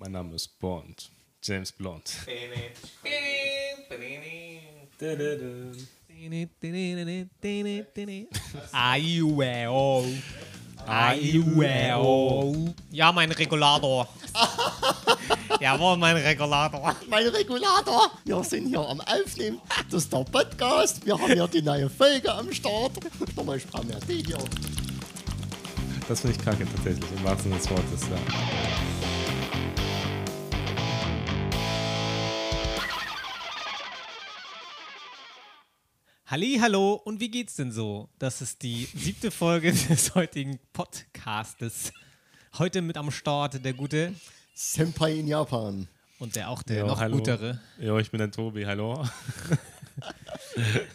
[0.00, 1.10] Mein Name ist Bond.
[1.42, 2.10] James Blond.
[8.72, 10.06] Aiueo.
[10.86, 12.74] Aiueo.
[12.90, 14.08] Ja, mein Regulator.
[15.60, 16.96] Jawohl, mein Regulator.
[17.06, 19.60] Mein Regulator, wir sind hier am Aufnehmen.
[19.90, 21.04] Das ist der Podcast.
[21.04, 22.92] Wir haben hier die neue Folge am Start.
[23.36, 24.38] Nochmal, ich brauche mehr Tee hier.
[26.08, 28.08] Das finde ich kacke tatsächlich, im wahrsten Sinne des Wortes.
[28.08, 29.09] Ja.
[36.30, 38.08] Halli, hallo und wie geht's denn so?
[38.20, 41.92] Das ist die siebte Folge des heutigen Podcastes.
[42.56, 44.14] Heute mit am Start der gute
[44.54, 45.88] Senpai in Japan.
[46.20, 47.16] und der auch der Jo, noch hallo.
[47.16, 47.60] gutere.
[47.80, 49.04] Jo, ich bin der Tobi, hallo.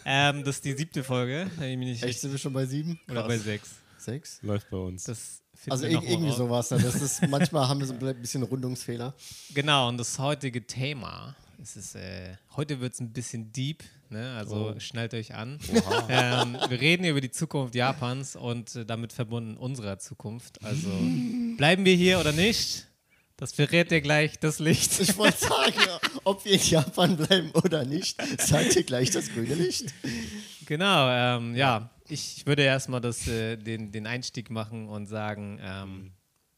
[0.04, 2.52] Ähm, das ist die siebte Folge, wenn ich mich nicht Echt, richtig sind wir schon
[2.52, 2.98] bei sieben?
[3.08, 3.28] oder Krass.
[3.28, 3.70] bei sechs.
[3.98, 4.38] Sechs?
[4.42, 5.04] Läuft bei uns.
[5.04, 6.36] Das finden Also wir ir noch mal irgendwie raus.
[6.38, 6.70] sowas.
[6.72, 6.78] Ne?
[6.80, 9.14] Das ist, manchmal haben wir so ein bisschen Rundungsfehler.
[9.54, 14.34] Genau, und das heutige Thema, es ist, äh, heute wird es ein bisschen deep, ne?
[14.36, 14.80] also Oh.
[14.80, 15.58] schnallt euch an.
[16.08, 20.62] Ähm, wir reden über die Zukunft Japans und äh, damit verbunden unserer Zukunft.
[20.64, 20.88] Also
[21.56, 22.86] bleiben wir hier oder nicht?
[23.36, 24.98] Das verrät dir gleich das Licht.
[25.00, 25.74] Ich wollte sagen,
[26.24, 29.92] ob wir in Japan bleiben oder nicht, sagt ihr gleich das grüne Licht.
[30.64, 31.90] Genau, ähm, ja.
[32.08, 36.12] Ich würde erstmal äh, den, den Einstieg machen und sagen, ähm,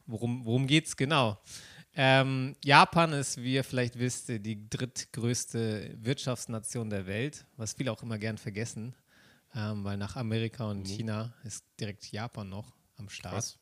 [0.05, 1.39] worum, worum geht es genau?
[2.01, 8.01] Ähm, Japan ist, wie ihr vielleicht wisst, die drittgrößte Wirtschaftsnation der Welt, was viele auch
[8.01, 8.95] immer gern vergessen,
[9.53, 13.33] ähm, weil nach Amerika und China ist direkt Japan noch am Start.
[13.33, 13.59] Krass.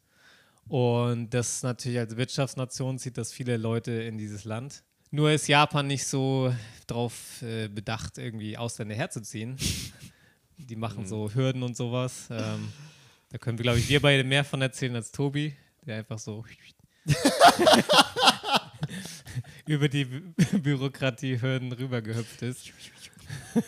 [0.67, 4.83] Und das natürlich als Wirtschaftsnation zieht das viele Leute in dieses Land.
[5.09, 6.53] Nur ist Japan nicht so
[6.85, 9.57] darauf äh, bedacht, irgendwie Ausländer herzuziehen.
[10.57, 12.27] Die machen so Hürden und sowas.
[12.29, 12.71] Ähm,
[13.29, 15.55] da können wir, glaube ich, wir beide mehr von erzählen als Tobi,
[15.87, 16.45] der einfach so
[19.65, 20.21] über die Bü
[20.59, 22.71] Bürokratiehürden rübergehüpft ist.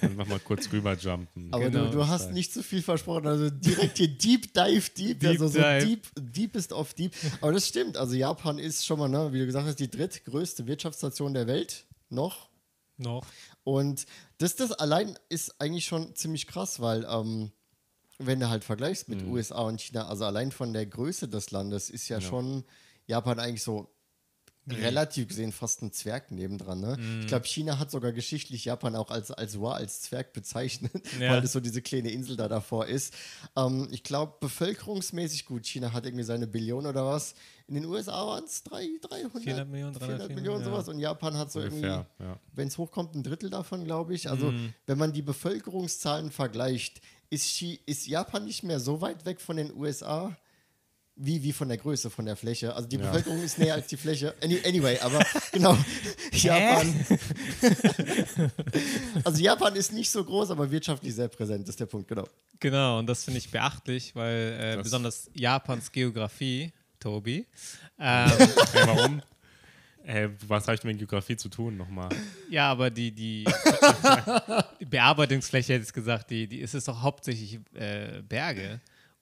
[0.01, 1.51] Einfach mal kurz rüberjumpen.
[1.53, 1.85] Aber Genau.
[1.85, 3.27] du, du hast nicht zu viel versprochen.
[3.27, 5.19] Also direkt hier Deep Dive Deep.
[5.19, 5.85] Deep also so Dive.
[5.85, 7.13] Deep, Deep ist auf Deep.
[7.41, 7.97] Aber das stimmt.
[7.97, 11.85] Also Japan ist schon mal, ne, wie du gesagt hast, die drittgrößte Wirtschaftsnation der Welt.
[12.09, 12.47] Noch.
[12.97, 13.25] Noch.
[13.63, 14.05] Und
[14.37, 17.51] das, das allein ist eigentlich schon ziemlich krass, weil ähm,
[18.17, 21.89] wenn du halt vergleichst mit USA und China, also allein von der Größe des Landes
[21.89, 22.63] ist ja schon
[23.09, 23.89] Japan eigentlich so
[24.71, 26.79] relativ gesehen fast ein Zwerg nebendran.
[26.79, 26.95] Ne?
[27.21, 31.31] Ich glaube, China hat sogar geschichtlich Japan auch als, als War, als Zwerg bezeichnet, Ja.
[31.31, 33.15] weil das so diese kleine Insel da davor ist.
[33.55, 37.33] Ähm, ich glaube, bevölkerungsmäßig gut, China hat irgendwie seine Billion oder was.
[37.67, 39.09] In den USA waren es 300
[39.41, 40.65] 400 Millionen, 300 Millionen, ja.
[40.65, 40.87] sowas.
[40.87, 42.39] Und Japan hat so Ungefähr, irgendwie ja.
[42.53, 44.29] wenn es hochkommt, ein Drittel davon, glaube ich.
[44.29, 44.73] Also, Mhm.
[44.85, 49.57] wenn man die Bevölkerungszahlen vergleicht, ist, Chi ist Japan nicht mehr so weit weg von
[49.57, 50.35] den USA
[51.21, 52.73] wie, wie von der Größe von der Fläche.
[52.73, 53.05] Also, die Ja.
[53.07, 54.33] Bevölkerung ist näher als die Fläche.
[54.41, 55.19] Any, anyway, aber
[55.51, 55.77] genau,
[56.31, 57.05] Japan.
[59.23, 62.27] also, Japan ist nicht so groß, aber wirtschaftlich sehr präsent, ist der Punkt, genau.
[62.59, 67.45] Genau, und das finde ich beachtlich, weil äh, besonders Japans Geografie, Tobi,
[67.99, 68.47] ähm, Hey,
[68.85, 69.21] warum?
[70.03, 72.09] Hey, was habe ich mit Geografie zu tun nochmal?
[72.49, 73.45] ja, aber die, die
[74.89, 78.79] Bearbeitungsfläche, hätte ich gesagt, die, die ist es doch hauptsächlich äh, Berge.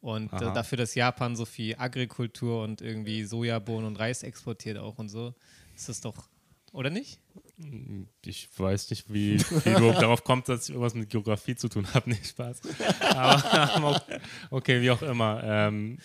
[0.08, 0.52] Und äh, Aha.
[0.52, 5.34] dafür, dass Japan so viel Agrikultur und irgendwie Sojabohnen und Reis exportiert auch und so,
[5.76, 6.30] ist das doch,
[6.72, 7.20] oder nicht?
[8.24, 11.94] Ich weiß nicht, wie, wie du darauf kommst, dass ich irgendwas mit Geografie zu tun
[11.94, 12.10] habe.
[12.10, 12.62] Nicht Spaß.
[13.02, 14.02] Aber
[14.50, 15.44] okay, wie auch immer.
[15.44, 15.98] Ähm,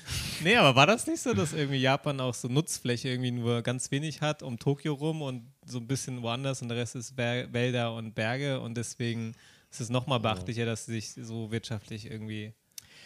[0.42, 3.92] Nee, aber war das nicht so, dass irgendwie Japan auch so Nutzfläche irgendwie nur ganz
[3.92, 7.52] wenig hat um Tokio rum und so ein bisschen woanders und der Rest ist Ber
[7.52, 9.36] Wälder und Berge und deswegen
[9.70, 12.52] ist es nochmal beachtlicher, dass sie sich so wirtschaftlich irgendwie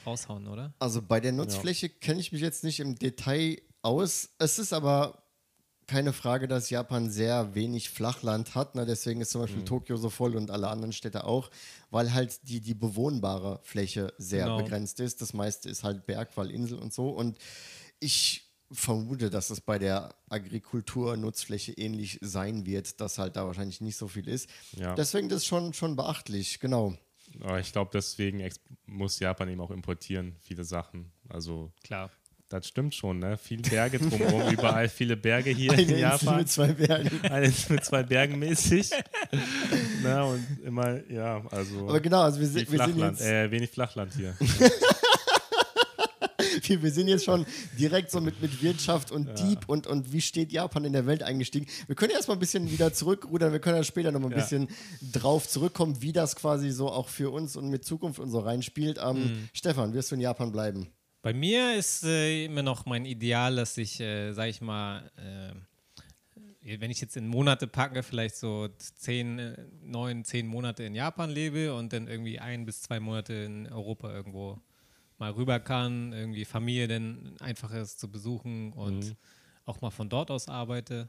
[0.07, 0.73] raushauen, oder?
[0.79, 4.31] Also bei der Nutzfläche kenne ich mich jetzt nicht im Detail aus.
[4.39, 5.23] Es ist aber
[5.87, 8.75] keine Frage, dass Japan sehr wenig Flachland hat.
[8.75, 8.87] Ne?
[8.87, 9.67] Deswegen ist zum Beispiel Mhm.
[9.67, 11.49] Tokio so voll und alle anderen Städte auch,
[11.91, 14.57] weil halt die, die bewohnbare Fläche sehr Genau.
[14.59, 15.21] begrenzt ist.
[15.23, 17.11] Das meiste ist halt Berg, weil Insel und so.
[17.11, 17.39] Und
[18.01, 23.81] ich vermute, dass es bei der Agrikultur Nutzfläche ähnlich sein wird, dass halt da wahrscheinlich
[23.81, 24.51] nicht so viel ist.
[24.73, 24.97] Ja.
[24.97, 26.97] Deswegen das ist schon, schon beachtlich, genau.
[27.41, 28.47] Aber ich glaube, deswegen
[28.87, 31.11] muss Japan eben auch importieren, viele Sachen.
[31.29, 32.11] Also, Klar.
[32.49, 33.37] das stimmt schon, ne?
[33.37, 36.37] Viele Berge drumherum, überall viele Berge hier Eine in Insel Japan.
[36.39, 37.21] mit zwei Bergen.
[37.31, 38.91] Eine Insel mit zwei Bergen mäßig.
[40.03, 41.89] Na, und immer, ja, also.
[41.89, 44.35] Aber genau, also wir, wir sind jetzt äh, wenig Flachland hier.
[46.69, 47.47] Wir, wir sind jetzt schon
[47.79, 51.23] direkt so mit, mit Wirtschaft und Dieb und, und wie steht Japan in der Welt
[51.23, 51.67] eingestiegen.
[51.87, 54.43] Wir können erstmal ein bisschen wieder zurückrudern, wir können ja später nochmal ein Ja.
[54.43, 54.69] bisschen
[55.13, 58.99] drauf zurückkommen, wie das quasi so auch für uns und mit Zukunft und so reinspielt.
[59.03, 59.49] Ähm, Mhm.
[59.53, 60.89] Stefan, wirst du in Japan bleiben?
[61.23, 65.55] Bei mir ist äh, immer noch mein Ideal, dass ich, äh, sag ich mal, äh,
[66.79, 71.31] wenn ich jetzt in Monate packe, vielleicht so zehn, äh, neun, zehn Monate in Japan
[71.31, 74.61] lebe und dann irgendwie ein bis zwei Monate in Europa irgendwo
[75.19, 79.17] mal rüber kann, irgendwie Familie dann einfach ist zu besuchen und mhm.
[79.65, 81.09] auch mal von dort aus arbeite.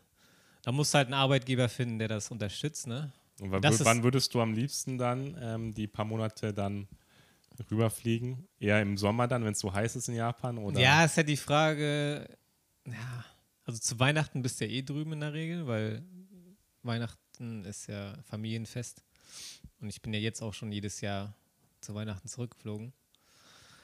[0.63, 3.12] Da musst du halt einen Arbeitgeber finden, der das unterstützt, ne?
[3.39, 6.88] Und wann, wann würdest du am liebsten dann ähm, die paar Monate dann
[7.69, 8.48] rüberfliegen?
[8.59, 10.57] Eher im Sommer dann, wenn es so heiß ist in Japan?
[10.57, 10.80] Oder?
[10.80, 12.27] Ja, ist ja die Frage,
[12.86, 13.25] ja,
[13.63, 16.04] also zu Weihnachten bist du ja eh drüben in der Regel, weil
[16.81, 19.04] Weihnachten ist ja Familienfest.
[19.80, 21.36] Und ich bin ja jetzt auch schon jedes Jahr
[21.81, 22.94] zu Weihnachten zurückgeflogen.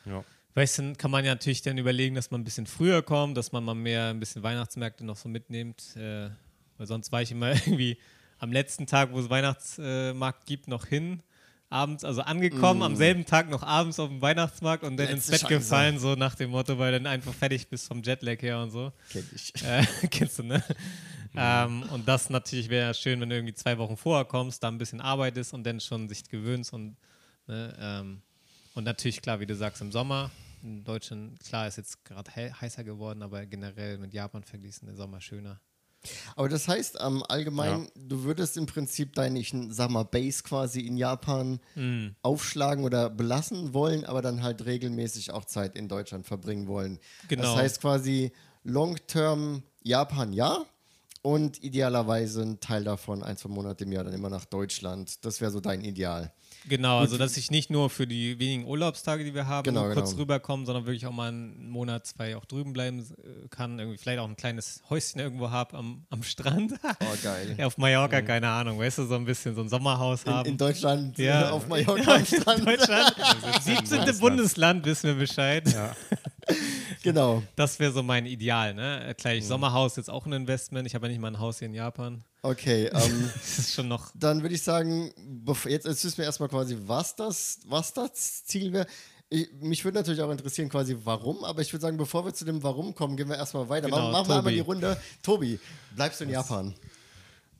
[0.06, 0.24] Ja.
[0.56, 3.52] Weißt du, kann man ja natürlich dann überlegen, dass man ein bisschen früher kommt, dass
[3.52, 5.96] man mal mehr ein bisschen Weihnachtsmärkte noch so mitnimmt.
[5.96, 6.30] Äh,
[6.78, 7.98] weil sonst war ich immer irgendwie
[8.40, 11.24] am letzten Tag, wo es Weihnachtsmarkt gibt, noch hin.
[11.70, 12.84] Abends, also angekommen, mm.
[12.84, 15.56] am selben Tag noch abends auf dem Weihnachtsmarkt und dann Letzte ins Bett Chance.
[15.56, 18.92] gefallen, so nach dem Motto, weil dann einfach fertig bist vom Jetlag her und so.
[19.10, 19.54] Kenn ich.
[19.64, 20.64] Äh, kennst du, ne?
[21.34, 21.40] Mhm.
[21.42, 24.78] Ähm, und das natürlich wäre schön, wenn du irgendwie zwei Wochen vorher kommst, da ein
[24.78, 26.96] bisschen arbeitest und dann schon sich gewöhnst und,
[27.48, 28.22] ne, ähm,
[28.74, 30.31] und natürlich, klar, wie du sagst, im Sommer.
[30.62, 35.20] In Deutschland, klar, ist jetzt gerade heißer geworden, aber generell mit Japan verglichen der Sommer
[35.20, 35.60] schöner.
[36.36, 37.90] Aber das heißt, ähm, allgemein, ja.
[37.96, 42.16] du würdest im Prinzip deine, ich sag mal, Base quasi in Japan mhm.
[42.22, 47.00] aufschlagen oder belassen wollen, aber dann halt regelmäßig auch Zeit in Deutschland verbringen wollen.
[47.28, 47.44] Genau.
[47.44, 48.31] Das heißt quasi
[48.64, 50.66] Long-Term Japan ja,
[51.22, 55.24] und idealerweise ein Teil davon, ein, zwei Monate im Jahr, dann immer nach Deutschland.
[55.25, 56.34] Das wäre so dein Ideal.
[56.68, 57.01] Genau, Gut.
[57.01, 60.21] also dass ich nicht nur für die wenigen Urlaubstage, die wir haben, genau, kurz genau.
[60.21, 63.80] rüberkomme, sondern wirklich auch mal einen Monat, zwei auch drüben bleiben äh, kann.
[63.80, 66.74] Irgendwie vielleicht auch ein kleines Häuschen irgendwo habe am, am Strand.
[66.83, 67.56] Oh, geil.
[67.57, 68.25] ja, auf Mallorca, mhm.
[68.25, 70.50] keine Ahnung, weißt du, so ein bisschen so ein Sommerhaus haben.
[70.50, 71.50] In, Deutschland, ja.
[71.51, 72.60] auf Mallorca am Strand.
[72.60, 73.15] In Deutschland,
[73.62, 74.19] 17.
[74.19, 75.71] Bundesland, wissen wir Bescheid.
[75.71, 75.95] Ja.
[77.04, 77.44] Genau.
[77.56, 79.13] Das wäre so mein Ideal, ne?
[79.18, 79.48] Gleich mhm.
[79.48, 80.88] Sommerhaus jetzt auch ein Investment.
[80.88, 82.24] Ich habe ja nicht mal ein Haus hier in Japan.
[82.42, 84.12] Okay, ähm, das ist schon noch.
[84.16, 85.12] Dann würde ich sagen,
[85.66, 88.88] jetzt, jetzt wissen wir erstmal quasi, was das, was das Ziel wäre.
[89.62, 92.62] mich würde natürlich auch interessieren, quasi warum, aber ich würde sagen, bevor wir zu dem
[92.63, 93.88] Warum kommen, gehen wir erstmal weiter.
[93.88, 94.98] Genau, machen wir einmal die Runde.
[95.22, 95.60] Tobi,
[95.96, 96.50] bleibst du in was?
[96.50, 96.75] Japan?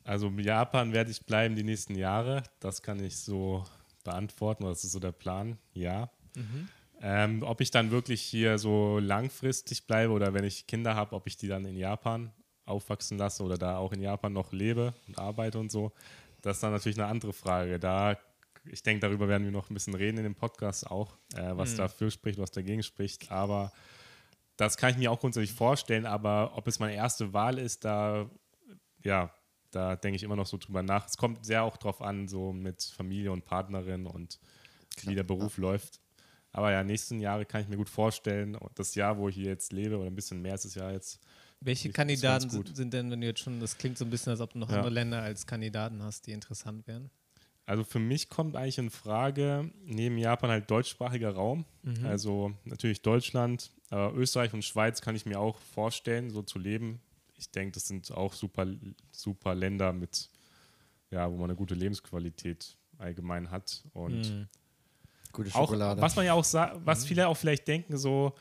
[0.04, 2.44] Also in Japan werde ich bleiben die nächsten Jahre.
[2.60, 3.64] Das kann ich so
[4.04, 5.58] beantworten, das ist so der Plan.
[5.74, 6.10] Ja.
[6.36, 6.68] Mhm.
[7.06, 11.28] Ähm, ob ich dann wirklich hier so langfristig bleibe oder wenn ich Kinder habe, ob
[11.28, 12.32] ich die dann in Japan
[12.64, 15.92] aufwachsen lasse oder da auch in Japan noch lebe und arbeite und so,
[16.42, 17.78] das ist dann natürlich eine andere Frage.
[17.78, 18.18] Da,
[18.72, 21.74] ich denke, darüber werden wir noch ein bisschen reden in dem Podcast auch, äh, was
[21.74, 21.78] mhm.
[21.78, 23.30] dafür spricht, was dagegen spricht.
[23.34, 23.74] Aber
[24.56, 26.06] das kann ich mir auch grundsätzlich vorstellen.
[26.06, 28.30] Aber ob es meine erste Wahl ist, da,
[29.04, 29.34] ja,
[29.72, 31.06] da denke ich immer noch so drüber nach.
[31.06, 34.40] Es kommt sehr auch drauf an, so mit Familie und Partnerin und
[35.02, 35.64] wie der Beruf ja.
[35.64, 36.00] läuft.
[36.54, 38.58] Aber ja, nächsten Jahre kann ich mir gut vorstellen.
[38.76, 41.20] Das Jahr, wo ich hier jetzt lebe, oder ein bisschen mehr ist es ja jetzt,
[41.66, 44.52] welche Kandidaten sind denn, wenn du jetzt schon, das klingt so ein bisschen, als ob
[44.52, 44.78] du noch ja.
[44.78, 47.10] andere Länder als Kandidaten hast, die interessant wären?
[47.66, 51.64] Also für mich kommt eigentlich in Frage, neben Japan halt deutschsprachiger Raum.
[51.84, 52.06] Mhm.
[52.06, 57.00] Also natürlich Deutschland, aber Österreich und Schweiz kann ich mir auch vorstellen, so zu leben.
[57.38, 58.68] Ich denke, das sind auch super,
[59.12, 60.30] super Länder mit,
[61.12, 63.84] ja, wo man eine gute Lebensqualität allgemein hat.
[63.94, 64.48] Und mhm.
[65.34, 66.00] Gute Schokolade.
[66.00, 66.46] Auch, was man ja auch
[66.86, 67.08] was mhm.
[67.08, 68.34] viele auch vielleicht denken, so,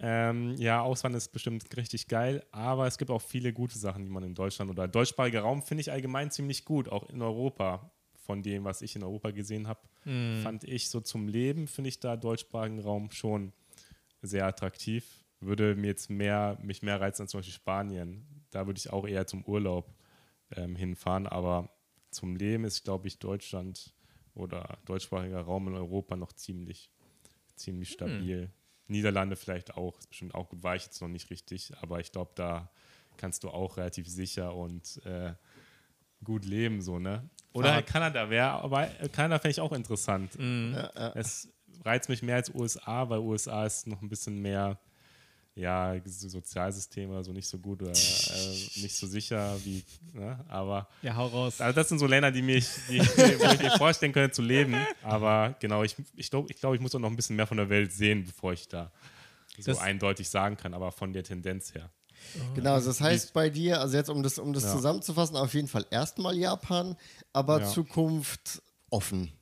[0.00, 4.10] ähm, ja, Auswandern ist bestimmt richtig geil, aber es gibt auch viele gute Sachen, die
[4.10, 7.90] man in Deutschland oder deutschsprachiger Raum finde ich allgemein ziemlich gut, auch in Europa.
[8.14, 10.42] Von dem, was ich in Europa gesehen habe, mm.
[10.42, 13.54] fand ich so zum Leben, finde ich da deutschsprachigen Raum schon
[14.20, 15.24] sehr attraktiv.
[15.40, 18.26] Würde mir jetzt mehr, mich mehr reizen als zum Beispiel Spanien.
[18.50, 19.94] Da würde ich auch eher zum Urlaub
[20.54, 21.70] ähm, hinfahren, aber
[22.10, 23.94] zum Leben ist, glaube ich, Deutschland
[24.38, 26.90] oder deutschsprachiger Raum in Europa noch ziemlich,
[27.54, 27.94] ziemlich hm.
[27.94, 28.46] stabil.
[28.46, 28.92] Mm.
[28.92, 32.10] Niederlande vielleicht auch, ist bestimmt auch gut, war ich jetzt noch nicht richtig, aber ich
[32.10, 32.70] glaube, da
[33.18, 35.34] kannst du auch relativ sicher und äh,
[36.24, 37.28] gut leben, so, ne?
[37.52, 40.38] Oder halt Kanada wäre, aber Kanada fände ich auch interessant.
[40.38, 40.72] Mhm.
[40.74, 41.12] Ja, ja.
[41.14, 41.48] Es
[41.84, 44.78] reizt mich mehr als USA, weil USA ist noch ein bisschen mehr
[45.58, 48.50] ja, Sozialsystem oder so nicht so gut oder äh,
[48.80, 50.38] nicht so sicher wie, ne?
[50.48, 51.60] aber ja, hau raus.
[51.60, 54.76] Also das sind so Länder, die mich, die, wo ich mir vorstellen könnte zu leben,
[55.02, 57.56] aber genau, ich, ich glaube, ich, glaub, ich muss auch noch ein bisschen mehr von
[57.56, 58.92] der Welt sehen, bevor ich da
[59.58, 61.90] so das eindeutig sagen kann, aber von der Tendenz her.
[62.54, 64.72] Genau, also das heißt bei dir, also jetzt um das, um das ja.
[64.72, 66.96] zusammenzufassen, auf jeden Fall erstmal Japan,
[67.32, 67.66] aber ja.
[67.66, 69.32] Zukunft offen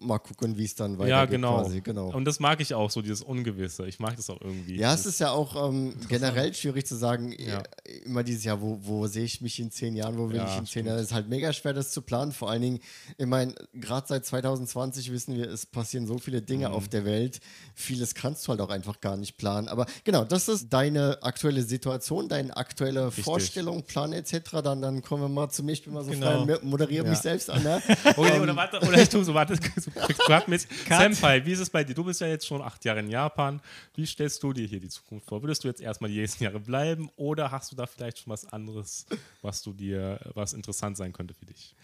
[0.00, 1.10] mal gucken, wie es dann weitergeht.
[1.10, 1.62] Ja, genau.
[1.62, 1.80] Quasi.
[1.80, 2.08] genau.
[2.12, 3.86] Und das mag ich auch, so dieses Ungewisse.
[3.86, 4.76] Ich mag das auch irgendwie.
[4.76, 7.62] Ja, es ist ja auch ähm, generell schwierig zu sagen, Ja.
[7.84, 10.50] äh, immer dieses Jahr, wo, wo sehe ich mich in zehn Jahren, wo will Ja,
[10.52, 10.98] ich in zehn Jahren.
[10.98, 12.32] Es ist halt mega schwer, das zu planen.
[12.32, 12.80] Vor allen Dingen,
[13.18, 16.74] ich meine, gerade seit 2020 wissen wir, es passieren so viele Dinge Mhm.
[16.74, 17.40] auf der Welt.
[17.74, 19.68] Vieles kannst du halt auch einfach gar nicht planen.
[19.68, 24.62] Aber genau, das ist deine aktuelle Situation, deine aktuelle Vorstellung, Plan etc.
[24.64, 25.72] Dann, dann kommen wir mal zu mir.
[25.72, 26.44] Ich bin mal so Genau.
[26.46, 27.10] frei moderiere Ja.
[27.10, 27.62] mich selbst an.
[27.62, 27.82] Ne?
[28.16, 29.54] Oder, oder warte, oder ich tue so, warte,
[30.26, 31.94] gerade mit Senpai, wie ist es bei dir?
[31.94, 33.60] Du bist ja jetzt schon acht Jahre in Japan.
[33.94, 35.42] Wie stellst du dir hier die Zukunft vor?
[35.42, 38.50] Würdest du jetzt erstmal die nächsten Jahre bleiben oder hast du da vielleicht schon was
[38.52, 39.06] anderes,
[39.42, 41.74] was du dir, was interessant sein könnte für dich?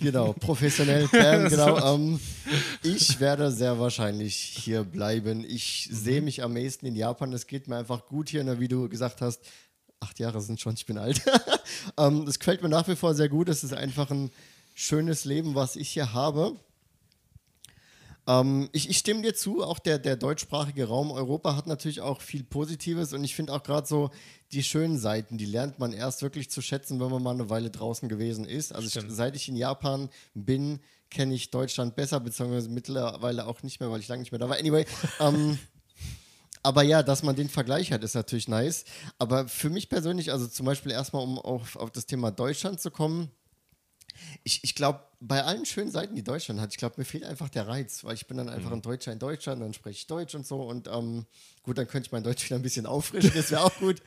[0.00, 1.08] Genau, professionell.
[1.08, 1.94] Bam, genau.
[1.94, 2.20] Ähm,
[2.82, 5.44] ich werde sehr wahrscheinlich hier bleiben.
[5.44, 7.32] Ich sehe mich am ehesten in Japan.
[7.32, 9.40] Es geht mir einfach gut hier, wie du gesagt hast.
[10.00, 11.22] Acht Jahre sind schon, ich bin alt.
[11.98, 13.48] ähm, das gefällt mir nach wie vor sehr gut.
[13.48, 14.30] Es ist einfach ein
[14.74, 16.54] schönes Leben, was ich hier habe.
[18.28, 22.20] Ähm, ich, ich stimme dir zu, auch der, der deutschsprachige Raum Europa hat natürlich auch
[22.20, 24.10] viel Positives und ich finde auch gerade so
[24.52, 27.70] die schönen Seiten, die lernt man erst wirklich zu schätzen, wenn man mal eine Weile
[27.70, 28.74] draußen gewesen ist.
[28.74, 30.80] Also ich, seit ich in Japan bin,
[31.10, 34.48] kenne ich Deutschland besser, beziehungsweise mittlerweile auch nicht mehr, weil ich lange nicht mehr da
[34.50, 34.58] war.
[34.58, 34.84] Anyway,
[35.20, 35.58] ähm,
[36.62, 38.84] aber ja, dass man den Vergleich hat, ist natürlich nice.
[39.18, 42.90] Aber für mich persönlich, also zum Beispiel erstmal, um auf, auf das Thema Deutschland zu
[42.90, 43.30] kommen,
[44.44, 47.48] ich, ich glaube, bei allen schönen Seiten, die Deutschland hat, ich glaube, mir fehlt einfach
[47.48, 50.34] der Reiz, weil ich bin dann einfach ein Deutscher in Deutschland, dann spreche ich Deutsch
[50.34, 51.26] und so und ähm,
[51.62, 54.00] gut, dann könnte ich mein Deutsch wieder ein bisschen auffrischen, das wäre auch gut.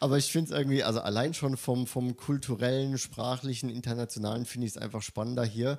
[0.00, 4.74] Aber ich finde es irgendwie, also allein schon vom, vom kulturellen, sprachlichen, internationalen finde ich
[4.74, 5.78] es einfach spannender hier.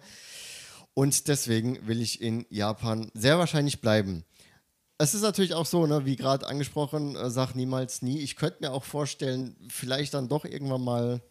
[0.93, 4.25] Und deswegen will ich in Japan sehr wahrscheinlich bleiben.
[4.97, 8.19] Es ist natürlich auch so, ne, wie gerade angesprochen, äh, sag niemals nie.
[8.19, 11.21] Ich könnte mir auch vorstellen, vielleicht dann doch irgendwann mal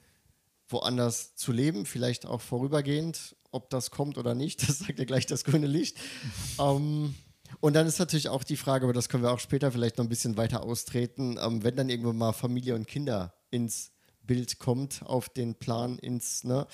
[0.72, 3.36] woanders zu leben, vielleicht auch vorübergehend.
[3.52, 5.96] Ob das kommt oder nicht, das sagt ja gleich das grüne Licht.
[6.60, 7.14] ähm,
[7.60, 10.04] und dann ist natürlich auch die Frage, aber das können wir auch später vielleicht noch
[10.04, 13.90] ein bisschen weiter austreten, ähm, wenn dann irgendwann mal Familie und Kinder ins
[14.22, 16.66] Bild kommt, auf den Plan, ins, ne?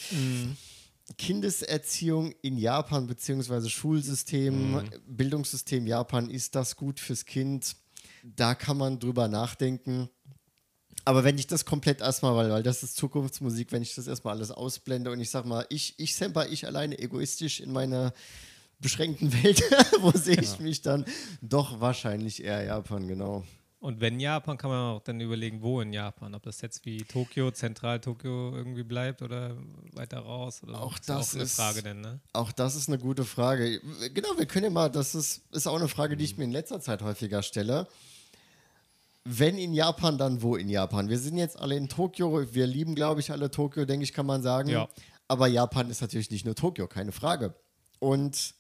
[1.16, 7.76] Kindeserziehung in Japan, beziehungsweise Schulsystem, Bildungssystem Japan, ist das gut fürs Kind?
[8.24, 10.10] Da kann man drüber nachdenken.
[11.06, 14.34] Aber wenn ich das komplett erstmal, weil, weil das ist Zukunftsmusik, wenn ich das erstmal
[14.36, 18.12] alles ausblende und ich sag mal, ich, ich Semper, ich alleine egoistisch in meiner
[18.80, 19.62] beschränkten Welt,
[20.00, 21.04] wo sehe ich mich dann?
[21.40, 23.44] Doch wahrscheinlich eher Japan, genau.
[23.78, 26.34] Und wenn Japan, kann man auch dann überlegen, wo in Japan.
[26.34, 29.56] Ob das jetzt wie Tokio, Zentral-Tokio irgendwie bleibt oder
[29.92, 30.62] weiter raus.
[30.64, 32.18] Oder Auch ist ja das auch eine ist- Frage denn, ne?
[32.32, 33.80] Auch das ist eine gute Frage.
[34.12, 36.50] Genau, wir können ja mal, das ist, ist auch eine Frage, die ich mir in
[36.52, 37.86] letzter Zeit häufiger stelle.
[39.28, 41.08] Wenn in Japan, dann wo in Japan?
[41.08, 44.24] Wir sind jetzt alle in Tokio, wir lieben, glaube ich, alle Tokio, denke ich, kann
[44.24, 44.68] man sagen.
[44.68, 44.88] Ja.
[45.26, 47.54] Aber Japan ist natürlich nicht nur Tokio, keine Frage.
[47.98, 48.54] Und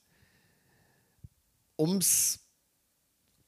[1.76, 2.40] um es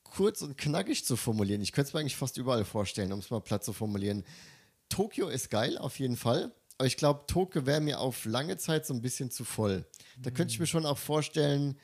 [0.05, 3.31] kurz und knackig zu formulieren, ich könnte es mir eigentlich fast überall vorstellen, um es
[3.31, 4.25] mal platt zu formulieren.
[4.89, 6.53] Tokio ist geil, auf jeden Fall.
[6.79, 9.85] Aber ich glaube, Tokio wäre mir auf lange Zeit so ein bisschen zu voll.
[10.19, 11.77] Da könnte ich mir schon auch vorstellen,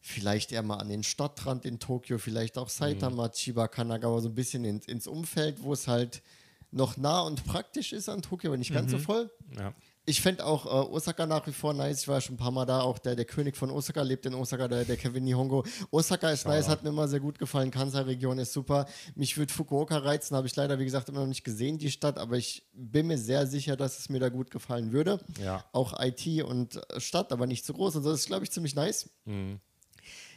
[0.00, 4.34] vielleicht eher mal an den Stadtrand in Tokio, vielleicht auch Saitama, Chiba, Kanagawa, so ein
[4.34, 6.22] bisschen ins, ins Umfeld, wo es halt
[6.70, 9.30] noch nah und praktisch ist an Tokio, aber nicht ganz so voll.
[9.56, 9.72] Ja.
[10.04, 12.00] Ich fände auch äh, Osaka nach wie vor nice.
[12.00, 12.80] Ich war schon ein paar Mal da.
[12.80, 15.64] Auch der, der König von Osaka lebt in Osaka, der, der Kevin Nihongo.
[15.90, 17.70] Osaka ist nice, hat mir immer sehr gut gefallen.
[17.70, 18.86] Kansai-Region ist super.
[19.16, 22.16] Mich würde Fukuoka reizen, habe ich leider, wie gesagt, immer noch nicht gesehen, die Stadt.
[22.16, 25.20] Aber ich bin mir sehr sicher, dass es mir da gut gefallen würde.
[25.42, 25.62] Ja.
[25.72, 27.96] Auch IT und äh, Stadt, aber nicht zu groß.
[27.96, 29.10] Und so das ist, glaube ich, ziemlich nice.
[29.26, 29.60] Mhm.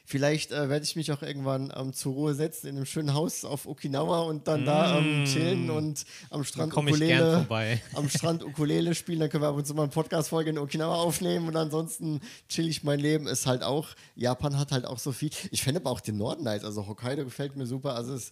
[0.06, 3.46] Vielleicht äh, werde ich mich auch irgendwann ähm, zur Ruhe setzen in einem schönen Haus
[3.46, 7.82] auf Okinawa und dann da ähm, chillen und am Strand Ukulele vorbei.
[7.94, 10.96] am Strand Ukulele spielen, dann können wir ab und zu mal eine Podcast-Folge in Okinawa
[10.96, 13.28] aufnehmen und ansonsten chill ich mein Leben.
[13.28, 15.30] Ist halt auch, Japan hat halt auch so viel.
[15.52, 18.32] Ich finde aber auch den Norden nice, also Hokkaido gefällt mir super, also es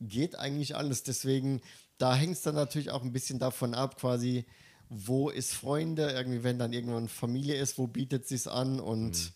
[0.00, 1.02] geht eigentlich alles.
[1.02, 1.60] Deswegen,
[1.98, 4.44] da hängt es dann natürlich auch ein bisschen davon ab, quasi,
[4.88, 9.32] wo ist Freunde, irgendwie, wenn dann irgendwann Familie ist, wo bietet sich's an und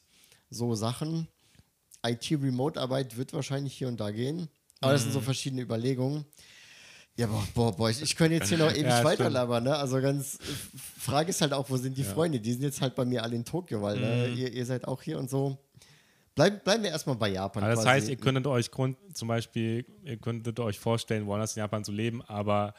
[0.50, 1.28] so Sachen.
[2.04, 4.48] IT-Remote-Arbeit wird wahrscheinlich hier und da gehen.
[4.80, 6.24] Aber das sind so verschiedene Überlegungen.
[7.16, 9.76] Ja, boah, boah, boah ich, ich könnte jetzt hier noch ewig Ja, weiterlabern, ne?
[9.76, 10.38] Also ganz,
[10.98, 12.40] Frage ist halt auch, wo sind die Freunde?
[12.40, 15.02] Die sind jetzt halt bei mir alle in Tokio, weil ne, ihr, ihr seid auch
[15.02, 15.58] hier und so.
[16.34, 17.62] Bleib, bleiben wir erstmal bei Japan.
[17.62, 18.00] Aber das quasi.
[18.00, 21.92] heißt, ihr könntet euch Grund, zum Beispiel, ihr könntet euch vorstellen, woanders in Japan zu
[21.92, 22.74] leben, aber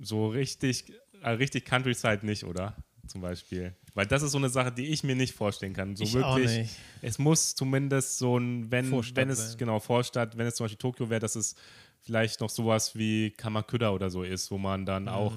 [0.00, 0.92] so richtig,
[1.22, 2.74] äh, richtig Countryside nicht, oder?
[3.06, 3.74] Zum Beispiel.
[3.94, 5.96] Weil das ist so eine Sache, die ich mir nicht vorstellen kann.
[5.96, 6.58] So Ich auch wirklich.
[6.58, 6.76] nicht.
[7.02, 9.58] Es muss zumindest so ein, wenn, Vorstadt wenn es, sein.
[9.58, 11.54] genau, Vorstadt, wenn es zum Beispiel Tokio wäre, dass es
[12.00, 15.34] vielleicht noch sowas wie Kamakura oder so ist, wo man dann auch,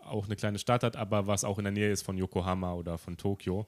[0.00, 2.98] auch eine kleine Stadt hat, aber was auch in der Nähe ist von Yokohama oder
[2.98, 3.66] von Tokio.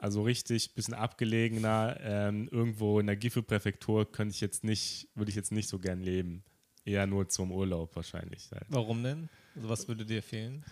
[0.00, 5.36] also richtig bisschen abgelegener, ähm, irgendwo in der Gifu-Präfektur könnte ich jetzt nicht, würde ich
[5.36, 6.42] jetzt nicht so gern leben.
[6.84, 8.50] Eher nur zum Urlaub wahrscheinlich.
[8.50, 8.64] Halt.
[8.70, 9.28] Warum denn?
[9.54, 10.64] Also was würde dir fehlen?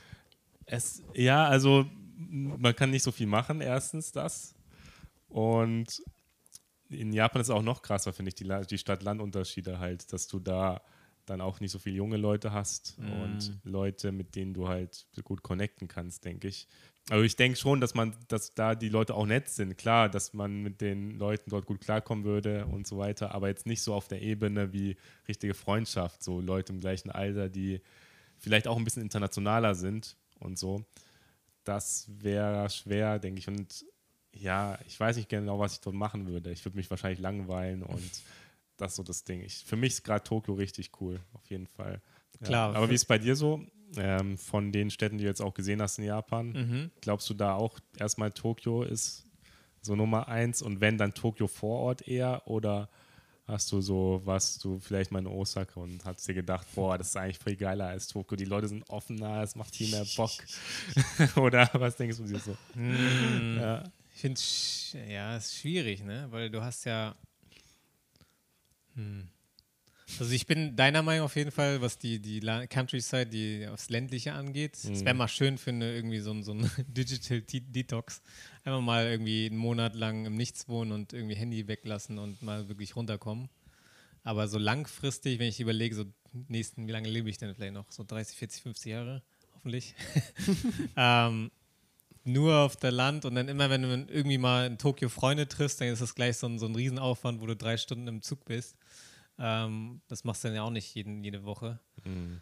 [0.65, 1.87] Es, ja, also
[2.19, 4.55] man kann nicht so viel machen, erstens das.
[5.29, 6.03] Und
[6.89, 10.39] in Japan ist es auch noch krasser, finde ich, die, die Stadt-Land-Unterschiede halt, dass du
[10.39, 10.81] da
[11.27, 13.23] dann auch nicht so viele junge Leute hast mm.
[13.23, 16.67] und Leute, mit denen du halt gut connecten kannst, denke ich.
[17.11, 19.77] Also ich denke schon, dass man, dass da die Leute auch nett sind.
[19.77, 23.67] Klar, dass man mit den Leuten dort gut klarkommen würde und so weiter, aber jetzt
[23.67, 24.97] nicht so auf der Ebene wie
[25.27, 27.81] richtige Freundschaft, so Leute im gleichen Alter, die
[28.39, 30.85] vielleicht auch ein bisschen internationaler sind und so.
[31.65, 33.49] Das wäre schwer, denke ich.
[33.49, 33.85] Und
[34.33, 36.51] ja, ich weiß nicht genau, was ich dort machen würde.
[36.51, 38.11] Ich würde mich wahrscheinlich langweilen und
[38.77, 39.43] das ist so das Ding.
[39.43, 42.01] Ich, für mich ist gerade Tokio richtig cool, auf jeden Fall.
[42.43, 42.77] Klar.
[42.77, 43.63] aber wie ist es bei dir so?
[43.97, 46.91] Ähm, von den Städten, die du jetzt auch gesehen hast in Japan, mhm.
[47.01, 49.25] glaubst du da auch erstmal Tokio ist
[49.81, 52.91] so Nummer eins und wenn dann Tokio vor Ort eher oder
[53.49, 57.09] hast du so, was du vielleicht mal in Osaka und hast dir gedacht, boah, das
[57.09, 60.31] ist eigentlich viel geiler als Tokio, die Leute sind offener, es macht viel mehr Bock
[61.37, 62.57] oder was denkst du dir so?
[62.75, 63.85] Mm, ja.
[64.15, 66.27] Ich finde es ja, ist schwierig, ne?
[66.31, 67.15] weil du hast ja
[68.95, 69.29] hm.
[70.19, 74.33] Also ich bin deiner Meinung auf jeden Fall, was die, die Countryside, die aufs Ländliche
[74.33, 74.77] angeht.
[74.77, 75.05] Es mhm.
[75.05, 78.23] wäre mal schön für eine, irgendwie so, so ein Digital Detox.
[78.65, 82.69] Einfach mal irgendwie einen Monat lang im Nichts wohnen und irgendwie Handy weglassen und mal
[82.69, 83.49] wirklich runterkommen.
[84.25, 86.05] Aber so langfristig, wenn ich überlege, so
[86.49, 87.91] nächsten, wie lange lebe ich denn vielleicht noch?
[87.91, 89.23] So 30, 40, 50 Jahre,
[89.55, 89.95] hoffentlich.
[90.97, 91.51] ähm,
[92.25, 95.81] nur auf der Land und dann immer, wenn du irgendwie mal in Tokio Freunde triffst,
[95.81, 98.45] dann ist das gleich so ein, so ein Riesenaufwand, wo du drei Stunden im Zug
[98.45, 98.77] bist.
[99.39, 101.81] Ähm, das machst du dann ja auch nicht jeden, jede Woche.
[102.05, 102.41] Mhm.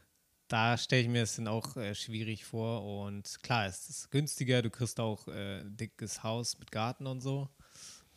[0.49, 2.85] Da stelle ich mir es dann auch äh, schwierig vor.
[3.05, 7.21] Und klar, es ist günstiger, du kriegst auch äh, ein dickes Haus mit Garten und
[7.21, 7.49] so.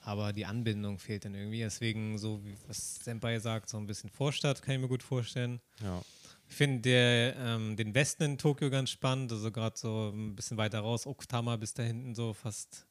[0.01, 1.59] Aber die Anbindung fehlt dann irgendwie.
[1.59, 5.59] Deswegen, so wie was Senpai sagt, so ein bisschen Vorstadt kann ich mir gut vorstellen.
[5.83, 6.01] Ja.
[6.47, 10.79] Ich finde ähm, den Westen in Tokio ganz spannend, also gerade so ein bisschen weiter
[10.79, 12.87] raus, Okutama bis da hinten so fast.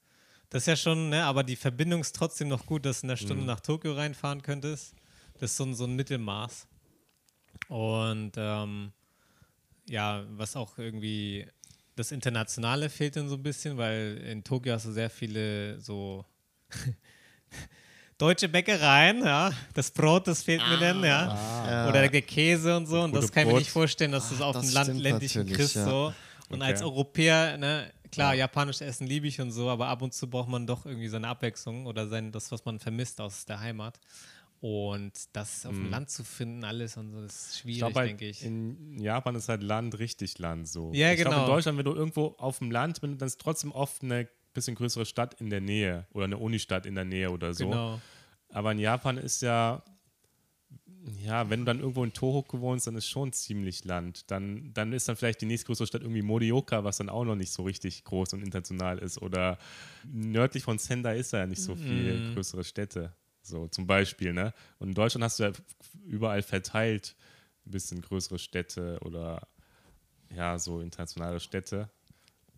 [0.48, 3.08] Das ist ja schon, ne, aber die Verbindung ist trotzdem noch gut, dass du in
[3.08, 3.46] der Stunde mhm.
[3.46, 4.94] nach Tokio reinfahren könntest.
[5.38, 6.66] Das ist so ein, so ein Mittelmaß.
[7.68, 8.92] Und ähm,
[9.88, 11.46] ja, was auch irgendwie
[11.96, 16.24] das Internationale fehlt dann so ein bisschen, weil in Tokio hast du sehr viele so
[18.18, 19.50] deutsche Bäckereien, ja.
[19.74, 21.28] Das Brot, das fehlt ah, mir dann, ja.
[21.28, 21.88] Ah.
[21.88, 23.02] Oder der Käse und so.
[23.02, 25.76] Und das kann ich mir nicht vorstellen, dass du es auf dem Land ländlichen kriegst.
[25.76, 25.84] Ja.
[25.84, 26.14] So.
[26.50, 26.70] Und okay.
[26.70, 28.40] als Europäer, ne, klar, ja.
[28.40, 31.28] japanisches Essen liebe ich und so, aber ab und zu braucht man doch irgendwie seine
[31.28, 34.00] Abwechslung oder sein, das, was man vermisst aus der Heimat.
[34.60, 35.90] Und das auf dem mm.
[35.90, 38.44] Land zu finden, alles und so, ist schwierig, halt, denke ich.
[38.44, 40.90] In Japan ist halt Land richtig Land so.
[40.92, 41.30] Ja, ich genau.
[41.30, 44.28] Glaub, in Deutschland, wenn du irgendwo auf dem Land bist, dann ist trotzdem oft eine
[44.54, 47.68] bisschen größere Stadt in der Nähe oder eine Unistadt in der Nähe oder so.
[47.68, 48.00] Genau.
[48.50, 49.84] Aber in Japan ist ja,
[51.24, 54.30] ja, wenn du dann irgendwo in Tohoku wohnst, dann ist schon ziemlich Land.
[54.30, 57.52] Dann, dann ist dann vielleicht die nächstgrößere Stadt irgendwie Morioka, was dann auch noch nicht
[57.52, 59.22] so richtig groß und international ist.
[59.22, 59.58] Oder
[60.04, 62.34] nördlich von Sendai ist da ja nicht so viele mm.
[62.34, 63.12] größere Städte.
[63.42, 64.52] So zum Beispiel, ne?
[64.78, 65.52] Und in Deutschland hast du ja
[66.04, 67.16] überall verteilt
[67.66, 69.46] ein bisschen größere Städte oder
[70.34, 71.90] ja, so internationale Städte.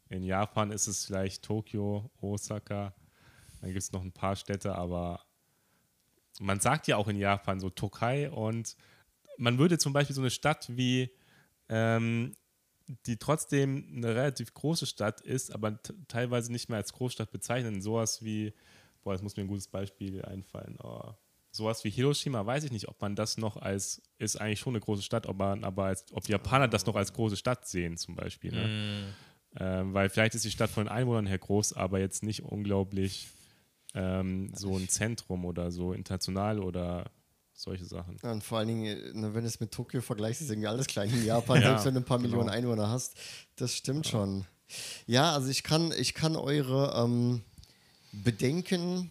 [0.09, 2.95] In Japan ist es vielleicht Tokio, Osaka.
[3.61, 5.25] Dann gibt es noch ein paar Städte, aber
[6.41, 8.77] man sagt ja auch in Japan so Tokai und
[9.37, 11.11] man würde zum Beispiel so eine Stadt wie,
[11.69, 12.35] ähm,
[13.07, 18.25] die trotzdem eine relativ große Stadt ist, aber teilweise nicht mehr als Großstadt bezeichnen, sowas
[18.25, 18.53] wie
[19.03, 20.79] boah, jetzt muss mir ein gutes Beispiel einfallen.
[20.83, 21.13] Oh,
[21.51, 24.81] sowas wie Hiroshima, weiß ich nicht, ob man das noch als, ist eigentlich schon eine
[24.81, 27.97] große Stadt, ob man aber als, ob die Japaner das noch als große Stadt sehen,
[27.97, 28.53] zum Beispiel.
[28.53, 28.67] Ne?
[28.67, 29.15] Mm.
[29.59, 33.29] Ähm, weil vielleicht ist die Stadt von den Einwohnern her groß, aber jetzt nicht unglaublich
[33.95, 37.11] ähm, so ein Zentrum oder so international oder
[37.53, 38.17] solche Sachen.
[38.23, 40.87] Ja, und vor allen Dingen, ne, wenn du es mit Tokio vergleichst, ist irgendwie alles
[40.87, 42.31] klein in Japan, ja, selbst wenn du ein paar genau.
[42.31, 43.17] Millionen Einwohner hast.
[43.57, 44.13] Das stimmt ja.
[44.13, 44.47] schon.
[45.07, 47.43] Ja, also ich kann, ich kann eure ähm,
[48.13, 49.11] Bedenken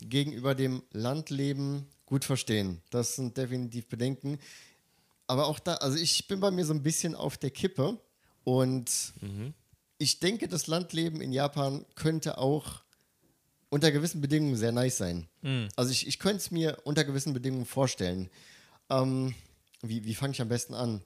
[0.00, 2.80] gegenüber dem Landleben gut verstehen.
[2.90, 4.38] Das sind definitiv Bedenken.
[5.26, 8.00] Aber auch da, also ich bin bei mir so ein bisschen auf der Kippe
[8.44, 9.52] und mhm.
[9.98, 12.82] ich denke, das Landleben in Japan könnte auch
[13.68, 15.28] unter gewissen Bedingungen sehr nice sein.
[15.42, 15.68] Mhm.
[15.76, 18.30] Also ich, ich könnte es mir unter gewissen Bedingungen vorstellen.
[18.88, 19.34] Ähm,
[19.82, 21.02] wie wie fange ich am besten an?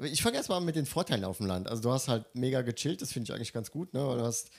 [0.00, 1.68] Ich fange erstmal an mit den Vorteilen auf dem Land.
[1.68, 3.92] Also du hast halt mega gechillt, das finde ich eigentlich ganz gut.
[3.92, 4.00] Ne?
[4.00, 4.50] Du hast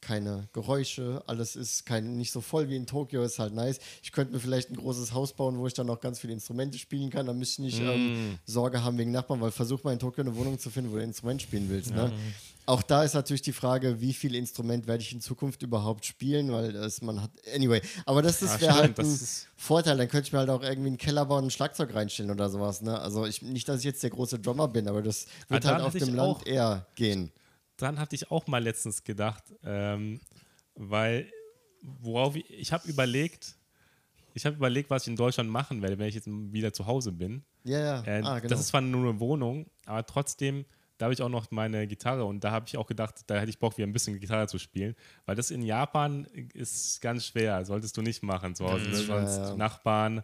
[0.00, 3.78] keine Geräusche, alles ist kein, nicht so voll wie in Tokio, ist halt nice.
[4.02, 6.78] Ich könnte mir vielleicht ein großes Haus bauen, wo ich dann noch ganz viele Instrumente
[6.78, 7.88] spielen kann, dann müsste ich nicht mm.
[7.90, 10.94] ähm, Sorge haben wegen Nachbarn, weil versuch mal in Tokio eine Wohnung zu finden, wo
[10.96, 11.90] du ein Instrument spielen willst.
[11.90, 11.96] Ne?
[11.96, 12.08] Ja.
[12.08, 12.12] Ne?
[12.66, 16.52] Auch da ist natürlich die Frage, wie viel Instrument werde ich in Zukunft überhaupt spielen,
[16.52, 17.30] weil das, man hat.
[17.54, 19.96] Anyway, aber das Ja, wäre halt stimmt, ein das Vorteil.
[19.96, 22.82] Dann könnte ich mir halt auch irgendwie einen Keller bauen, ein Schlagzeug reinstellen oder sowas.
[22.82, 23.00] Ne?
[23.00, 25.82] Also ich, nicht, dass ich jetzt der große Drummer bin, aber das wird Ah, halt
[25.82, 27.32] auf dem ich Land auch- eher gehen.
[27.78, 30.20] Dann hatte ich auch mal letztens gedacht, ähm,
[30.74, 31.30] weil
[31.82, 33.56] worauf ich, ich habe überlegt,
[34.34, 37.12] ich habe überlegt, was ich in Deutschland machen werde, wenn ich jetzt wieder zu Hause
[37.12, 37.44] bin.
[37.64, 38.04] Ja, ja.
[38.04, 38.50] Äh, ah, genau.
[38.50, 40.64] Das ist zwar nur eine Wohnung, aber trotzdem,
[40.98, 43.50] da habe ich auch noch meine Gitarre und da habe ich auch gedacht, da hätte
[43.50, 47.64] ich Bock, wieder ein bisschen Gitarre zu spielen, weil das in Japan ist ganz schwer,
[47.64, 48.84] solltest du nicht machen zu Hause.
[48.84, 49.56] Schwer, Sonst ja.
[49.56, 50.22] Nachbarn,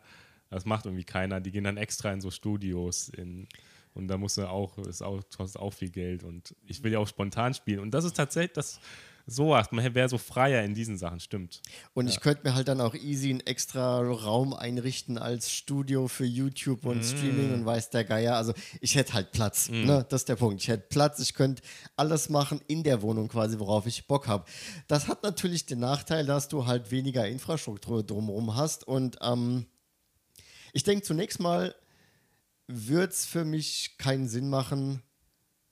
[0.51, 3.49] das macht irgendwie keiner, die gehen dann extra in so Studios in,
[3.95, 6.99] und da musst du auch, ist auch, kostet auch viel Geld und ich will ja
[6.99, 8.81] auch spontan spielen und das ist tatsächlich das
[9.27, 11.63] sowas, man wäre so freier in diesen Sachen, stimmt.
[11.95, 16.25] Und ich könnte mir halt dann auch easy einen extra Raum einrichten als Studio für
[16.25, 18.37] YouTube und Streaming und weiß der Geier.
[18.37, 19.71] Also ich hätte halt Platz.
[19.71, 20.05] Ne?
[20.09, 20.61] Das ist der Punkt.
[20.61, 21.21] Ich hätte Platz.
[21.21, 21.63] Ich könnte
[21.97, 24.45] alles machen in der Wohnung quasi, worauf ich Bock habe.
[24.89, 28.87] Das hat natürlich den Nachteil, dass du halt weniger Infrastruktur drumherum hast.
[28.87, 29.67] Und ähm,
[30.73, 31.75] ich denke zunächst mal,
[32.67, 35.03] wird es für mich keinen Sinn machen,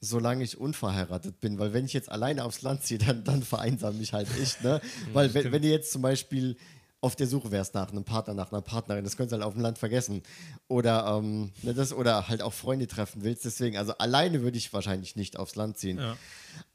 [0.00, 1.58] solange ich unverheiratet bin.
[1.58, 4.62] Weil wenn ich jetzt alleine aufs Land ziehe, dann, dann vereinsame ich halt echt.
[4.62, 4.80] Ne?
[5.12, 6.56] Weil wenn, wenn du jetzt zum Beispiel
[7.00, 9.54] auf der Suche wärst nach einem Partner, nach einer Partnerin, das könntest du halt auf
[9.54, 10.22] dem Land vergessen.
[10.68, 13.44] Oder, ähm, ne, das, oder halt auch Freunde treffen willst.
[13.44, 15.98] Deswegen, also alleine würde ich wahrscheinlich nicht aufs Land ziehen.
[15.98, 16.16] Ja.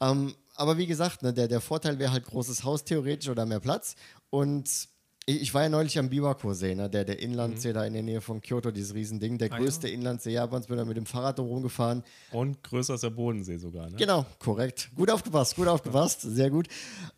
[0.00, 3.60] Ähm, aber wie gesagt, ne, der, der Vorteil wäre halt großes Haus theoretisch oder mehr
[3.60, 3.94] Platz.
[4.28, 4.88] Und
[5.28, 8.20] ich, ich war ja neulich am Biwako-See, ne, der, der Inlandsee da in der Nähe
[8.20, 9.62] von Kyoto, dieses Riesending, der Ah, ja.
[9.62, 12.02] größte Inlandsee Japans, bin da mit dem Fahrrad rumgefahren.
[12.32, 13.96] Und größer als der Bodensee sogar, ne?
[13.96, 14.90] Genau, korrekt.
[14.96, 16.68] Gut aufgepasst, gut aufgepasst, sehr gut.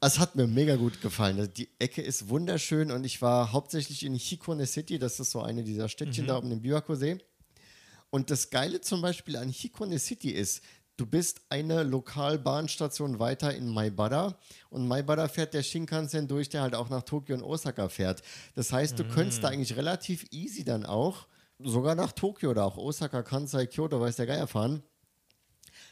[0.01, 1.39] Es hat mir mega gut gefallen.
[1.39, 5.41] Also Die Ecke ist wunderschön und ich war hauptsächlich in Hikone City, das ist so
[5.43, 7.19] eine dieser Städtchen da um den Biwako-See.
[8.11, 10.63] Und das Geile zum Beispiel an Hikone City ist,
[11.01, 14.37] du bist eine Lokalbahnstation weiter in Maibara
[14.69, 18.23] und Maibara fährt der Shinkansen durch, der halt auch nach Tokio und Osaka fährt.
[18.55, 21.27] Das heißt, du könntest da eigentlich relativ easy dann auch
[21.59, 24.83] sogar nach Tokio oder auch Osaka, Kansai, Kyoto, weiß der Geier fahren.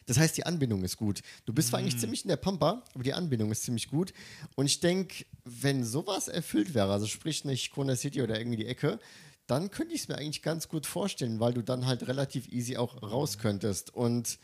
[0.04, 1.22] Das heißt, die Anbindung ist gut.
[1.46, 4.12] Du bist zwar eigentlich ziemlich in der Pampa, aber die Anbindung ist ziemlich gut.
[4.56, 8.66] Und ich denke, wenn sowas erfüllt wäre, also sprich nicht Kona City oder irgendwie die
[8.66, 8.98] Ecke,
[9.46, 12.76] dann könnte ich es mir eigentlich ganz gut vorstellen, weil du dann halt relativ easy
[12.76, 13.94] auch raus könntest.
[13.94, 14.38] Und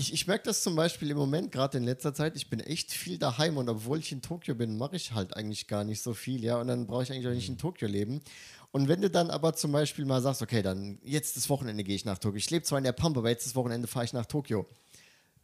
[0.00, 2.90] ich, ich merke das zum Beispiel im Moment, gerade in letzter Zeit, ich bin echt
[2.90, 6.14] viel daheim und obwohl ich in Tokio bin, mache ich halt eigentlich gar nicht so
[6.14, 8.20] viel, ja, und dann brauche ich eigentlich auch nicht in Tokio leben.
[8.72, 11.94] Und wenn du dann aber zum Beispiel mal sagst, okay, dann jetzt das Wochenende gehe
[11.94, 14.12] ich nach Tokio, ich lebe zwar in der Pampa, aber jetzt das Wochenende fahre ich
[14.12, 14.66] nach Tokio,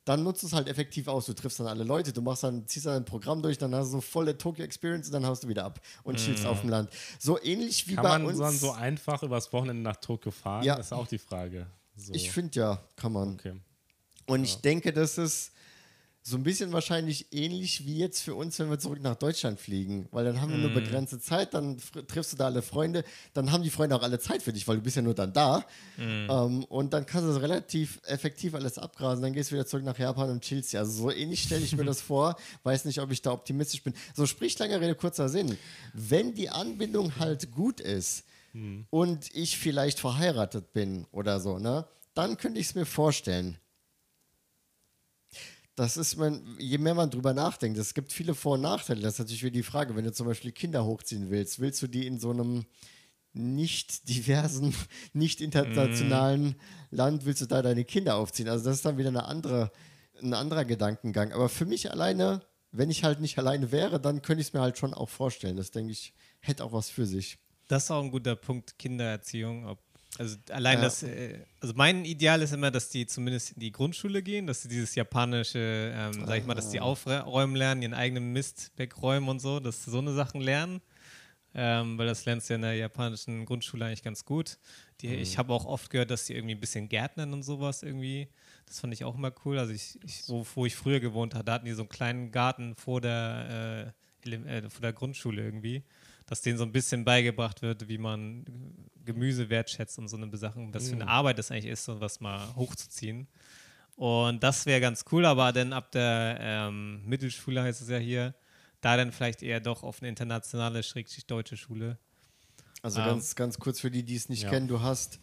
[0.06, 1.26] dann nutzt es halt effektiv aus.
[1.26, 3.88] Du triffst dann alle Leute, du machst dann, ziehst dann ein Programm durch, dann hast
[3.88, 6.90] du so volle Tokyo-Experience und dann haust du wieder ab und chillst auf dem Land.
[7.18, 8.38] So ähnlich wie Kann bei man uns.
[8.38, 10.64] dann so einfach übers Wochenende nach Tokio fahren?
[10.64, 10.76] Ja.
[10.76, 11.66] Das ist auch die Frage.
[11.96, 12.14] So.
[12.14, 13.34] ich finde ja, kann man.
[13.34, 13.54] okay.
[14.26, 15.52] Und ich denke, das ist
[16.28, 20.08] so ein bisschen wahrscheinlich ähnlich wie jetzt für uns, wenn wir zurück nach Deutschland fliegen.
[20.10, 21.76] Weil dann haben wir nur begrenzte Zeit, dann
[22.08, 24.78] triffst du da alle Freunde, dann haben die Freunde auch alle Zeit für dich, weil
[24.78, 25.64] du bist ja nur dann da.
[26.28, 29.84] Ähm, und dann kannst du das relativ effektiv alles abgrasen, dann gehst du wieder zurück
[29.84, 30.80] nach Japan und chillst ja.
[30.80, 32.34] Also so ähnlich stelle ich mir das vor,
[32.64, 33.94] weiß nicht, ob ich da optimistisch bin.
[34.12, 35.56] So sprich lange Rede, kurzer Sinn.
[35.92, 38.24] Wenn die Anbindung halt gut ist
[38.90, 43.58] und ich vielleicht verheiratet bin oder so, ne, dann könnte ich es mir vorstellen.
[45.76, 49.02] Das ist, man, je mehr man drüber nachdenkt, es gibt viele Vor- und Nachteile.
[49.02, 51.86] Das ist natürlich wieder die Frage, wenn du zum Beispiel Kinder hochziehen willst, willst du
[51.86, 52.64] die in so einem
[53.34, 54.74] nicht diversen,
[55.12, 56.56] nicht internationalen
[56.90, 58.48] Land, willst du da deine Kinder aufziehen?
[58.48, 59.70] Also das ist dann wieder eine andere,
[60.22, 61.32] ein anderer Gedankengang.
[61.32, 62.40] Aber für mich alleine,
[62.72, 65.58] wenn ich halt nicht alleine wäre, dann könnte ich es mir halt schon auch vorstellen.
[65.58, 67.38] Das denke ich, hätte auch was für sich.
[67.68, 69.66] Das ist auch ein guter Punkt, Kindererziehung.
[69.66, 69.78] Ob,
[70.18, 70.84] also allein Ja.
[70.84, 74.62] das, äh, also mein Ideal ist immer, dass die zumindest in die Grundschule gehen, dass
[74.62, 79.28] sie dieses japanische, ähm, sag ich mal, dass die aufräumen lernen, ihren eigenen Mist wegräumen
[79.28, 80.80] und so, dass sie so eine Sachen lernen.
[81.58, 84.58] Ähm, weil das lernst du ja in der japanischen Grundschule eigentlich ganz gut.
[85.00, 88.28] Die, Ich habe auch oft gehört, dass die irgendwie ein bisschen Gärtnern und sowas irgendwie.
[88.66, 89.58] Das fand ich auch immer cool.
[89.58, 92.30] Also ich, ich wo, wo ich früher gewohnt habe, da hatten die so einen kleinen
[92.30, 93.94] Garten vor der,
[94.26, 95.82] äh, äh, vor der Grundschule irgendwie,
[96.26, 98.44] dass denen so ein bisschen beigebracht wird, wie man
[99.04, 102.20] Gemüse wertschätzt und so eine Sachen, was für eine Arbeit das eigentlich ist, so was
[102.20, 103.28] mal hochzuziehen.
[103.94, 108.34] Und das wäre ganz cool, aber dann ab der ähm, Mittelschule heißt es ja hier,
[108.80, 111.98] da dann vielleicht eher doch auf eine internationale, schrägstrich deutsche Schule.
[112.82, 114.50] Also Ähm, ganz, ganz kurz für die, die es nicht ja.
[114.50, 115.20] kennen, du hast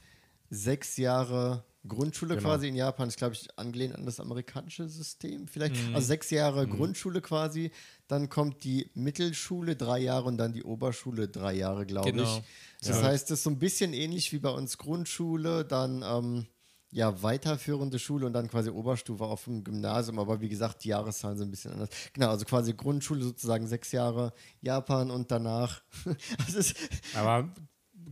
[0.50, 2.50] sechs Jahre Grundschule Genau.
[2.50, 5.76] quasi in Japan, ist glaube ich angelehnt an das amerikanische System vielleicht.
[5.76, 5.96] Mhm.
[5.96, 7.72] Also sechs Jahre Grundschule quasi,
[8.13, 12.38] dann kommt die Mittelschule drei Jahre und dann die Oberschule drei Jahre, glaube Genau.
[12.38, 12.43] ich.
[12.88, 16.47] Das heißt, das ist so ein bisschen ähnlich wie bei uns Grundschule, dann ähm,
[16.91, 21.38] ja, weiterführende Schule und dann quasi Oberstufe auf dem Gymnasium, aber wie gesagt, die Jahreszahlen
[21.38, 21.89] sind ein bisschen anders.
[22.13, 25.82] Genau, also quasi Grundschule sozusagen sechs Jahre Japan und danach.
[27.15, 27.49] aber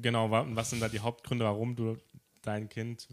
[0.01, 1.97] genau, was sind da die Hauptgründe, warum du
[2.41, 3.07] dein Kind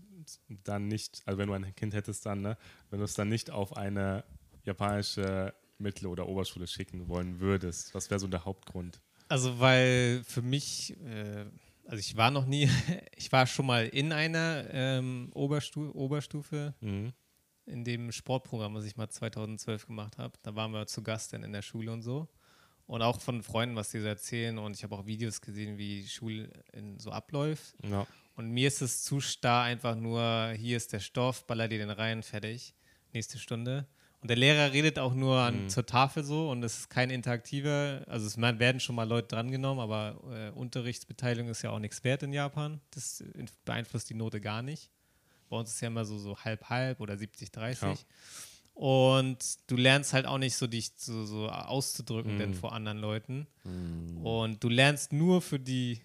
[0.64, 2.56] dann nicht, also wenn du ein Kind hättest dann, ne,
[2.88, 4.24] wenn du es dann nicht auf eine
[4.64, 7.94] japanische Mittel- oder Oberschule schicken wollen würdest?
[7.94, 9.00] Was wäre so der Hauptgrund?
[9.28, 11.44] Also, weil für mich, äh,
[11.86, 12.68] also ich war noch nie,
[13.16, 17.12] ich war schon mal in einer ähm, Oberstu Oberstufe, mhm.
[17.66, 20.38] in dem Sportprogramm, was ich mal 2012 gemacht habe.
[20.42, 22.28] Da waren wir zu Gast dann in der Schule und so.
[22.86, 24.56] Und auch von Freunden, was die so erzählen.
[24.56, 26.50] Und ich habe auch Videos gesehen, wie Schule
[26.96, 27.74] so abläuft.
[27.82, 28.06] Ja.
[28.34, 31.90] Und mir ist es zu starr, einfach nur, hier ist der Stoff, baller dir den
[31.90, 32.74] rein, fertig.
[33.12, 33.86] Nächste Stunde.
[34.20, 35.68] Und der Lehrer redet auch nur an, mhm.
[35.68, 39.80] zur Tafel so und es ist kein interaktiver, also es werden schon mal Leute drangenommen,
[39.80, 42.80] aber äh, Unterrichtsbeteiligung ist ja auch nichts wert in Japan.
[42.90, 43.22] Das
[43.64, 44.90] beeinflusst die Note gar nicht.
[45.48, 47.82] Bei uns ist es ja immer so, so halb halb oder 70, 30.
[47.82, 47.94] Ja.
[48.74, 52.38] Und du lernst halt auch nicht so dich so, so auszudrücken mhm.
[52.38, 53.46] denn vor anderen Leuten.
[53.64, 54.24] Mhm.
[54.24, 56.00] Und du lernst nur für die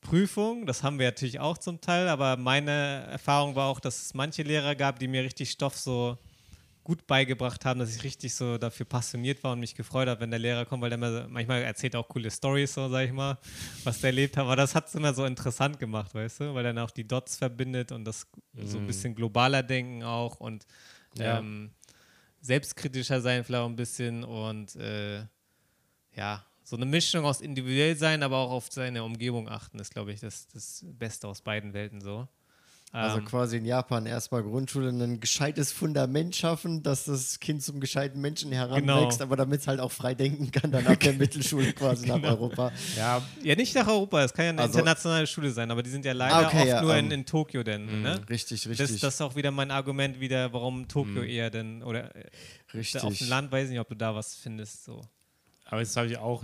[0.00, 4.14] Prüfung, das haben wir natürlich auch zum Teil, aber meine Erfahrung war auch, dass es
[4.14, 6.16] manche Lehrer gab, die mir richtig Stoff so
[6.82, 10.30] gut beigebracht haben, dass ich richtig so dafür passioniert war und mich gefreut habe, wenn
[10.30, 13.38] der Lehrer kommt, weil der immer, manchmal erzählt auch coole Stories, so sag ich mal,
[13.84, 14.44] was der erlebt hat.
[14.44, 17.06] Aber das hat es immer so interessant gemacht, weißt du, weil er dann auch die
[17.06, 18.66] Dots verbindet und das mm.
[18.66, 18.86] so ein mhm.
[18.86, 20.66] bisschen globaler denken auch und
[21.16, 21.38] ja.
[21.38, 21.70] ähm,
[22.40, 25.24] selbstkritischer sein vielleicht auch ein bisschen und äh,
[26.16, 30.12] ja, so eine Mischung aus individuell sein, aber auch auf seine Umgebung achten, ist, glaube
[30.12, 32.28] ich, das, das Beste aus beiden Welten so.
[32.92, 37.78] Also ähm, quasi in Japan erstmal Grundschule ein gescheites Fundament schaffen, dass das Kind zum
[37.78, 39.28] gescheiten Menschen heranwächst, genau.
[39.28, 42.18] aber damit es halt auch frei denken kann, dann ab der Mittelschule quasi genau.
[42.18, 42.72] nach Europa.
[42.96, 45.90] Ja, ja, nicht nach Europa, es kann ja eine also, internationale Schule sein, aber die
[45.90, 47.86] sind ja leider ah, okay, oft ja, nur um, in, ähm, in Tokio denn.
[47.86, 48.20] Mh, ne?
[48.28, 48.90] Richtig, richtig.
[48.90, 51.26] Das, das, ist auch wieder mein Argument wieder, warum Tokio mh.
[51.26, 52.28] eher denn, oder äh,
[52.74, 53.04] richtig.
[53.04, 54.84] auf dem Land weiß ich nicht, ob du da was findest.
[54.84, 55.00] So.
[55.66, 56.42] Aber jetzt habe ich auch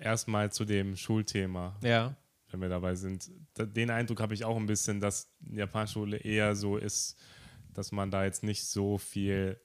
[0.00, 1.76] erstmal zu dem Schulthema.
[1.82, 2.16] Ja
[2.52, 3.30] wenn wir dabei sind.
[3.56, 7.18] Den Eindruck habe ich auch ein bisschen, dass die japanische Schule eher so ist,
[7.72, 9.60] dass man da jetzt nicht so viel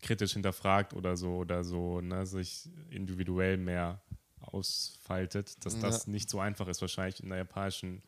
[0.00, 4.02] kritisch hinterfragt oder so oder so, ne, sich individuell mehr
[4.40, 5.80] ausfaltet, dass ja.
[5.82, 8.02] das nicht so einfach ist, wahrscheinlich in der japanischen,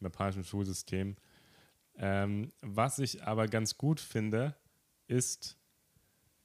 [0.00, 1.16] im japanischen Schulsystem.
[1.96, 4.54] Ähm, was ich aber ganz gut finde,
[5.10, 5.58] ist,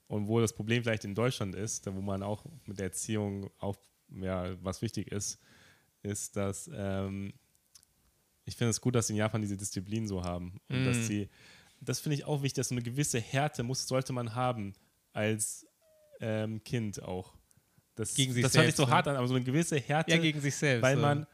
[0.07, 3.77] und wo das Problem vielleicht in Deutschland ist, wo man auch mit der Erziehung auch,
[4.09, 5.39] ja, was wichtig ist,
[6.05, 7.33] ist, dass ähm,
[8.45, 10.59] ich finde es gut, dass sie in Japan diese Disziplin so haben.
[10.69, 10.85] Und mm.
[10.85, 11.29] dass sie,
[11.81, 14.73] das finde ich auch wichtig, dass so eine gewisse Härte muss, sollte man haben
[15.13, 15.65] als
[16.19, 17.33] ähm, Kind auch.
[17.95, 18.65] Das, gegen sich das selbst.
[18.65, 20.11] hört sich so hart an, aber so eine gewisse Härte.
[20.11, 20.83] Ja, gegen sich selbst.
[20.83, 21.25] Weil man,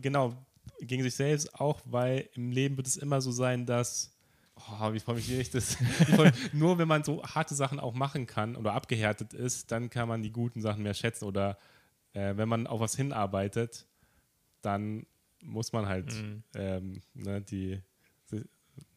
[0.00, 0.36] genau,
[0.80, 4.10] gegen sich selbst auch, weil im Leben wird es immer so sein, dass
[4.56, 5.52] Oh, wie freue mich nicht.
[5.52, 5.76] Das,
[6.52, 10.22] nur wenn man so harte Sachen auch machen kann oder abgehärtet ist, dann kann man
[10.22, 11.24] die guten Sachen mehr schätzen.
[11.24, 11.58] Oder
[12.12, 13.86] äh, wenn man auf was hinarbeitet,
[14.64, 15.06] dann
[15.42, 16.42] muss man halt mhm.
[16.54, 17.80] ähm, ne, die,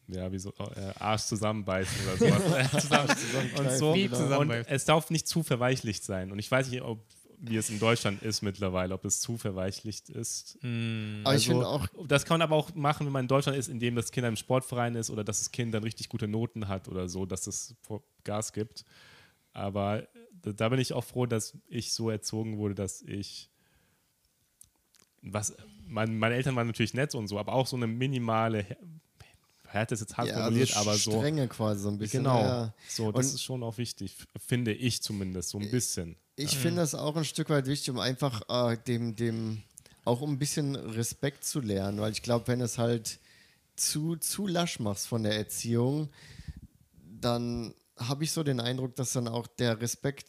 [0.08, 3.14] ja, wie so, äh, Arsch zusammenbeißen oder sowas.
[3.58, 4.38] und, so.
[4.38, 6.32] und es darf nicht zu verweichlicht sein.
[6.32, 7.04] Und ich weiß nicht, ob
[7.40, 10.58] wie es in Deutschland ist mittlerweile, ob es zu verweichlicht ist.
[10.62, 11.20] Mm.
[11.24, 14.10] Also, auch das kann man aber auch machen, wenn man in Deutschland ist, indem das
[14.10, 17.26] Kind im Sportverein ist oder dass das Kind dann richtig gute Noten hat oder so,
[17.26, 17.76] dass es
[18.24, 18.84] Gas gibt.
[19.52, 20.08] Aber
[20.42, 23.50] da bin ich auch froh, dass ich so erzogen wurde, dass ich
[25.22, 25.54] was,
[25.86, 28.64] mein, meine Eltern waren natürlich nett und so, aber auch so eine minimale
[29.66, 31.10] Härte ist jetzt hart ja, formuliert, also aber so.
[31.12, 32.24] Strenge quasi so ein bisschen.
[32.24, 32.40] Genau.
[32.40, 32.74] Ja.
[32.88, 36.16] So, das und ist schon auch wichtig, finde ich zumindest, so ein bisschen.
[36.36, 36.58] Ich ja.
[36.58, 39.62] finde das auch ein Stück weit wichtig, um einfach äh, dem, dem
[40.04, 43.18] auch ein bisschen Respekt zu lernen, weil ich glaube, wenn es halt
[43.76, 46.08] zu, zu lasch machst von der Erziehung,
[47.20, 50.28] dann habe ich so den Eindruck, dass dann auch der Respekt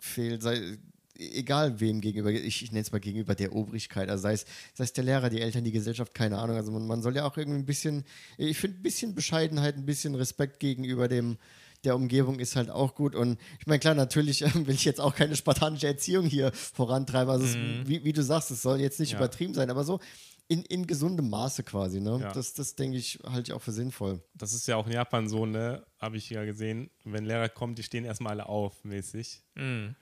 [0.00, 0.78] fehlt, sei,
[1.18, 4.84] egal wem gegenüber, ich, ich nenne es mal gegenüber der Obrigkeit, also sei es, sei
[4.84, 6.56] es der Lehrer, die Eltern, die Gesellschaft, keine Ahnung.
[6.56, 8.04] Also man, man soll ja auch irgendwie ein bisschen,
[8.36, 11.38] ich finde ein bisschen Bescheidenheit, ein bisschen Respekt gegenüber dem,
[11.84, 13.14] der Umgebung ist halt auch gut.
[13.14, 17.30] Und ich meine, klar, natürlich äh, will ich jetzt auch keine spartanische Erziehung hier vorantreiben.
[17.30, 17.82] Also, mhm.
[17.82, 19.18] es, wie, wie, du sagst, es soll jetzt nicht ja.
[19.18, 20.00] übertrieben sein, aber so
[20.48, 22.00] in, in gesundem Maße quasi.
[22.00, 22.20] Ne?
[22.22, 22.32] Ja.
[22.32, 24.22] Das, das denke ich, halte ich auch für sinnvoll.
[24.34, 25.84] Das ist ja auch in Japan so, ne?
[25.98, 26.90] Habe ich ja gesehen.
[27.04, 29.42] Wenn Lehrer kommen, die stehen erstmal alle auf, mäßig.
[29.54, 29.94] Mhm.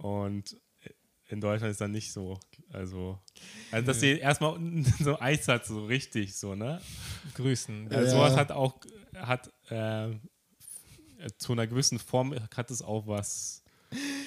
[0.00, 0.56] Und
[1.28, 2.40] in Deutschland ist dann nicht so.
[2.72, 3.18] Also,
[3.70, 4.58] also dass sie erstmal
[5.00, 6.80] so Eis hat, so richtig, so, ne?
[7.34, 7.90] Grüßen.
[7.90, 8.10] Ja, ja.
[8.10, 8.80] Sowas hat auch,
[9.14, 10.10] hat äh,
[11.38, 13.62] zu einer gewissen Form hat es auch was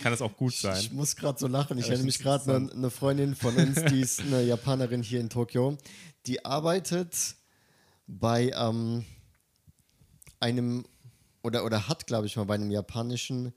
[0.02, 0.78] kann das auch gut sein.
[0.78, 1.78] Ich, ich muss gerade so lachen.
[1.78, 5.30] Ich erinnere mich gerade an eine Freundin von uns, die ist eine Japanerin hier in
[5.30, 5.78] Tokio.
[6.26, 7.36] Die arbeitet
[8.06, 9.06] bei, ähm,
[10.42, 10.86] einem
[11.42, 13.54] oder, oder hat, glaube ich, mal bei einem japanischen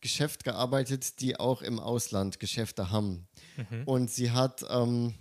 [0.00, 3.26] Geschäft gearbeitet, die auch im Ausland Geschäfte haben.
[3.56, 3.82] Mhm.
[3.84, 5.14] Und sie hat ähm,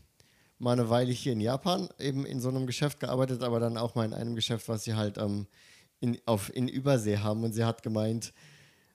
[0.57, 3.95] mal eine Weile hier in Japan eben in so einem Geschäft gearbeitet, aber dann auch
[3.95, 5.47] mal in einem Geschäft, was sie halt ähm,
[5.99, 7.43] in, auf, in Übersee haben.
[7.43, 8.33] Und sie hat gemeint,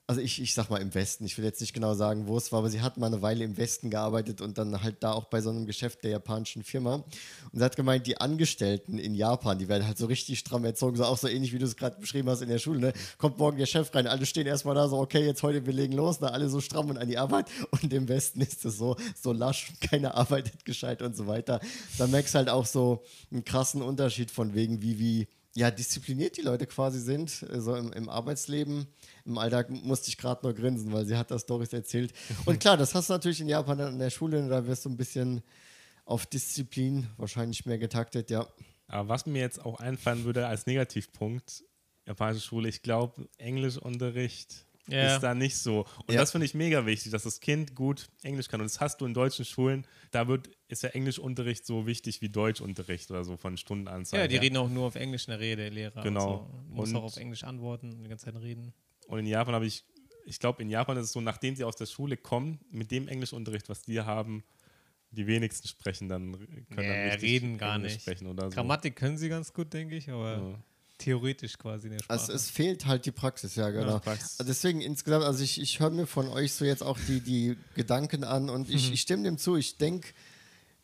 [0.07, 2.51] also ich, ich sag mal im Westen, ich will jetzt nicht genau sagen, wo es
[2.51, 5.25] war, aber sie hat mal eine Weile im Westen gearbeitet und dann halt da auch
[5.25, 6.95] bei so einem Geschäft der japanischen Firma.
[6.95, 10.95] Und sie hat gemeint, die Angestellten in Japan, die werden halt so richtig stramm erzogen,
[10.95, 12.79] so auch so ähnlich wie du es gerade beschrieben hast in der Schule.
[12.79, 12.93] Ne?
[13.17, 15.93] Kommt morgen der Chef rein, alle stehen erstmal da so, okay, jetzt heute wir legen
[15.93, 16.31] los, ne?
[16.31, 17.47] alle so stramm und an die Arbeit.
[17.71, 21.59] Und im Westen ist es so, so lasch, keiner arbeitet gescheit und so weiter.
[21.97, 26.35] Da merkst du halt auch so einen krassen Unterschied von wegen, wie, wie ja, diszipliniert
[26.35, 28.87] die Leute quasi sind, so also im, im Arbeitsleben.
[29.23, 32.13] Im Alltag musste ich gerade nur grinsen, weil sie hat das Stories erzählt.
[32.45, 34.97] Und klar, das hast du natürlich in Japan an der Schule, da wirst du ein
[34.97, 35.41] bisschen
[36.03, 38.47] auf Disziplin wahrscheinlich mehr getaktet, ja.
[38.87, 41.63] Aber was mir jetzt auch einfallen würde als Negativpunkt,
[42.05, 45.15] japanische Schule, ich glaube, Englischunterricht ja.
[45.15, 45.85] ist da nicht so.
[46.05, 46.21] Und ja.
[46.21, 48.61] das finde ich mega wichtig, dass das Kind gut Englisch kann.
[48.61, 52.29] Und das hast du in deutschen Schulen, da wird, ist der Englischunterricht so wichtig wie
[52.29, 54.21] Deutschunterricht oder so von Stundenanzahl.
[54.21, 54.43] Ja, die her.
[54.43, 56.01] reden auch nur auf Englisch in der Rede, Lehrer.
[56.01, 56.49] Genau.
[56.69, 56.75] Und so.
[56.75, 58.73] Muss auch auf Englisch antworten und die ganze Zeit reden.
[59.07, 59.85] Und in Japan habe ich,
[60.25, 63.07] ich glaube, in Japan ist es so, nachdem sie aus der Schule kommen, mit dem
[63.07, 64.43] Englischunterricht, was die haben,
[65.11, 68.01] die wenigsten sprechen dann, können nee, dann reden gar Englisch nicht.
[68.01, 68.55] Sprechen oder so.
[68.55, 70.37] Grammatik können sie ganz gut, denke ich, aber.
[70.37, 70.63] Ja
[70.97, 72.19] theoretisch quasi in der Sprache.
[72.19, 73.93] Also es fehlt halt die Praxis, ja, genau.
[73.93, 74.39] Ja, Praxis.
[74.39, 77.57] Also deswegen insgesamt, also ich, ich höre mir von euch so jetzt auch die, die
[77.75, 78.93] Gedanken an und ich, mhm.
[78.93, 79.55] ich stimme dem zu.
[79.55, 80.09] Ich denke,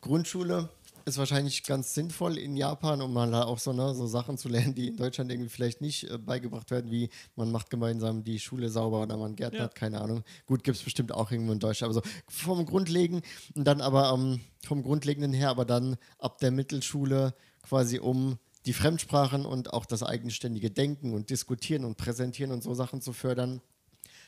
[0.00, 0.68] Grundschule
[1.04, 4.74] ist wahrscheinlich ganz sinnvoll in Japan, um mal auch so, ne, so Sachen zu lernen,
[4.74, 8.68] die in Deutschland irgendwie vielleicht nicht äh, beigebracht werden, wie man macht gemeinsam die Schule
[8.68, 9.78] sauber oder man gärtnert, ja.
[9.78, 10.22] keine Ahnung.
[10.46, 13.22] Gut, gibt es bestimmt auch irgendwo in Deutschland, aber so vom Grundlegen
[13.54, 18.72] und dann aber ähm, vom Grundlegenden her, aber dann ab der Mittelschule quasi um die
[18.72, 23.60] Fremdsprachen und auch das eigenständige Denken und Diskutieren und Präsentieren und so Sachen zu fördern.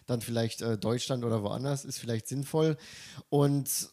[0.07, 2.77] Dann vielleicht äh, Deutschland oder woanders ist vielleicht sinnvoll.
[3.31, 3.91] Und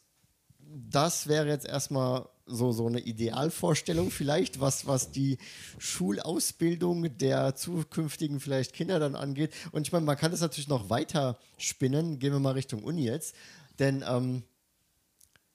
[0.59, 5.37] das wäre jetzt erstmal so, so eine Idealvorstellung vielleicht, was, was die
[5.77, 9.53] Schulausbildung der zukünftigen vielleicht Kinder dann angeht.
[9.71, 12.19] Und ich meine, man kann das natürlich noch weiter spinnen.
[12.19, 13.35] Gehen wir mal Richtung Uni jetzt.
[13.79, 14.43] Denn ähm,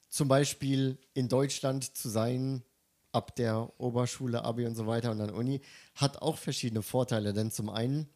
[0.08, 2.62] zum Beispiel in Deutschland zu sein,
[3.16, 5.62] ab der Oberschule, Abi und so weiter und dann Uni,
[5.94, 7.32] hat auch verschiedene Vorteile.
[7.32, 8.08] Denn zum einen,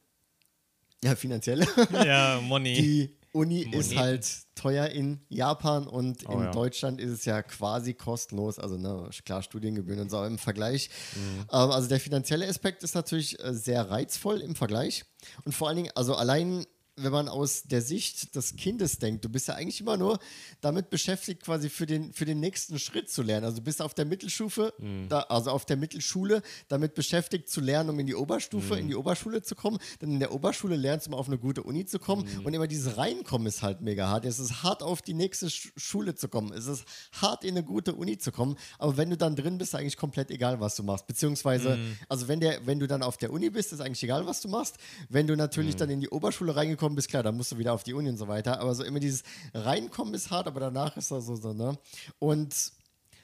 [1.03, 1.67] ja, finanzielle.
[1.93, 2.75] Ja, Money.
[2.75, 3.77] Die Uni Money.
[3.77, 6.51] ist halt teuer in Japan und oh, in ja.
[6.51, 8.59] Deutschland ist es ja quasi kostenlos.
[8.59, 10.91] Also ne, klar, Studiengebühren und so im Vergleich.
[11.15, 11.41] Mhm.
[11.41, 15.05] Ähm, also der finanzielle Aspekt ist natürlich äh, sehr reizvoll im Vergleich.
[15.45, 16.67] Und vor allen Dingen, also allein
[17.03, 20.19] wenn man aus der Sicht des Kindes denkt, du bist ja eigentlich immer nur
[20.61, 23.45] damit beschäftigt, quasi für den, für den nächsten Schritt zu lernen.
[23.45, 25.09] Also du bist auf der Mittelstufe, mhm.
[25.09, 28.81] da, also auf der Mittelschule, damit beschäftigt zu lernen, um in die Oberstufe, mhm.
[28.81, 29.79] in die Oberschule zu kommen.
[30.01, 32.27] Dann in der Oberschule lernst du, um auf eine gute Uni zu kommen.
[32.27, 32.47] Mhm.
[32.47, 34.25] Und immer dieses Reinkommen ist halt mega hart.
[34.25, 36.53] Es ist hart, auf die nächste Sch Schule zu kommen.
[36.53, 38.57] Es ist hart, in eine gute Uni zu kommen.
[38.79, 41.07] Aber wenn du dann drin bist, ist eigentlich komplett egal, was du machst.
[41.07, 41.97] Beziehungsweise, mhm.
[42.09, 44.49] also wenn, der, wenn du dann auf der Uni bist, ist eigentlich egal, was du
[44.49, 44.77] machst.
[45.09, 45.79] Wenn du natürlich mhm.
[45.79, 48.09] dann in die Oberschule reingekommen reingekommen bist, klar, dann musst du wieder auf die Uni
[48.09, 48.61] und so weiter.
[48.61, 49.23] Aber so immer dieses
[49.55, 51.79] Reinkommen ist hart, aber danach ist das so, so, ne?
[52.19, 52.55] Und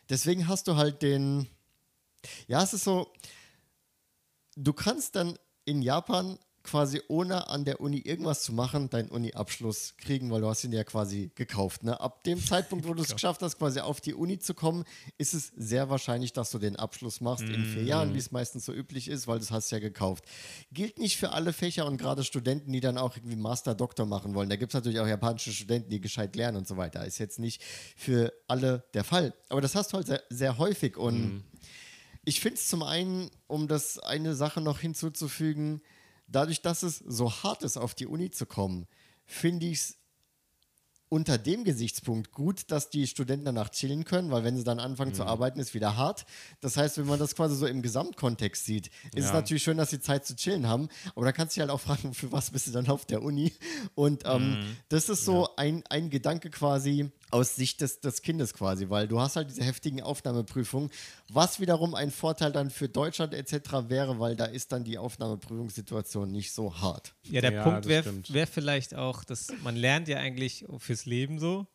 [0.09, 1.49] deswegen hast du halt den,
[2.47, 3.13] ja, es ist so,
[4.57, 9.95] du kannst dann in Japan quasi ohne an der Uni irgendwas zu machen, deinen Uni-Abschluss
[9.99, 11.85] kriegen, weil du hast ihn ja quasi gekauft.
[11.85, 11.99] Ne?
[12.01, 14.85] Ab dem Zeitpunkt, wo du es geschafft hast, quasi auf die Uni zu kommen,
[15.17, 17.55] ist es sehr wahrscheinlich, dass du den Abschluss machst mm.
[17.55, 17.89] in vier mhm.
[17.89, 20.25] Jahren, wie es meistens so üblich ist, weil du hast ja gekauft.
[20.73, 24.35] Gilt nicht für alle Fächer und gerade Studenten, die dann auch irgendwie Master, Doktor machen
[24.35, 24.51] wollen.
[24.51, 27.07] Da gibt es natürlich auch japanische Studenten, die gescheit lernen und so weiter.
[27.07, 27.63] Ist jetzt nicht
[27.97, 29.35] für alle der Fall.
[29.49, 31.45] Aber das hast du halt sehr, sehr häufig und mm.
[32.25, 35.81] ich finde es zum einen, um das eine Sache noch hinzuzufügen,
[36.29, 38.87] dadurch, dass es so hart ist, auf die Uni zu kommen,
[39.25, 39.97] finde ich es
[41.09, 45.12] unter dem Gesichtspunkt gut, dass die Studenten danach chillen können, weil wenn sie dann anfangen
[45.12, 45.17] mhm.
[45.17, 46.27] zu arbeiten, ist wieder hart.
[46.61, 49.27] Das heißt, wenn man das quasi so im Gesamtkontext sieht, ist ja.
[49.27, 50.89] es natürlich schön, dass sie Zeit zu chillen haben.
[51.15, 53.23] Aber da kannst du dich halt auch fragen, für was bist du dann auf der
[53.23, 53.53] Uni?
[53.95, 54.77] Und ähm, mhm.
[54.89, 55.51] das ist so ja.
[55.57, 59.65] ein, ein Gedanke quasi, aus Sicht des, des Kindes quasi, weil du hast halt diese
[59.65, 60.91] heftigen Aufnahmeprüfungen,
[61.29, 63.89] was wiederum ein Vorteil dann für Deutschland etc.
[63.89, 67.15] wäre, weil da ist dann die Aufnahmeprüfungssituation nicht so hart.
[67.25, 71.39] Ja, der ja, Punkt wäre wär vielleicht auch, dass man lernt ja eigentlich fürs Leben
[71.39, 71.67] so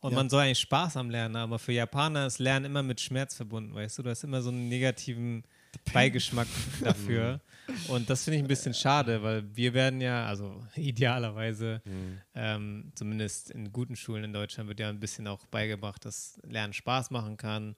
[0.00, 0.16] und ja.
[0.16, 3.34] man soll eigentlich Spaß am Lernen haben, aber für Japaner ist Lernen immer mit Schmerz
[3.34, 5.44] verbunden, weißt du, du hast immer so einen negativen
[5.92, 6.48] Beigeschmack
[6.82, 7.40] dafür.
[7.88, 12.20] Und das finde ich ein bisschen schade, weil wir werden ja, also idealerweise, mhm.
[12.34, 16.72] ähm, zumindest in guten Schulen in Deutschland, wird ja ein bisschen auch beigebracht, dass Lernen
[16.72, 17.76] Spaß machen kann,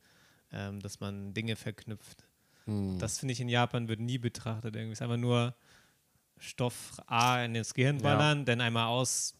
[0.52, 2.26] ähm, dass man Dinge verknüpft.
[2.66, 2.98] Mhm.
[2.98, 4.76] Das finde ich in Japan wird nie betrachtet.
[4.76, 5.54] Irgendwie ist einfach nur
[6.38, 9.34] Stoff A in das Gehirn ballern, dann einmal aus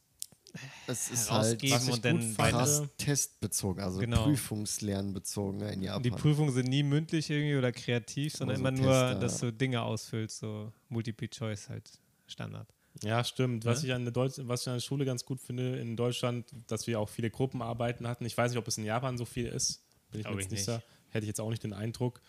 [0.87, 4.25] Es ist halt herausgeben was ich und dann krass testbezogen, also Genau.
[4.25, 6.03] prüfungslernbezogen in Japan.
[6.03, 9.21] Die Prüfungen sind nie mündlich irgendwie oder kreativ, sondern Immer immer so nur, Tester.
[9.21, 11.91] dass du Dinge ausfüllst, so Multiple Choice halt
[12.27, 12.69] Standard.
[13.03, 13.65] Ja, stimmt.
[13.65, 13.89] Was, Ne?
[13.89, 16.87] ich an der Deutsch was ich an der Schule ganz gut finde in Deutschland, dass
[16.87, 18.25] wir auch viele Gruppenarbeiten hatten.
[18.27, 19.83] Ich weiß nicht, ob es in Japan so viel ist.
[20.11, 20.65] Bin ich mir jetzt ich nicht nicht.
[20.65, 20.83] sicher.
[21.11, 22.21] Hätte ich jetzt auch nicht den Eindruck.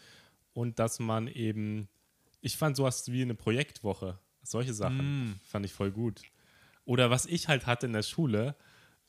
[0.54, 1.88] Und dass man eben,
[2.42, 4.20] ich fand sowas wie eine Projektwoche.
[4.44, 5.40] Solche Sachen Mm.
[5.44, 6.22] fand ich voll gut.
[6.86, 8.56] Oder was ich halt hatte in der Schule,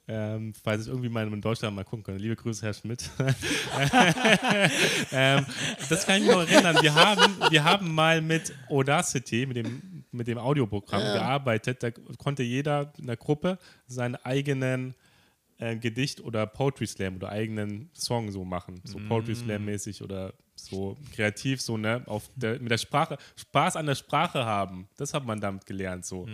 [0.08, 2.18] ähm, falls ich irgendwie mal in Deutschland mal gucken kann.
[2.18, 3.08] Liebe Grüße, Herr Schmidt.
[5.12, 5.46] ähm,
[5.88, 6.76] das kann ich mich noch erinnern.
[6.82, 11.82] Wir haben, wir haben mal mit Audacity, mit dem, mit dem Audioprogramm gearbeitet.
[11.82, 14.94] Da konnte jeder in der Gruppe seinen eigenen
[15.58, 18.80] äh, Gedicht oder Poetry Slam oder eigenen Song so machen.
[18.84, 20.34] So Poetry Slam mäßig oder
[20.66, 24.88] so kreativ, so, ne, auf der, mit der Sprache, Spaß an der Sprache haben.
[24.96, 26.26] Das hat man damit gelernt, so.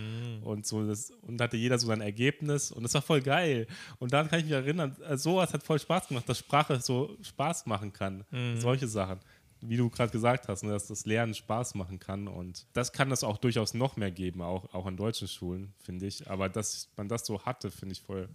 [0.42, 3.66] Und so, das, und hatte jeder so sein Ergebnis und das war voll geil.
[3.98, 7.16] Und dann kann ich mich erinnern, äh, sowas hat voll Spaß gemacht, dass Sprache so
[7.22, 8.24] Spaß machen kann.
[8.60, 9.18] Solche Sachen.
[9.60, 12.28] Wie du gerade gesagt hast, ne, dass das Lernen Spaß machen kann.
[12.28, 16.06] Und das kann es auch durchaus noch mehr geben, auch, auch an deutschen Schulen, finde
[16.06, 16.30] ich.
[16.30, 18.28] Aber dass man das so hatte, finde ich voll.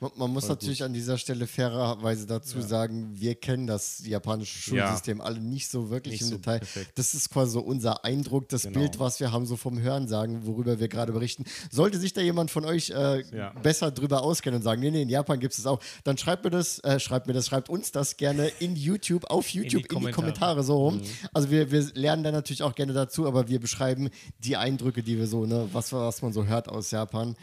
[0.00, 4.74] Man, man muss Voll natürlich an dieser Stelle fairerweise dazu sagen, wir kennen das japanische
[4.74, 4.86] Ja.
[4.86, 6.58] Schulsystem alle nicht so wirklich Nicht im so Detail.
[6.60, 6.92] perfekt.
[6.96, 8.78] Das ist quasi so unser Eindruck, das Genau.
[8.80, 11.44] Bild, was wir haben, so vom Hören sagen, worüber wir gerade berichten.
[11.70, 13.50] Sollte sich da jemand von euch äh, Ja.
[13.62, 16.44] besser drüber auskennen und sagen, nee, nee, in Japan gibt es das auch, dann schreibt
[16.44, 19.78] mir das, äh, schreibt mir das, schreibt uns das gerne in YouTube, auf YouTube, in
[19.82, 20.14] die, Kommentare.
[20.14, 20.92] Kommentare so.
[20.92, 21.02] Mhm.
[21.32, 25.18] Also wir, wir lernen da natürlich auch gerne dazu, aber wir beschreiben die Eindrücke, die
[25.18, 27.34] wir so, ne, was, was man so hört aus Japan.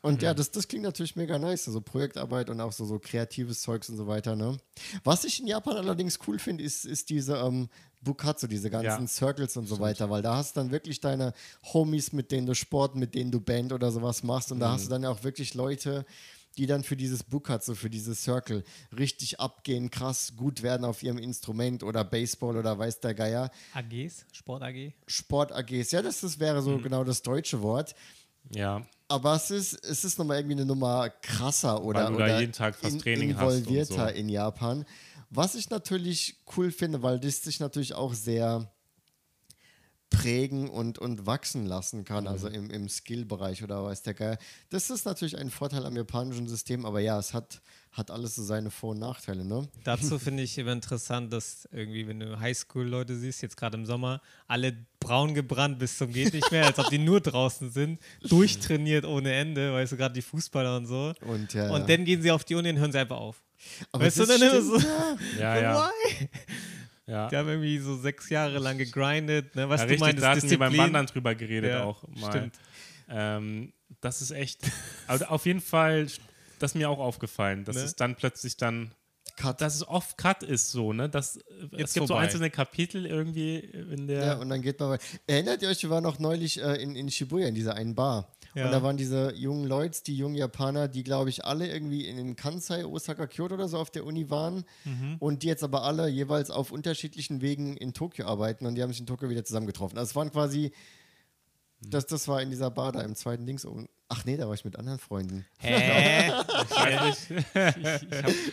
[0.00, 1.68] Und ja, das, das klingt natürlich mega nice.
[1.68, 4.34] Also Projektarbeit und auch so, so kreatives Zeugs und so weiter.
[4.34, 4.56] Ne?
[5.04, 7.68] Was ich in Japan allerdings cool finde, ist, ist diese ähm,
[8.02, 9.06] Bukatsu, diese ganzen Ja.
[9.06, 11.32] Circles und so weiter, weil da hast du dann wirklich deine
[11.72, 14.86] Homies, mit denen du Sport, mit denen du Band oder sowas machst und da hast
[14.86, 16.04] du dann ja auch wirklich Leute,
[16.58, 18.64] die dann für dieses Bukatsu, für dieses Circle
[18.96, 23.50] richtig abgehen, krass gut werden auf ihrem Instrument oder Baseball oder weiß der Geier.
[23.74, 24.92] AGs, Sport AG.
[25.06, 27.94] Sport-AGs, ja, das, das wäre so genau das deutsche Wort.
[28.50, 32.24] Ja, Aber es ist, es ist nochmal irgendwie eine Nummer krasser oder, Weil du da
[32.24, 34.14] oder jeden Tag fast Training hast und involvierter so.
[34.14, 34.84] in Japan.
[35.30, 38.70] Was ich natürlich cool finde, weil das sich natürlich auch sehr
[40.12, 42.54] prägen und, und wachsen lassen kann, also Mhm.
[42.54, 44.38] im, im Skill-Bereich oder weiß der Geil.
[44.70, 48.42] Das ist natürlich ein Vorteil am japanischen System, aber ja, es hat, hat alles so
[48.42, 49.66] seine Vor- und Nachteile, ne?
[49.84, 54.20] Dazu finde ich immer interessant, dass irgendwie, wenn du Highschool-Leute siehst, jetzt gerade im Sommer,
[54.46, 57.98] alle braun gebrannt bis zum geht nicht mehr, als ob die nur draußen sind,
[58.28, 61.12] durchtrainiert ohne Ende, weißt du, gerade die Fußballer und so.
[61.22, 63.42] Und, ja, Und dann gehen sie auf die Uni und hören sie einfach auf.
[63.92, 64.88] aber weißt du, das dann immer stimmt, so-
[65.38, 65.56] ja.
[65.56, 65.90] ja, ja.
[67.06, 67.28] Ja.
[67.28, 69.68] Die haben irgendwie so sechs Jahre lang gegrindet, ne?
[69.68, 70.86] Was ja, du richtig, meinst, da hatten wir beim Disziplin.
[70.94, 72.30] Wandern drüber geredet Ja, auch mal.
[72.30, 72.58] stimmt.
[73.08, 74.60] Ähm, das ist echt,
[75.08, 76.06] also auf jeden Fall,
[76.58, 77.82] das ist mir auch aufgefallen, dass Ne?
[77.82, 78.92] es dann plötzlich dann,
[79.58, 81.08] dass es oft Cut ist so, ne?
[81.08, 81.42] Dass, es
[81.76, 82.22] Jetzt gibt so vorbei.
[82.22, 85.02] einzelne Kapitel irgendwie in der, Ja, und dann geht man weiter.
[85.26, 88.32] Erinnert ihr euch, wir waren noch neulich äh, in, in Shibuya, in dieser einen Bar.
[88.54, 88.66] Ja.
[88.66, 92.36] Und da waren diese jungen Leute, die jungen Japaner, die, glaube ich, alle irgendwie in,
[92.36, 94.64] Kansai, Osaka, Kyoto oder so auf der Uni waren.
[94.84, 95.16] Mhm.
[95.18, 98.66] Und die jetzt aber alle jeweils auf unterschiedlichen Wegen in Tokio arbeiten.
[98.66, 99.98] Und die haben sich in Tokio wieder zusammengetroffen.
[99.98, 100.72] Also es waren quasi,
[101.80, 103.64] das, das war in dieser Bar da im zweiten Dings.
[103.64, 103.88] oben.
[104.14, 105.46] Ach nee, da war ich mit anderen Freunden.
[105.58, 106.30] Hä?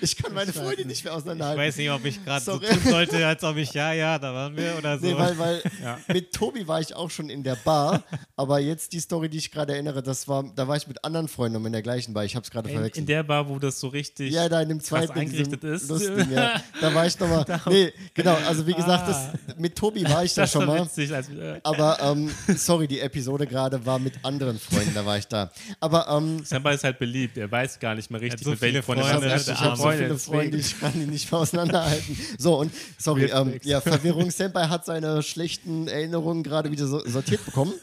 [0.02, 1.62] Ich kann meine Freunde nicht mehr Ich auseinanderhalten.
[1.62, 2.68] weiß nicht, ob ich gerade so Sorry.
[2.68, 5.06] tun sollte, als ob ich, ja, ja, da waren wir oder so.
[5.06, 5.62] Nee, weil, weil
[6.14, 8.04] mit Tobi war ich auch schon in der Bar,
[8.38, 11.28] aber jetzt die Story, die ich gerade erinnere, das war, da war ich mit anderen
[11.28, 12.24] Freunden um in der gleichen Bar.
[12.24, 12.98] Ich habe es gerade verwechselt.
[12.98, 15.90] in der Bar, wo das so richtig ja, da in dem zweiten eingerichtet ist.
[15.90, 16.62] Lustigen, ja.
[16.80, 17.46] Da war ich nochmal.
[17.70, 20.86] Nee, genau, also wie gesagt, das, mit Tobi war ich da das schon mal.
[20.86, 21.14] witzig.
[21.14, 25.28] Als, äh, Aber ähm, sorry, die Episode gerade war mit anderen Freunden, da war ich
[25.28, 25.49] da.
[25.80, 28.84] Aber ähm, Senpai ist halt beliebt, er weiß gar nicht mehr richtig, so mit welchen
[28.84, 29.60] Freunde, er ich hat.
[29.60, 32.18] habe so viele Freunde, ich kann die nicht mehr auseinanderhalten.
[32.38, 37.46] So, und sorry, ähm, ja, Verwirrung Senpai hat seine schlechten Erinnerungen gerade wieder so, sortiert
[37.46, 37.74] bekommen.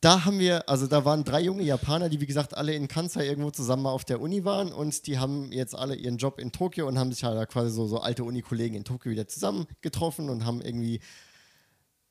[0.00, 3.26] Da haben wir, also da waren drei junge Japaner, die wie gesagt alle in Kansai
[3.26, 6.52] irgendwo zusammen mal auf der Uni waren und die haben jetzt alle ihren Job in
[6.52, 9.66] Tokio und haben sich halt da quasi so, so alte Uni-Kollegen in Tokio wieder zusammen
[9.82, 11.00] getroffen und haben irgendwie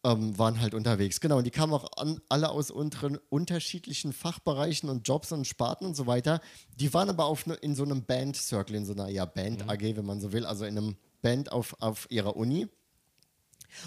[0.03, 1.19] ähm, waren halt unterwegs.
[1.19, 5.85] Genau, und die kamen auch an, alle aus unteren, unterschiedlichen Fachbereichen und Jobs und Sparten
[5.85, 6.41] und so weiter.
[6.75, 10.05] Die waren aber auf ne, in so einem Band-Circle, in so einer ja, Band-AG, wenn
[10.05, 12.67] man so will, also in einem Band auf, auf ihrer Uni.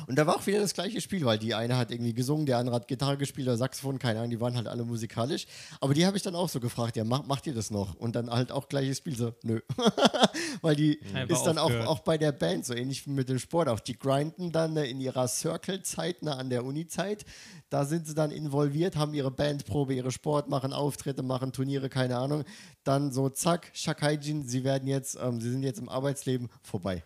[0.06, 2.58] Und da war auch wieder das gleiche Spiel, weil die eine hat irgendwie gesungen, der
[2.58, 5.46] andere hat Gitarre gespielt oder Saxophon, keine Ahnung, die waren halt alle musikalisch.
[5.80, 7.94] Aber die habe ich dann auch so gefragt, ja, mach, macht ihr das noch?
[7.94, 9.60] Und dann halt auch gleiches Spiel, so, nö.
[10.62, 11.88] weil die Einfach ist dann auch, aufgehört.
[11.88, 13.80] auch bei der Band, so ähnlich wie mit dem Sport auch.
[13.80, 17.24] Die grinden dann äh, in ihrer Circle-Zeit, ne, an der Uni-Zeit.
[17.70, 22.18] Da sind sie dann involviert, haben ihre Bandprobe, ihre Sport, machen Auftritte, machen Turniere, keine
[22.18, 22.44] Ahnung.
[22.84, 27.02] Dann so, zack, Shakaijin, sie werden jetzt, ähm, sie sind jetzt im Arbeitsleben vorbei.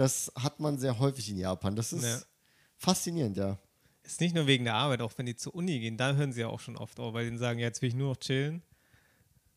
[0.00, 1.76] Das hat man sehr häufig in Japan.
[1.76, 2.18] Das ist Ja.
[2.78, 3.58] faszinierend, ja.
[4.02, 6.40] Ist nicht nur wegen der Arbeit, auch wenn die zur Uni gehen, da hören sie
[6.40, 8.62] ja auch schon oft auf, weil die sagen, ja, jetzt will ich nur noch chillen.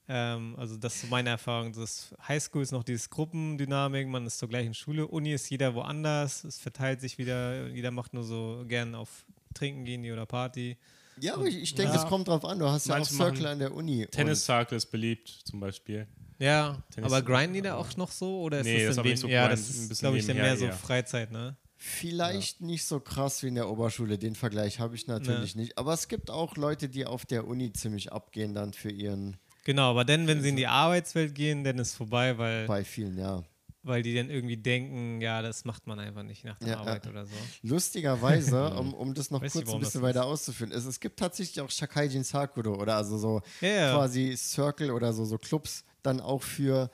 [0.10, 1.72] Ähm, also das ist so meine Erfahrung.
[1.72, 6.44] Das Highschool ist noch dieses Gruppendynamik, man ist zur gleichen Schule, Uni ist jeder woanders,
[6.44, 10.78] es verteilt sich wieder, jeder macht nur so gern auf Trinken gehen die oder Party.
[11.22, 12.04] Ja, aber ich, ich denke, Ja.
[12.04, 12.60] es kommt drauf an.
[12.60, 14.06] Du hast ja auch Manche Circle an der Uni.
[14.08, 16.06] Tennis Circle ist beliebt zum Beispiel.
[16.40, 19.20] Ja, Tennis- aber grinden die da auch noch so oder ist Nee, das das, nicht
[19.20, 20.74] so ja, das ein ist bisschen glaube ich dann mehr so eher.
[20.74, 21.56] Freizeit, ne?
[21.78, 24.18] Vielleicht nicht so krass wie in der Oberschule.
[24.18, 25.78] Den Vergleich habe ich natürlich nicht.
[25.78, 29.92] Aber es gibt auch Leute, die auf der Uni ziemlich abgehen dann für ihren, Genau,
[29.92, 33.44] aber dann, wenn sie in die Arbeitswelt gehen, dann ist vorbei, weil, bei vielen, ja.
[33.82, 37.06] weil die dann irgendwie denken, ja, das macht man einfach nicht nach der Ja, Arbeit
[37.06, 37.12] ja.
[37.12, 37.36] oder so.
[37.64, 41.20] Lustigerweise, um, um das noch Weiß kurz ein das bisschen weiter auszuführen, ist, es gibt
[41.20, 43.94] tatsächlich auch Shakaijin Sakuro oder also so Ja, ja.
[43.94, 46.90] quasi Circle oder so, so Clubs dann auch für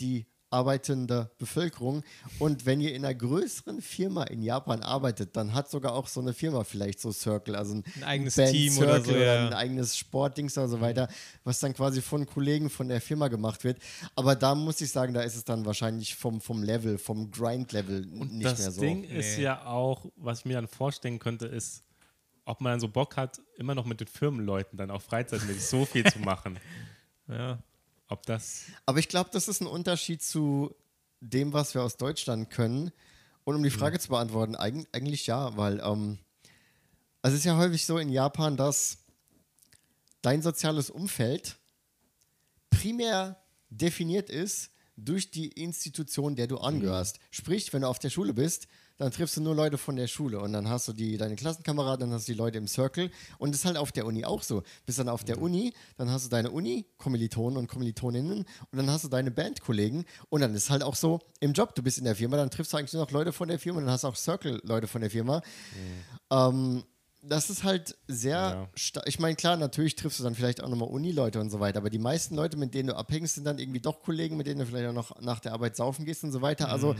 [0.00, 2.02] die arbeitende Bevölkerung.
[2.38, 6.20] Und wenn ihr in einer größeren Firma in Japan arbeitet, dann hat sogar auch so
[6.20, 9.46] eine Firma vielleicht so Circle, also ein, Ein eigenes Band Team oder so, Circle ja.
[9.46, 11.08] ein eigenes Sportdings oder so weiter,
[11.44, 13.78] was dann quasi von Kollegen von der Firma gemacht wird.
[14.16, 18.06] Aber da muss ich sagen, da ist es dann wahrscheinlich vom, vom Level, vom Grind-Level
[18.06, 18.80] nicht das mehr so.
[18.80, 19.44] Ding ist Nee.
[19.44, 21.84] ja auch, was ich mir dann vorstellen könnte, ist,
[22.46, 25.84] ob man dann so Bock hat, immer noch mit den Firmenleuten dann auch freizeitmäßig so
[25.84, 26.58] viel zu machen.
[27.28, 27.58] Ja.
[28.08, 28.64] Ob das.
[28.86, 30.74] Aber ich glaube, das ist ein Unterschied zu
[31.20, 32.90] dem, was wir aus Deutschland können.
[33.44, 36.18] Und um die Frage zu beantworten, eig eigentlich ja, weil ähm,
[37.22, 38.98] also es ist ja häufig so in Japan, dass
[40.22, 41.58] dein soziales Umfeld
[42.70, 47.18] primär definiert ist durch die Institution, der du angehörst.
[47.30, 50.40] Sprich, wenn du auf der Schule bist, dann triffst du nur Leute von der Schule
[50.40, 53.52] und dann hast du die, deine Klassenkameraden, dann hast du die Leute im Circle und
[53.52, 54.62] das ist halt auf der Uni auch so.
[54.86, 58.46] Bist dann auf der Uni, dann hast du deine Uni-Kommilitonen und Kommilitoninnen und
[58.76, 61.98] dann hast du deine Bandkollegen und dann ist halt auch so im Job, du bist
[61.98, 63.92] in der Firma, dann triffst du eigentlich nur noch Leute von der Firma und dann
[63.94, 65.42] hast du auch Circle-Leute von der Firma.
[66.30, 66.84] Ähm,
[67.22, 69.02] das ist halt sehr, Ja.
[69.06, 71.90] ich meine, klar, natürlich triffst du dann vielleicht auch nochmal Uni-Leute und so weiter, aber
[71.90, 74.66] die meisten Leute, mit denen du abhängst, sind dann irgendwie doch Kollegen, mit denen du
[74.66, 76.68] vielleicht auch noch nach der Arbeit saufen gehst und so weiter.
[76.68, 76.94] Also,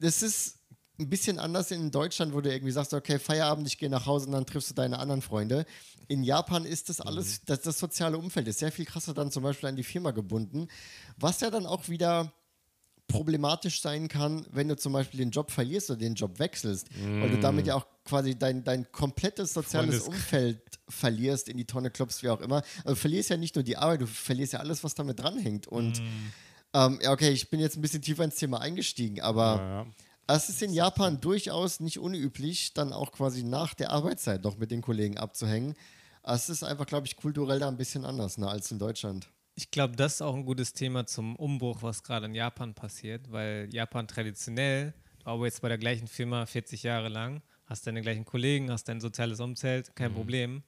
[0.00, 0.58] das ist
[0.98, 4.26] ein bisschen anders in Deutschland, wo du irgendwie sagst, okay, Feierabend, ich gehe nach Hause
[4.26, 5.66] und dann triffst du deine anderen Freunde.
[6.08, 9.42] In Japan ist das alles, das, das soziale Umfeld ist sehr viel krasser dann zum
[9.42, 10.68] Beispiel an die Firma gebunden,
[11.18, 12.32] was ja dann auch wieder
[13.08, 16.88] problematisch sein kann, wenn du zum Beispiel den Job verlierst oder den Job wechselst,
[17.20, 21.66] weil du damit ja auch quasi dein, dein komplettes soziales Freundes- Umfeld verlierst, in die
[21.66, 22.62] Tonne klopfst, wie auch immer.
[22.78, 25.68] Also du verlierst ja nicht nur die Arbeit, du verlierst ja alles, was damit dranhängt.
[25.68, 26.02] Und
[26.72, 29.86] ähm, ja, okay, ich bin jetzt ein bisschen tiefer ins Thema eingestiegen, aber Ja,
[30.26, 34.70] es ist in Japan durchaus nicht unüblich, dann auch quasi nach der Arbeitszeit noch mit
[34.70, 35.74] den Kollegen abzuhängen.
[36.22, 39.28] Es ist einfach, glaube ich, kulturell da ein bisschen anders ne, als in Deutschland.
[39.54, 43.30] Ich glaube, das ist auch ein gutes Thema zum Umbruch, was gerade in Japan passiert,
[43.30, 48.24] weil Japan traditionell, du arbeitest bei der gleichen Firma 40 Jahre lang, hast deine gleichen
[48.24, 50.62] Kollegen, hast dein soziales Umfeld, kein Problem.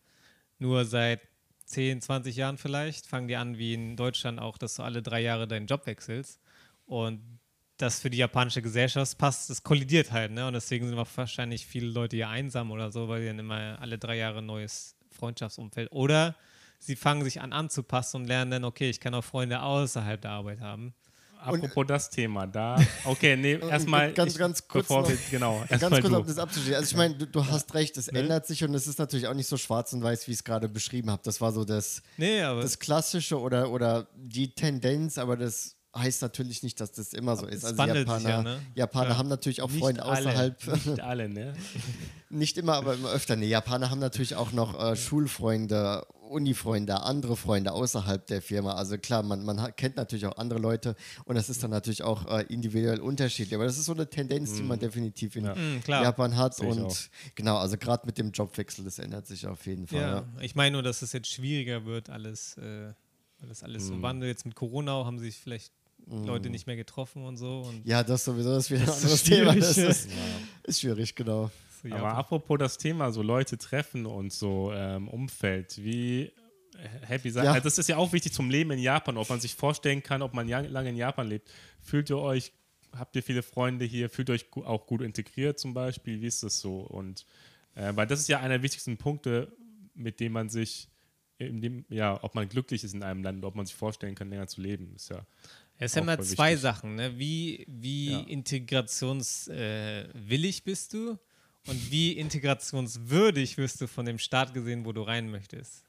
[0.58, 1.20] Nur seit
[1.66, 5.20] 10, 20 Jahren vielleicht fangen die an, wie in Deutschland auch, dass du alle drei
[5.20, 6.40] Jahre deinen Job wechselst.
[6.86, 7.37] Und
[7.78, 10.46] das für die japanische Gesellschaft passt, das kollidiert halt, ne?
[10.46, 13.78] Und deswegen sind auch wahrscheinlich viele Leute hier einsam oder so, weil die dann immer
[13.80, 15.90] alle drei Jahre ein neues Freundschaftsumfeld.
[15.92, 16.34] Oder
[16.78, 20.30] sie fangen sich an anzupassen und lernen dann, okay, ich kann auch Freunde außerhalb der
[20.32, 20.92] Arbeit haben.
[21.40, 22.76] Apropos das Thema, da.
[23.04, 24.12] Okay, nee, erstmal.
[24.12, 26.16] ganz, ich, ganz kurz Bevor noch- wir, genau, Ganz kurz, du.
[26.16, 26.74] um das abzuschließen.
[26.74, 29.34] Also ich meine, du, du hast recht, es ändert sich und es ist natürlich auch
[29.34, 31.22] nicht so schwarz und weiß, wie ich es gerade beschrieben habe.
[31.24, 36.22] Das war so das, Nee, aber das Klassische oder, oder die Tendenz, aber das heißt
[36.22, 37.64] natürlich nicht, dass das immer so ist.
[37.64, 38.60] Also Japaner, ja, ne?
[38.74, 39.16] Japaner Ja.
[39.18, 40.66] haben natürlich auch Nicht Freunde alle, außerhalb.
[40.86, 41.54] Nicht alle, ne?
[42.30, 43.36] Nicht immer, aber immer öfter.
[43.36, 48.74] Nee, Japaner haben natürlich auch noch äh, Schulfreunde, Unifreunde, andere Freunde außerhalb der Firma.
[48.74, 52.26] Also klar, man, man kennt natürlich auch andere Leute und das ist dann natürlich auch
[52.26, 53.54] äh, individuell unterschiedlich.
[53.54, 56.02] Aber das ist so eine Tendenz, die man definitiv in Mm, klar.
[56.02, 56.60] Japan hat.
[56.60, 56.64] Auch.
[56.66, 60.00] Und genau, also gerade mit dem Jobwechsel, das ändert sich auf jeden Fall.
[60.00, 60.16] ja.
[60.16, 60.24] Ja.
[60.40, 62.92] ich meine nur, dass es jetzt schwieriger wird, alles, äh,
[63.40, 64.28] weil das alles so wandelt.
[64.30, 65.72] Jetzt mit Corona haben sich vielleicht
[66.06, 67.60] Leute nicht mehr getroffen und so.
[67.60, 69.54] Und Ja, das sowieso ist wieder ein Das ist anderes Thema.
[69.54, 69.88] Das ja.
[69.88, 70.08] ist,
[70.64, 71.50] ist schwierig, genau.
[71.82, 76.32] so, Aber ja, apropos das Thema, so Leute treffen und so ähm, Umfeld, wie
[77.06, 77.44] happy sein.
[77.44, 77.52] Ja.
[77.52, 80.22] Also das ist ja auch wichtig zum Leben in Japan, ob man sich vorstellen kann,
[80.22, 81.50] ob man lange in Japan lebt.
[81.80, 82.52] Fühlt ihr euch,
[82.96, 84.08] habt ihr viele Freunde hier?
[84.08, 86.20] Fühlt euch auch gut integriert zum Beispiel?
[86.20, 86.80] Wie ist das so?
[86.80, 87.26] Und
[87.74, 89.52] äh, weil das ist ja einer der wichtigsten Punkte,
[89.94, 90.88] mit dem man sich,
[91.38, 94.30] in dem, ja, ob man glücklich ist in einem Land, ob man sich vorstellen kann,
[94.30, 95.26] länger zu leben, ist ja.
[95.78, 96.62] Es sind immer zwei wichtig.
[96.62, 97.18] Sachen, ne?
[97.18, 98.20] Wie, wie ja.
[98.20, 101.18] integrationswillig äh, bist du
[101.66, 105.84] und wie integrationswürdig wirst du von dem Staat gesehen, wo du rein möchtest?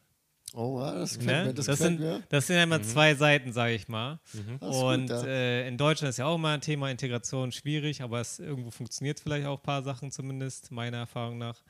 [0.54, 1.46] Oh, das, ne?
[1.46, 2.24] mir, das, das sind, mir.
[2.30, 2.84] das sind immer mhm.
[2.84, 4.20] zwei Seiten, sage ich mal.
[4.34, 4.56] Mhm.
[4.58, 5.26] Und gut, ja.
[5.26, 9.20] äh, in Deutschland ist ja auch immer ein Thema Integration schwierig, aber es irgendwo funktioniert
[9.20, 11.62] vielleicht auch ein paar Sachen zumindest, meiner Erfahrung nach.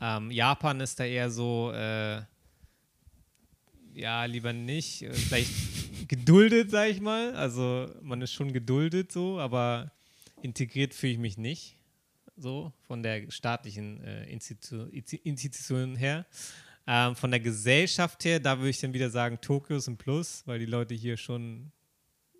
[0.00, 2.22] Ähm, Japan ist da eher so, äh,
[3.94, 5.02] ja, lieber nicht.
[5.02, 5.50] Äh, vielleicht
[6.06, 7.34] geduldet, sage ich mal.
[7.34, 9.90] Also man ist schon geduldet so, aber
[10.42, 11.76] integriert fühle ich mich nicht.
[12.36, 14.86] So, von der staatlichen äh, Institu
[15.24, 16.24] Institution her.
[16.86, 20.42] Ähm, von der Gesellschaft her, da würde ich dann wieder sagen, Tokio ist ein Plus,
[20.46, 21.72] weil die Leute hier schon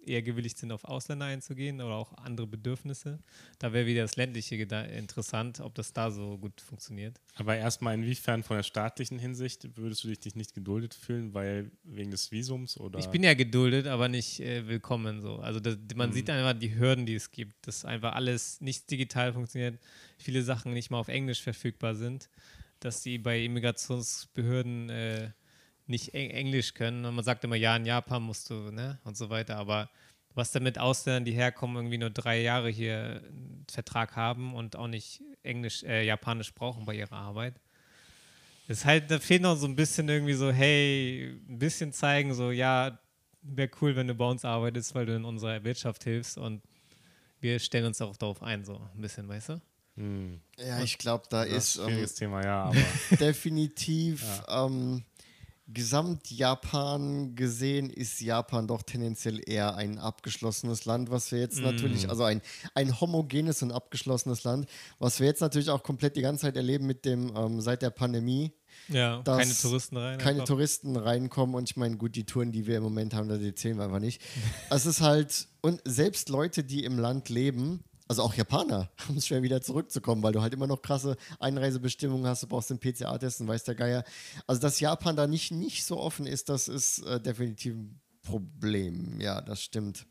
[0.09, 3.19] eher gewilligt sind, auf Ausländer einzugehen oder auch andere Bedürfnisse.
[3.59, 7.21] Da wäre wieder das ländliche interessant, ob das da so gut funktioniert.
[7.37, 12.11] Aber erstmal, inwiefern von der staatlichen Hinsicht würdest du dich nicht geduldet fühlen, weil wegen
[12.11, 12.99] des Visums oder?
[12.99, 15.37] Ich bin ja geduldet, aber nicht äh, willkommen so.
[15.37, 16.15] Also das, man mhm.
[16.15, 19.79] sieht einfach die Hürden, die es gibt, dass einfach alles nicht digital funktioniert,
[20.17, 22.29] viele Sachen nicht mal auf Englisch verfügbar sind
[22.81, 25.31] dass die bei Immigrationsbehörden äh,
[25.89, 27.05] nicht Englisch können.
[27.05, 29.57] Und man sagt immer, ja, in Japan musst du, ne, und so weiter.
[29.57, 29.91] Aber
[30.35, 34.87] was damit Ausländern, die herkommen, irgendwie nur drei Jahre hier einen Vertrag haben und auch
[34.87, 37.55] nicht Englisch, äh, Japanisch brauchen bei ihrer Arbeit.
[38.69, 42.51] ist halt, da fehlt noch so ein bisschen irgendwie so, hey, ein bisschen zeigen, so,
[42.51, 42.99] ja,
[43.43, 46.63] wäre cool, wenn du bei uns arbeitest, weil du in unserer Wirtschaft hilfst und
[47.41, 49.61] wir stellen uns auch darauf ein, so ein bisschen, weißt du?
[49.97, 50.41] Hm.
[50.59, 52.73] Ja, ich glaube, da das ist ähm, Thema, ja,
[53.19, 54.67] definitiv ja.
[54.67, 55.05] ähm,
[55.71, 61.65] Gesamt-Japan gesehen ist Japan doch tendenziell eher ein abgeschlossenes Land, was wir jetzt mm.
[61.65, 62.41] natürlich, also ein,
[62.75, 64.67] ein homogenes und abgeschlossenes Land,
[64.99, 67.91] was wir jetzt natürlich auch komplett die ganze Zeit erleben mit dem, ähm, seit der
[67.91, 68.53] Pandemie.
[68.89, 70.19] Ja, keine Touristen rein.
[70.19, 70.47] Keine einfach.
[70.47, 73.77] Touristen reinkommen und ich meine, gut, die Touren, die wir im Moment haben, die zählen
[73.77, 74.23] wir einfach nicht.
[74.71, 79.27] es ist halt, und selbst Leute, die im Land leben, also auch Japaner haben es
[79.27, 83.43] schwer wieder zurückzukommen, weil du halt immer noch krasse Einreisebestimmungen hast, du brauchst den PCR-Test
[83.43, 84.05] und weiß der Geier.
[84.47, 89.21] Also dass Japan da nicht, nicht so offen ist, das ist äh, definitiv ein Problem.
[89.21, 90.07] Ja, das stimmt.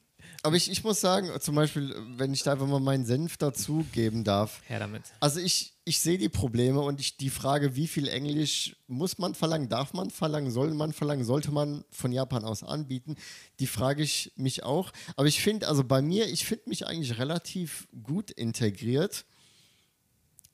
[0.47, 4.23] Aber ich, ich muss sagen, zum Beispiel, wenn ich da einfach mal meinen Senf dazugeben
[4.23, 4.61] darf.
[4.65, 5.03] Her damit.
[5.19, 9.35] Also ich, ich sehe die Probleme und ich, die Frage, wie viel Englisch muss man
[9.35, 13.17] verlangen, darf man verlangen, soll man verlangen, sollte man von Japan aus anbieten,
[13.59, 14.93] die frage ich mich auch.
[15.17, 19.25] Aber ich finde, also bei mir, ich finde mich eigentlich relativ gut integriert,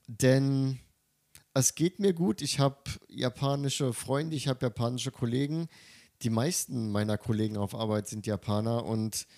[0.08, 0.80] denn
[1.52, 2.42] es geht mir gut.
[2.42, 5.68] Ich habe japanische Freunde, ich habe japanische Kollegen.
[6.22, 9.28] Die meisten meiner Kollegen auf Arbeit sind Japaner und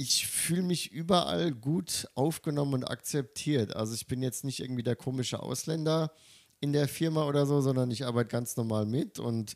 [0.00, 3.76] ich fühle mich überall gut aufgenommen und akzeptiert.
[3.76, 6.10] Also ich bin jetzt nicht irgendwie der komische Ausländer
[6.58, 9.54] in der Firma oder so, sondern ich arbeite ganz normal mit und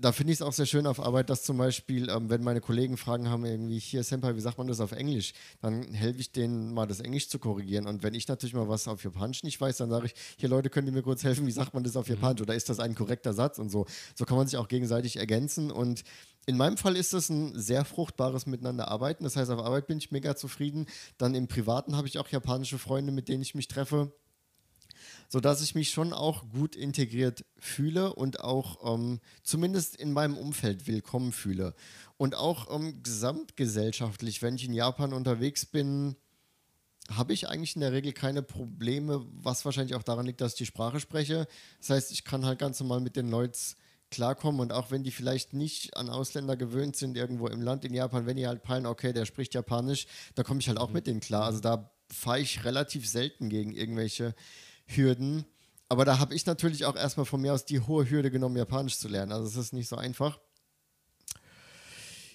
[0.00, 2.60] da finde ich es auch sehr schön auf Arbeit, dass zum Beispiel, ähm, wenn meine
[2.60, 6.32] Kollegen Fragen haben, irgendwie hier, Senpai, wie sagt man das auf Englisch, dann helfe ich
[6.32, 7.86] denen mal das Englisch zu korrigieren.
[7.86, 10.70] Und wenn ich natürlich mal was auf Japanisch nicht weiß, dann sage ich, hier Leute,
[10.70, 12.14] könnt ihr mir kurz helfen, wie sagt man das auf mhm.
[12.14, 13.84] Japanisch oder ist das ein korrekter Satz und so.
[14.14, 16.02] So kann man sich auch gegenseitig ergänzen und
[16.50, 19.22] in meinem Fall ist es ein sehr fruchtbares Miteinanderarbeiten.
[19.22, 20.86] Das heißt, auf Arbeit bin ich mega zufrieden.
[21.16, 24.12] Dann im Privaten habe ich auch japanische Freunde, mit denen ich mich treffe,
[25.28, 30.88] sodass ich mich schon auch gut integriert fühle und auch ähm, zumindest in meinem Umfeld
[30.88, 31.72] willkommen fühle.
[32.16, 36.16] Und auch ähm, gesamtgesellschaftlich, wenn ich in Japan unterwegs bin,
[37.12, 40.58] habe ich eigentlich in der Regel keine Probleme, was wahrscheinlich auch daran liegt, dass ich
[40.58, 41.46] die Sprache spreche.
[41.78, 43.54] Das heißt, ich kann halt ganz normal mit den Leuten
[44.10, 47.94] klarkommen und auch wenn die vielleicht nicht an Ausländer gewöhnt sind, irgendwo im Land in
[47.94, 50.94] Japan, wenn die halt peilen, okay, der spricht Japanisch, da komme ich halt auch mhm.
[50.94, 51.44] mit denen klar.
[51.44, 54.34] Also da fahre ich relativ selten gegen irgendwelche
[54.86, 55.44] Hürden.
[55.88, 58.98] Aber da habe ich natürlich auch erstmal von mir aus die hohe Hürde genommen, Japanisch
[58.98, 59.32] zu lernen.
[59.32, 60.38] Also es ist nicht so einfach.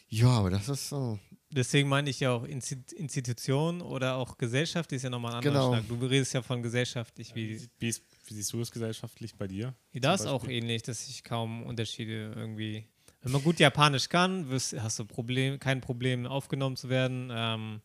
[0.08, 1.20] Ja, aber das ist so.
[1.52, 5.74] Deswegen meine ich ja auch Institution oder auch Gesellschaft ist ja nochmal ein anderer genau.
[5.74, 5.88] Schlag.
[5.88, 7.36] Du redest ja von gesellschaftlich.
[7.36, 9.74] Wie, wie, ist, wie siehst du das gesellschaftlich bei dir?
[9.94, 12.86] Da ist auch ähnlich, dass ich kaum Unterschiede irgendwie.
[13.22, 17.32] Wenn man gut Japanisch kann, wirst, hast du Problem, kein Problem aufgenommen zu werden.
[17.34, 17.82] Ähm,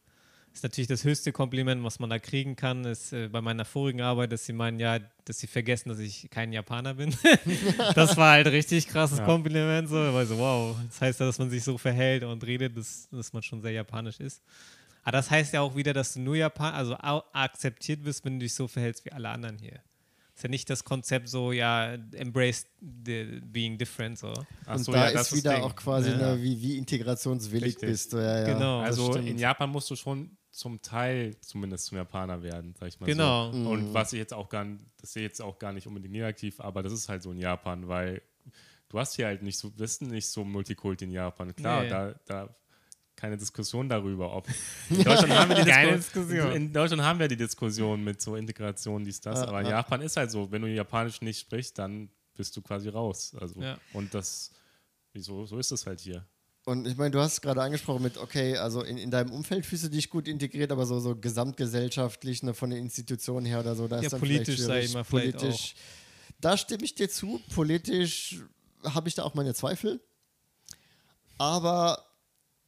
[0.52, 4.00] ist natürlich das höchste Kompliment, was man da kriegen kann, ist äh, bei meiner vorigen
[4.00, 7.14] Arbeit, dass sie meinen, ja, dass sie vergessen, dass ich kein Japaner bin.
[7.94, 9.24] das war halt richtig krasses ja.
[9.24, 9.88] Kompliment.
[9.88, 9.96] So.
[9.96, 13.32] Weil so, wow, das heißt ja, dass man sich so verhält und redet, dass, dass
[13.32, 14.42] man schon sehr japanisch ist.
[15.02, 18.44] Aber das heißt ja auch wieder, dass du nur Japan, also akzeptiert wirst, wenn du
[18.44, 19.80] dich so verhältst wie alle anderen hier.
[20.34, 24.18] Ist ja nicht das Konzept so, ja, embrace the being different.
[24.18, 24.32] So.
[24.66, 26.16] Ach und so, da ja, ist wieder auch quasi, ja.
[26.34, 27.88] ne, wie, wie integrationswillig Richtig.
[27.88, 28.18] bist du.
[28.18, 28.80] Ja, genau.
[28.80, 33.06] Also in Japan musst du schon zum Teil zumindest zum Japaner werden, sag ich mal
[33.06, 33.50] Genau.
[33.50, 33.70] so.
[33.70, 36.12] Und was ich jetzt auch gar nicht, das sehe ich jetzt auch gar nicht unbedingt
[36.12, 38.20] negativ, aber das ist halt so in Japan, weil
[38.90, 41.54] du hast hier halt nicht so, bist nicht so Multikult in Japan.
[41.56, 41.88] Klar, Nee.
[41.88, 42.54] da, da
[43.16, 44.46] keine Diskussion darüber, ob
[44.90, 46.52] in Deutschland haben wir die Keine Disku- Diskussion.
[46.52, 49.72] In Deutschland haben wir die Diskussion mit so Integration, dies, das, Ja, aber in ja.
[49.72, 53.34] Japan ist halt so, wenn du Japanisch nicht sprichst, dann bist du quasi raus.
[53.38, 53.78] Also Ja.
[53.92, 54.52] und das,
[55.12, 56.24] wieso, so ist es halt hier.
[56.66, 59.64] Und ich meine, du hast es gerade angesprochen mit, okay, also in, in deinem Umfeld
[59.64, 63.74] fühlst du dich gut integriert, aber so, so gesamtgesellschaftlich, ne, von den Institutionen her oder
[63.74, 65.74] so, da ist Ja, dann politisch, vielleicht sag ich mal, vielleicht politisch,
[66.40, 67.40] da stimme ich dir zu.
[67.54, 68.40] Politisch
[68.84, 70.00] habe ich da auch meine Zweifel.
[71.38, 72.04] Aber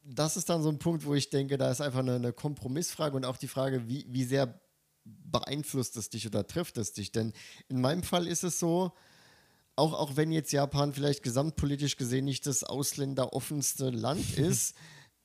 [0.03, 3.15] das ist dann so ein Punkt, wo ich denke, da ist einfach eine, eine Kompromissfrage
[3.15, 4.59] und auch die Frage, wie, wie sehr
[5.05, 7.11] beeinflusst es dich oder trifft es dich?
[7.11, 7.33] Denn
[7.69, 8.93] in meinem Fall ist es so,
[9.75, 14.75] auch, auch wenn jetzt Japan vielleicht gesamtpolitisch gesehen nicht das ausländeroffenste Land ist,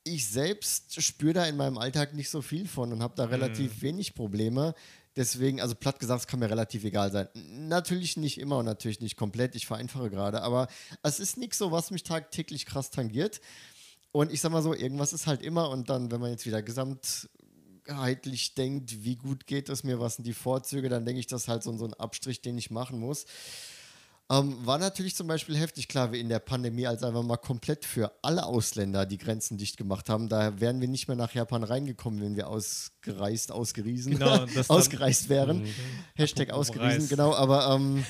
[0.04, 3.82] ich selbst spüre da in meinem Alltag nicht so viel von und habe da relativ
[3.82, 4.74] wenig Probleme.
[5.16, 7.28] Deswegen, also platt gesagt, es kann mir relativ egal sein.
[7.34, 10.68] Natürlich nicht immer und natürlich nicht komplett, ich vereinfache gerade, aber
[11.02, 13.40] es ist nichts so, was mich tagtäglich krass tangiert.
[14.12, 16.62] Und ich sag mal so, irgendwas ist halt immer und dann, wenn man jetzt wieder
[16.62, 21.42] gesamtheitlich denkt, wie gut geht es mir, was sind die Vorzüge, dann denke ich, das
[21.42, 23.26] ist halt so, so ein Abstrich, den ich machen muss.
[24.30, 27.86] Ähm, war natürlich zum Beispiel heftig, klar, wie in der Pandemie, als einfach mal komplett
[27.86, 30.28] für alle Ausländer die Grenzen dicht gemacht haben.
[30.28, 35.66] Da wären wir nicht mehr nach Japan reingekommen, wenn wir ausgereist, ausgeriesen, Genau, ausgereist wären.
[36.14, 37.08] Hashtag Apropos ausgewiesen, Reis.
[37.08, 38.04] genau, aber ähm,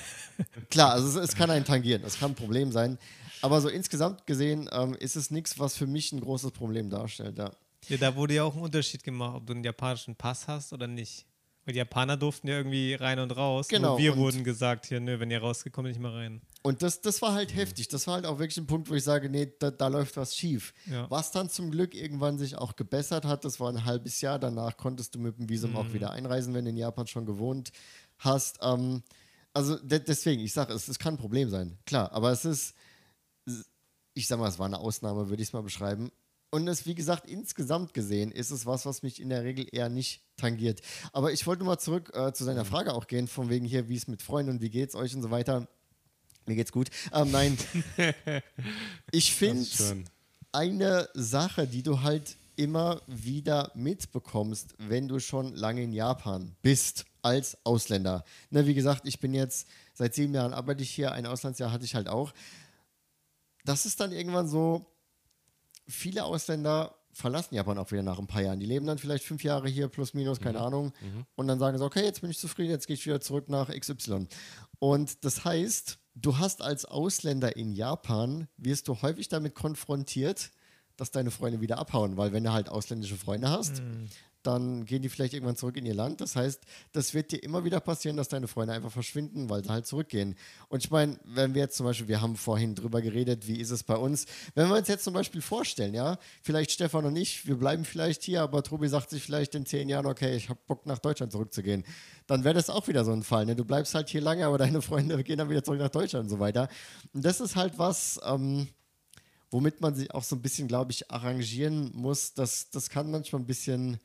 [0.71, 2.99] klar, also es, es kann einen tangieren, es kann ein Problem sein.
[3.41, 7.39] Aber so insgesamt gesehen ähm, ist es nichts, was für mich ein großes Problem darstellt,
[7.39, 7.53] ja.
[7.89, 10.89] Ja, da wurde ja auch ein Unterschied gemacht, ob du einen japanischen Pass hast oder
[10.89, 11.25] nicht.
[11.69, 13.69] Weil die Japaner durften ja irgendwie rein und raus.
[13.69, 16.41] Genau, Nur wir und- wurden gesagt, hier, nö, wenn ihr rausgekommen, nicht mehr rein.
[16.63, 17.89] Und das, das war halt heftig.
[17.89, 20.35] Das war halt auch wirklich ein Punkt, wo ich sage, nee, da, da läuft was
[20.35, 20.73] schief.
[20.87, 21.11] Ja.
[21.11, 24.39] Was dann zum Glück irgendwann sich auch gebessert hat, das war ein halbes Jahr.
[24.39, 27.71] Danach konntest du mit dem Visum auch wieder einreisen, wenn du in Japan schon gewohnt
[28.17, 28.61] hast.
[28.63, 29.03] Ähm,
[29.53, 31.77] also de deswegen, ich sage, es, es kann ein Problem sein.
[31.85, 32.75] Klar, aber es ist,
[34.15, 36.11] ich sag mal, es war eine Ausnahme, würde ich es mal beschreiben.
[36.51, 39.91] Und es, wie gesagt, insgesamt gesehen ist es was, was mich in der Regel eher
[39.91, 40.81] nicht tangiert.
[41.13, 43.97] Aber ich wollte mal zurück äh, zu seiner Frage auch gehen, von wegen hier, wie
[43.97, 45.69] es mit Freunden und wie geht's euch und so weiter.
[46.47, 46.89] Mir geht's gut.
[47.13, 47.59] Ähm, nein,
[49.13, 49.67] ich finde
[50.53, 57.05] eine Sache, die du halt immer wieder mitbekommst, wenn du schon lange in Japan bist
[57.23, 58.25] als Ausländer.
[58.51, 61.85] Ne, wie gesagt, ich bin jetzt seit sieben Jahren arbeite ich hier, ein Auslandsjahr hatte
[61.85, 62.33] ich halt auch.
[63.65, 64.87] Das ist dann irgendwann so,
[65.89, 68.61] viele Ausländer verlassen Japan auch wieder nach ein paar Jahren.
[68.61, 70.93] Die leben dann vielleicht fünf Jahre hier, plus minus, keine Ahnung.
[71.35, 73.69] Und dann sagen sie, okay, jetzt bin ich zufrieden, jetzt gehe ich wieder zurück nach
[73.69, 74.29] XY.
[74.79, 80.51] Und das heißt, du hast als Ausländer in Japan, wirst du häufig damit konfrontiert,
[80.97, 83.83] dass deine Freunde wieder abhauen, weil wenn du halt ausländische Freunde hast,
[84.49, 86.21] dann gehen die vielleicht irgendwann zurück in ihr Land.
[86.21, 86.61] Das heißt,
[86.93, 90.35] das wird dir immer wieder passieren, dass deine Freunde einfach verschwinden, weil sie halt zurückgehen.
[90.69, 93.71] Und ich meine, wenn wir jetzt zum Beispiel, wir haben vorhin drüber geredet, wie ist
[93.71, 97.47] es bei uns, wenn wir uns jetzt zum Beispiel vorstellen, ja, vielleicht Stefan und ich,
[97.47, 100.61] wir bleiben vielleicht hier, aber Tobi sagt sich vielleicht in zehn Jahren, okay, ich habe
[100.67, 101.85] Bock nach Deutschland zurückzugehen,
[102.27, 103.47] dann wäre das auch wieder so ein Fall.
[103.47, 103.55] Ne?
[103.55, 106.31] Du bleibst halt hier lange, aber deine Freunde gehen dann wieder zurück nach Deutschland und
[106.31, 106.69] so weiter.
[107.13, 108.69] Und das ist halt was, ähm,
[109.51, 112.35] womit man sich auch so ein bisschen, glaube ich, arrangieren muss.
[112.35, 113.99] Das, das kann manchmal ein bisschen,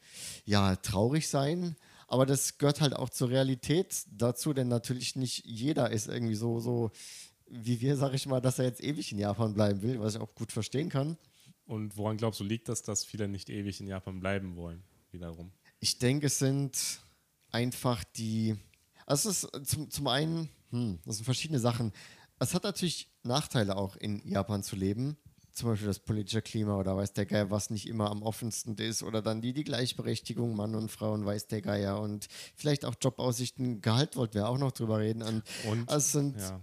[0.46, 1.76] ja, traurig sein.
[2.08, 6.60] Aber das gehört halt auch zur Realität dazu, denn natürlich nicht jeder ist irgendwie so,
[6.60, 6.92] so
[7.48, 10.22] wie wir, sage ich mal, dass er jetzt ewig in Japan bleiben will, was ich
[10.22, 11.18] auch gut verstehen kann.
[11.66, 14.84] Und woran glaubst du, liegt das, dass viele nicht ewig in Japan bleiben wollen?
[15.12, 15.52] Wiederum.
[15.80, 17.00] Ich denke, es sind
[17.52, 18.56] einfach die.
[19.06, 21.92] Also es ist zum, zum einen, hm, das sind verschiedene Sachen.
[22.40, 25.18] Es hat natürlich Nachteile auch in Japan zu leben.
[25.54, 29.04] Zum Beispiel das politische Klima oder weiß der Geier, was nicht immer am offensten ist.
[29.04, 32.00] Oder dann die, die Gleichberechtigung, Mann und Frau und weiß der Geier.
[32.00, 35.22] Und vielleicht auch Jobaussichten, Gehalt wollten wir auch noch drüber reden.
[35.22, 36.60] Und, Und, es sind, ja.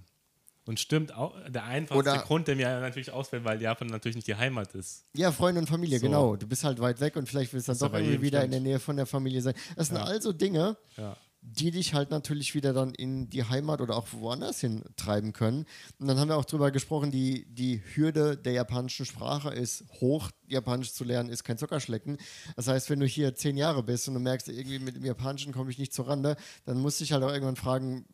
[0.66, 4.28] Und stimmt, auch, der einfachste Oder- Grund, der mir natürlich ausfällt, weil Japan natürlich nicht
[4.28, 5.05] die Heimat ist.
[5.16, 6.07] Ja, Freunde und Familie, So.
[6.07, 6.36] genau.
[6.36, 8.51] Du bist halt weit weg und vielleicht willst du dann doch irgendwie jedem wieder in
[8.51, 8.55] stimmt.
[8.66, 9.55] der Nähe von der Familie sein.
[9.76, 11.16] Das sind also Dinge, Ja.
[11.43, 15.64] Die dich halt natürlich wieder dann in die Heimat oder auch woanders hin treiben können.
[15.99, 20.30] Und dann haben wir auch drüber gesprochen, die, die Hürde der japanischen Sprache ist hoch.
[20.47, 22.18] Japanisch zu lernen ist kein Zuckerschlecken.
[22.57, 25.53] Das heißt, wenn du hier zehn Jahre bist und du merkst, irgendwie mit dem Japanischen
[25.53, 26.36] komme ich nicht zur Rande,
[26.66, 28.05] dann musst du dich halt auch irgendwann fragen,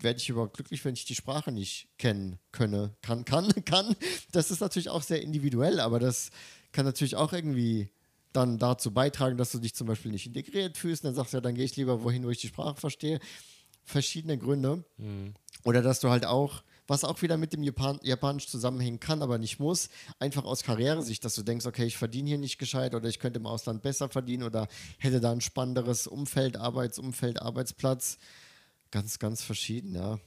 [0.00, 3.96] werde ich überhaupt glücklich, wenn ich die Sprache nicht kennen könne, kann, kann, kann.
[4.32, 6.30] Das ist natürlich auch sehr individuell, aber das
[6.72, 7.90] kann natürlich auch irgendwie
[8.36, 11.04] dann dazu beitragen, dass du dich zum Beispiel nicht integriert fühlst.
[11.04, 13.18] Und dann sagst du ja, dann gehe ich lieber wohin, wo ich die Sprache verstehe.
[13.84, 14.84] Verschiedene Gründe.
[15.64, 19.38] Oder dass du halt auch, was auch wieder mit dem Japan Japanisch zusammenhängen kann, aber
[19.38, 19.88] nicht muss.
[20.18, 23.40] Einfach aus Karrieresicht, dass du denkst, okay, ich verdiene hier nicht gescheit oder ich könnte
[23.40, 24.68] im Ausland besser verdienen oder
[24.98, 28.18] hätte da ein spannenderes Umfeld, Arbeitsumfeld, Arbeitsplatz.
[28.90, 30.18] Ganz, ganz verschieden, ja.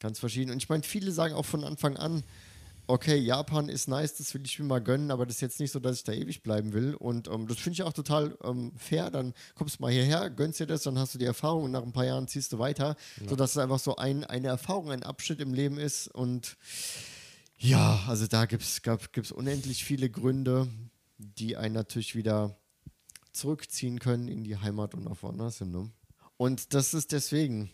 [0.00, 0.50] Ganz verschieden.
[0.50, 2.22] Und ich meine, viele sagen auch von Anfang an,
[2.86, 5.72] okay, Japan ist nice, das will ich mir mal gönnen, aber das ist jetzt nicht
[5.72, 6.94] so, dass ich da ewig bleiben will.
[6.94, 9.10] Und ähm, das finde ich auch total ähm, fair.
[9.10, 11.82] Dann kommst du mal hierher, gönnst dir das, dann hast du die Erfahrung und nach
[11.82, 13.28] ein paar Jahren ziehst du weiter, ja.
[13.28, 16.08] sodass es einfach so ein, eine Erfahrung, ein Abschnitt im Leben ist.
[16.08, 16.56] Und
[17.58, 20.68] ja, also da gibt es unendlich viele Gründe,
[21.18, 22.56] die einen natürlich wieder
[23.32, 25.70] zurückziehen können in die Heimat und auf woanders hin.
[25.70, 25.90] Ne?
[26.36, 27.70] Und das ist deswegen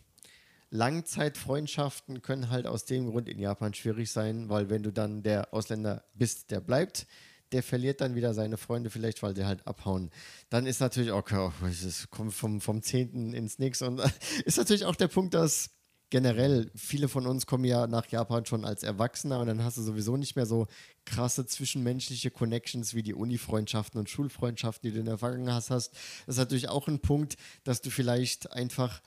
[0.73, 5.53] Langzeitfreundschaften können halt aus dem Grund in Japan schwierig sein, weil wenn du dann der
[5.53, 7.05] Ausländer bist, der bleibt,
[7.51, 10.09] der verliert dann wieder seine Freunde vielleicht, weil sie halt abhauen.
[10.49, 13.35] Dann ist natürlich, okay, es kommt vom, vom 10.
[13.35, 14.01] ins Nix und
[14.45, 15.69] ist natürlich auch der Punkt, dass
[16.09, 19.83] generell viele von uns kommen ja nach Japan schon als Erwachsener und dann hast du
[19.83, 20.65] sowieso nicht mehr so
[21.05, 25.69] krasse zwischenmenschliche Connections wie die Uni-Freundschaften und Schulfreundschaften, die du in der Vergangenheit hast.
[25.69, 25.91] Das
[26.27, 29.01] ist natürlich auch ein Punkt, dass du vielleicht einfach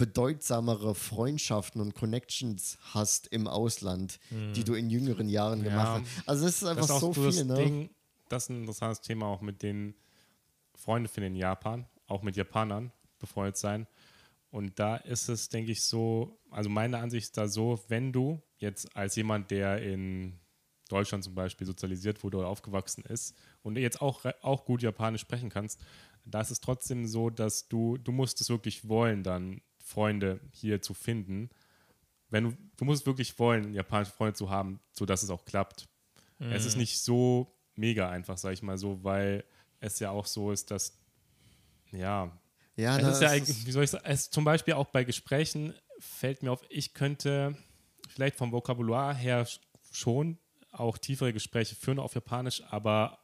[0.00, 4.54] bedeutsamere Freundschaften und Connections hast im Ausland, mhm.
[4.54, 6.26] die du in jüngeren Jahren gemacht hast.
[6.26, 7.44] Also es ist einfach das ist so viel.
[7.44, 7.54] Ne?
[7.54, 7.90] Ding,
[8.30, 9.94] das ist ein interessantes Thema auch mit den
[10.74, 13.86] Freunden finden in Japan, auch mit Japanern befreundet sein.
[14.50, 18.40] Und da ist es, denke ich, so, also meine Ansicht ist da so, wenn du
[18.56, 20.40] jetzt als jemand, der in
[20.88, 25.50] Deutschland zum Beispiel sozialisiert wurde oder aufgewachsen ist und jetzt auch, auch gut Japanisch sprechen
[25.50, 25.78] kannst,
[26.24, 30.80] da ist es trotzdem so, dass du, du musst es wirklich wollen, dann Freunde hier
[30.80, 31.50] zu finden.
[32.28, 35.88] Wenn du, du musst wirklich wollen, japanische Freunde zu haben, sodass es auch klappt.
[36.38, 36.52] Mhm.
[36.52, 36.82] Es ist mhm.
[36.82, 39.44] nicht so mega einfach, sag ich mal so, weil
[39.80, 40.98] es ja auch so ist, dass,
[41.90, 42.38] ja,
[42.76, 45.74] ja, es ist ja eigentlich, wie soll ich sagen, es zum Beispiel auch bei Gesprächen
[45.98, 47.56] fällt mir auf, ich könnte
[48.08, 49.46] vielleicht vom Vokabular her
[49.90, 50.38] schon
[50.70, 53.18] auch tiefere Gespräche führen auf Japanisch, aber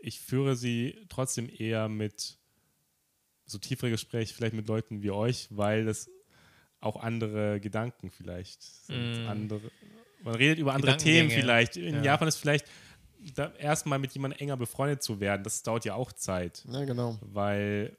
[0.00, 2.38] ich führe sie trotzdem eher mit
[3.46, 6.10] so tiefere Gespräche vielleicht mit Leuten wie euch, weil das
[6.80, 9.24] auch andere Gedanken vielleicht sind.
[9.24, 9.28] Mm.
[9.28, 9.60] Andere,
[10.22, 11.76] man redet über andere Themen vielleicht.
[11.76, 12.02] In ja.
[12.02, 12.66] Japan ist vielleicht
[13.58, 16.64] erstmal mit jemandem enger befreundet zu werden, das dauert ja auch Zeit.
[16.70, 17.18] Ja, genau.
[17.22, 17.96] Weil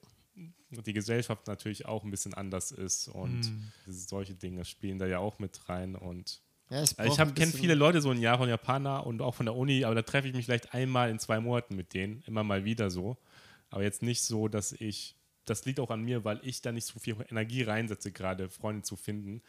[0.70, 3.72] die Gesellschaft natürlich auch ein bisschen anders ist und mm.
[3.88, 8.02] solche Dinge spielen da ja auch mit rein und ja, also ich kenne viele Leute
[8.02, 10.74] so in Japan, Japaner und auch von der Uni, aber da treffe ich mich vielleicht
[10.74, 13.18] einmal in zwei Monaten mit denen, immer mal wieder so.
[13.70, 15.16] Aber jetzt nicht so, dass ich
[15.46, 18.84] das liegt auch an mir, weil ich da nicht so viel Energie reinsetze, gerade Freunde
[18.84, 19.42] zu finden.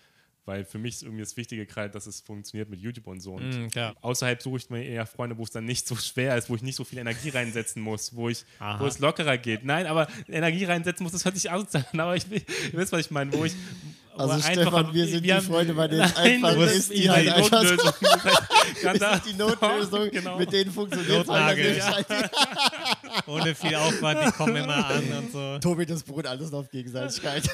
[0.47, 3.35] Weil für mich ist irgendwie das Wichtige gerade, dass es funktioniert mit YouTube und so.
[3.35, 6.49] Und mm, außerhalb suche ich mir eher Freunde, wo es dann nicht so schwer ist,
[6.49, 8.45] wo ich nicht so viel Energie reinsetzen muss, wo ich,
[8.79, 9.65] wo es lockerer geht.
[9.65, 13.01] Nein, aber Energie reinsetzen muss, das hört sich aus an, aber ich, ich weiß, was
[13.01, 13.55] ich meine, wo ich,
[14.19, 17.62] also Stefan, wir sind wir die Freunde, bei denen es einfach ist, die halt einfach
[17.64, 20.39] so, ist die Notlösung, genau.
[20.39, 22.07] mit denen funktioniert es halt.
[23.27, 25.59] Ohne viel Aufwand, die kommen immer an und so.
[25.59, 27.49] Tobi, das beruht alles auf Gegenseitigkeit.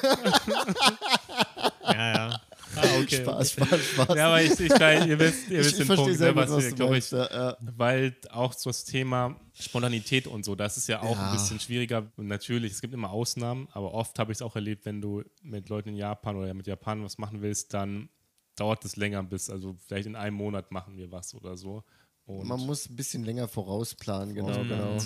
[1.83, 2.41] ja, ja.
[2.75, 3.21] Ah, okay.
[3.21, 4.17] Spaß, Spaß, Spaß.
[4.17, 6.97] Ja, aber ich, ich, ihr wisst, ihr wisst den Punkt, sehr was, was ihr, glaube
[6.97, 7.55] ich, ja.
[7.59, 11.27] weil auch so das Thema Spontanität und so, das ist ja auch ja.
[11.27, 12.11] ein bisschen schwieriger.
[12.17, 15.23] Und natürlich, es gibt immer Ausnahmen, aber oft habe ich es auch erlebt, wenn du
[15.41, 18.09] mit Leuten in Japan oder mit Japan was machen willst, dann
[18.55, 21.83] dauert es länger bis, also vielleicht in einem Monat machen wir was oder so.
[22.25, 24.97] Und Man muss ein bisschen länger vorausplanen, genau, genau.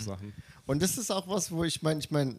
[0.66, 2.38] Und das ist auch was, wo ich meine, ich meine,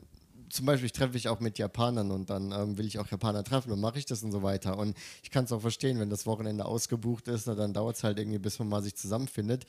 [0.50, 3.44] zum Beispiel ich treffe ich auch mit Japanern und dann ähm, will ich auch Japaner
[3.44, 4.78] treffen und mache ich das und so weiter.
[4.78, 8.04] Und ich kann es auch verstehen, wenn das Wochenende ausgebucht ist, na, dann dauert es
[8.04, 9.66] halt irgendwie, bis man mal sich zusammenfindet.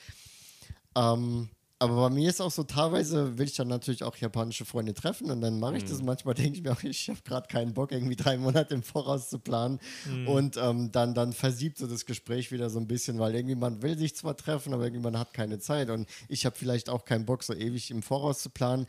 [0.96, 1.50] Ähm,
[1.82, 5.32] aber bei mir ist auch so, teilweise will ich dann natürlich auch japanische Freunde treffen
[5.32, 5.90] und dann mache ich mhm.
[5.90, 6.02] das.
[6.02, 9.30] Manchmal denke ich mir auch, ich habe gerade keinen Bock, irgendwie drei Monate im Voraus
[9.30, 9.80] zu planen.
[10.06, 10.28] Mhm.
[10.28, 13.82] Und ähm, dann, dann versiebt so das Gespräch wieder so ein bisschen, weil irgendwie man
[13.82, 15.90] will sich zwar treffen, aber irgendwie man hat keine Zeit.
[15.90, 18.86] Und ich habe vielleicht auch keinen Bock, so ewig im Voraus zu planen.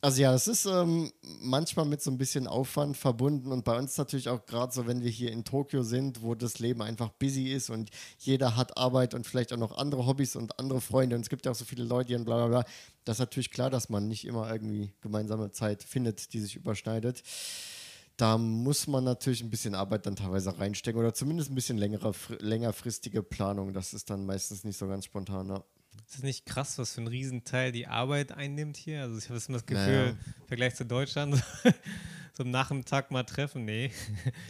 [0.00, 3.98] Also ja, es ist ähm, manchmal mit so ein bisschen Aufwand verbunden und bei uns
[3.98, 7.52] natürlich auch gerade so, wenn wir hier in Tokio sind, wo das Leben einfach busy
[7.52, 11.22] ist und jeder hat Arbeit und vielleicht auch noch andere Hobbys und andere Freunde und
[11.22, 12.64] es gibt ja auch so viele Leute und bla bla bla.
[13.04, 17.24] Das ist natürlich klar, dass man nicht immer irgendwie gemeinsame Zeit findet, die sich überschneidet.
[18.16, 22.12] Da muss man natürlich ein bisschen Arbeit dann teilweise reinstecken oder zumindest ein bisschen längere,
[22.38, 23.72] längerfristige Planung.
[23.72, 25.48] Das ist dann meistens nicht so ganz spontan.
[25.48, 25.64] Ja.
[26.08, 29.02] Ist das nicht krass, was für ein Riesenteil die Arbeit einnimmt hier?
[29.02, 30.10] Also ich habe immer das Gefühl, naja.
[30.10, 31.34] im Vergleich zu Deutschland,
[32.32, 33.90] so nach dem Tag mal treffen, nee.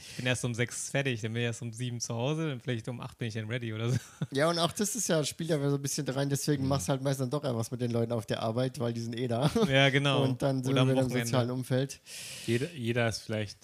[0.09, 2.61] Ich bin erst um sechs fertig, dann bin ich erst um sieben zu Hause, dann
[2.61, 3.99] vielleicht um acht bin ich dann ready oder so.
[4.31, 6.69] Ja, und auch das ist ja, spielt ja so ein bisschen rein, deswegen mhm.
[6.69, 9.01] machst du halt meistens dann doch etwas mit den Leuten auf der Arbeit, weil die
[9.01, 9.51] sind eh da.
[9.69, 10.23] Ja, genau.
[10.23, 12.01] Und dann sind oder wir im sozialen Umfeld.
[12.47, 13.59] Jeder, jeder ist vielleicht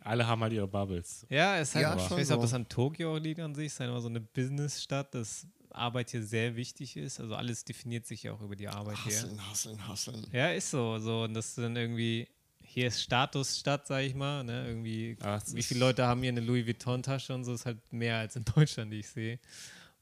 [0.00, 1.24] Alle haben halt ihre Bubbles.
[1.30, 2.46] Ja, es ist halt, Ja, ich schon weiß nicht, ob so.
[2.48, 6.10] das an Tokio liegt an sich, es ist halt immer so eine Businessstadt, dass Arbeit
[6.10, 7.20] hier sehr wichtig ist.
[7.20, 9.12] Also alles definiert sich ja auch über die Arbeit hier.
[9.16, 10.26] Hasseln, hasseln, hasseln.
[10.32, 10.98] Ja, ist so.
[10.98, 12.28] so und das ist dann irgendwie,
[12.62, 14.44] hier ist Statusstadt, sag ich mal.
[14.44, 14.66] Ne?
[14.66, 18.18] Irgendwie, es wie viele Leute haben hier eine Louis Vuitton-Tasche und so, ist halt mehr
[18.18, 19.38] als in Deutschland, die ich sehe.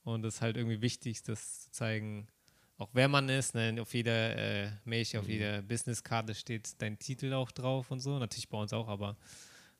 [0.05, 2.27] Und das ist halt irgendwie wichtig, das zu zeigen,
[2.79, 3.55] auch wer man ist.
[3.55, 3.77] Ne?
[3.81, 5.18] Auf jeder äh, Mhm.
[5.18, 8.18] auf jeder Businesskarte steht dein Titel auch drauf und so.
[8.18, 9.16] Natürlich bei uns auch, aber.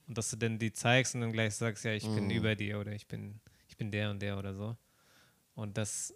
[0.09, 2.31] Und dass du dann die zeigst und dann gleich sagst, ja, ich bin Mhm.
[2.31, 4.77] über dir oder ich bin, ich bin der und der oder so.
[5.55, 6.15] Und das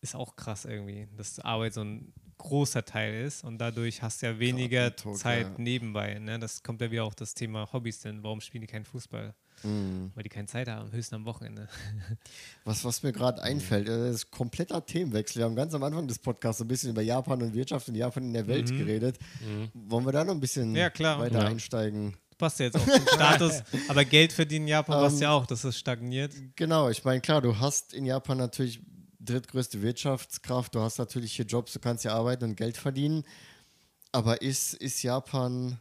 [0.00, 4.26] ist auch krass irgendwie, dass Arbeit so ein großer Teil ist und dadurch hast du
[4.26, 5.54] ja weniger Tokio, Zeit ja.
[5.56, 6.18] nebenbei.
[6.18, 6.38] Ne?
[6.38, 8.22] Das kommt ja wieder auch das Thema Hobbys denn.
[8.22, 9.34] Warum spielen die keinen Fußball?
[9.62, 10.10] Mhm.
[10.14, 11.68] Weil die keine Zeit haben, höchstens am Wochenende.
[12.64, 15.40] Was, was mir gerade einfällt, äh, das ist kompletter Themenwechsel.
[15.40, 17.94] Wir haben ganz am Anfang des Podcasts so ein bisschen über Japan und Wirtschaft und
[17.94, 19.16] Japan in der Welt geredet.
[19.72, 20.76] Wollen wir da noch ein bisschen Mhm.
[20.76, 21.20] Ja, klar.
[21.20, 21.46] weiter Ja.
[21.46, 22.16] einsteigen?
[22.38, 23.62] Passt ja jetzt auf den Status.
[23.88, 26.32] Aber Geld verdienen in Japan Ähm, passt ja auch, dass es stagniert.
[26.56, 28.80] Genau, ich meine, klar, du hast in Japan natürlich
[29.20, 33.24] drittgrößte Wirtschaftskraft, du hast natürlich hier Jobs, du kannst hier arbeiten und Geld verdienen.
[34.12, 35.80] Aber ist, ist Japan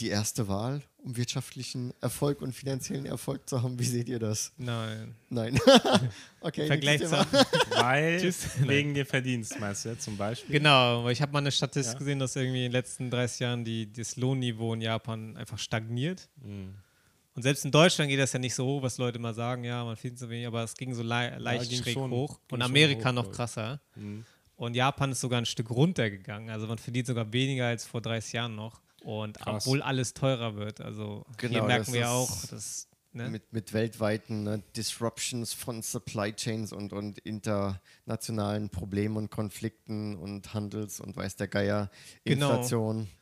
[0.00, 3.78] die erste Wahl, um wirtschaftlichen Erfolg und finanziellen Erfolg zu haben?
[3.78, 4.52] Wie seht ihr das?
[4.56, 5.14] Nein.
[5.30, 5.58] Nein.
[6.40, 6.66] okay.
[6.66, 7.26] Vergleich nächstes zu.
[7.30, 7.46] Thema.
[7.82, 8.48] Weil Tschüss.
[8.66, 10.58] wegen dir Verdienst, meinst du jetzt zum Beispiel?
[10.58, 11.98] Genau, weil ich habe mal eine Statistik Ja.
[11.98, 16.28] gesehen, dass irgendwie in den letzten 30 Jahren die, das Lohnniveau in Japan einfach stagniert.
[16.42, 16.74] Mhm.
[17.36, 19.84] Und selbst in Deutschland geht das ja nicht so hoch, was Leute mal sagen, ja,
[19.84, 22.38] man verdient so wenig, aber es ging so le leicht ging schräg schon- hoch.
[22.50, 23.80] Und Amerika hoch, noch krasser.
[23.96, 24.24] Mhm.
[24.56, 26.48] Und Japan ist sogar ein Stück runtergegangen.
[26.50, 28.80] Also man verdient sogar weniger als vor 30 Jahren noch.
[29.04, 29.66] Und Krass.
[29.66, 30.80] obwohl alles teurer wird.
[30.80, 32.88] Also hier Genau, merken das wir auch, dass.
[33.16, 33.28] Ne?
[33.28, 40.52] Mit, mit weltweiten ne, Disruptions von Supply Chains und, und internationalen Problemen und Konflikten und
[40.52, 41.90] Handels- und weiß der Geier,
[42.24, 42.48] Genau.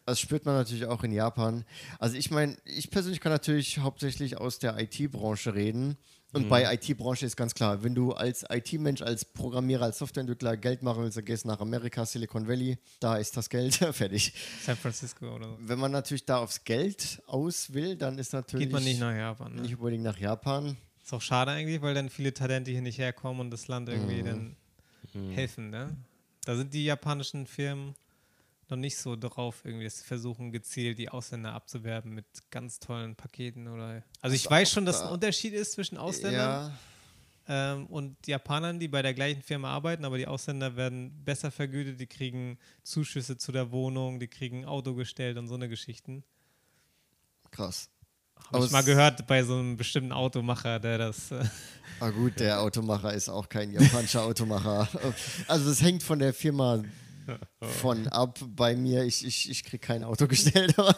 [0.05, 1.65] Das spürt man natürlich auch in Japan.
[1.99, 5.97] Also ich meine, ich persönlich kann natürlich hauptsächlich aus der IT-Branche reden.
[6.35, 10.83] Und bei IT-Branche ist ganz klar, wenn du als IT-Mensch, als Programmierer, als Softwareentwickler Geld
[10.83, 14.33] machen willst, dann gehst du nach Amerika, Silicon Valley, da ist das Geld fertig.
[14.65, 15.59] San Francisco oder so.
[15.61, 19.15] Wenn man natürlich da aufs Geld aus will, dann ist natürlich Geht man nicht nach
[19.15, 19.57] Japan.
[19.57, 19.63] Ne?
[19.63, 20.79] nicht unbedingt nach Japan.
[21.03, 24.23] Ist auch schade eigentlich, weil dann viele Talente hier nicht herkommen und das Land irgendwie
[24.23, 24.57] dann
[25.35, 25.69] helfen.
[25.69, 25.95] Ne?
[26.47, 27.95] Da sind die japanischen Firmen
[28.73, 33.15] noch nicht so drauf, irgendwie, dass sie versuchen, gezielt die Ausländer abzuwerben mit ganz tollen
[33.15, 34.03] Paketen oder.
[34.21, 36.73] Also ich weiß schon, dass da- ein Unterschied ist zwischen Ausländern
[37.49, 41.51] Ja, ähm, und Japanern, die bei der gleichen Firma arbeiten, aber die Ausländer werden besser
[41.51, 46.25] vergütet, die kriegen Zuschüsse zu der Wohnung, die kriegen Auto gestellt und so eine Geschichten.
[47.51, 47.89] krass.
[48.53, 51.31] Habe ich mal es- gehört bei so einem bestimmten Automacher, der das.
[51.31, 51.45] Äh,
[52.01, 54.89] Ah gut, der Automacher ist auch kein japanischer Automacher.
[55.47, 56.83] Also das hängt von der Firma
[57.61, 58.39] von ab.
[58.49, 60.75] Bei mir, ich, ich, ich kriege kein Auto gestellt.
[60.79, 60.97] aber-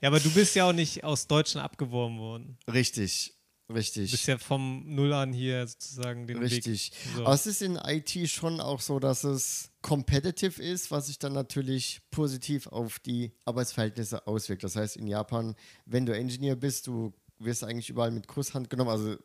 [0.00, 2.58] Ja, aber du bist ja auch nicht aus Deutschland abgeworben worden.
[2.72, 3.32] richtig,
[3.68, 4.26] Du bist richtig.
[4.26, 6.92] ja vom Null an hier sozusagen den Richtig.
[6.92, 6.98] Weg.
[7.16, 7.24] So.
[7.24, 11.32] Aber es ist in IT schon auch so, dass es competitive ist, was sich dann
[11.32, 14.62] natürlich positiv auf die Arbeitsverhältnisse auswirkt.
[14.62, 18.90] Das heißt, in Japan, wenn du Engineer bist, du wirst eigentlich überall mit Kusshand genommen.
[18.90, 19.16] Also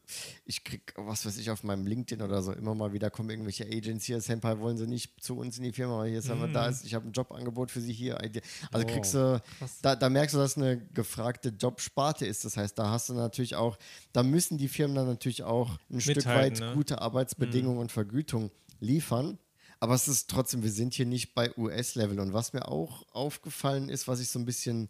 [0.46, 3.66] ich krieg, was weiß ich, auf meinem LinkedIn oder so immer mal wieder kommen irgendwelche
[3.66, 6.48] Agents hier, Senpai, wollen sie nicht zu uns in die Firma, aber hier ist aber
[6.48, 8.20] da ist, ich habe ein Jobangebot für sie hier.
[8.20, 8.42] Also
[8.72, 8.86] Wow.
[8.86, 9.42] kriegst du,
[9.82, 12.46] da, da merkst du, dass eine gefragte Jobsparte ist.
[12.46, 13.78] Das heißt, da hast du natürlich auch,
[14.14, 16.74] da müssen die Firmen dann natürlich auch ein Stück Mithalten, weit ne?
[16.76, 19.38] gute Arbeitsbedingungen und Vergütung liefern.
[19.80, 22.20] Aber es ist trotzdem, wir sind hier nicht bei US-Level.
[22.20, 24.90] Und was mir auch aufgefallen ist, was ich so ein bisschen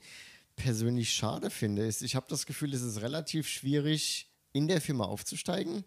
[0.63, 5.05] persönlich schade finde, ist, ich habe das Gefühl, es ist relativ schwierig, in der Firma
[5.05, 5.83] aufzusteigen.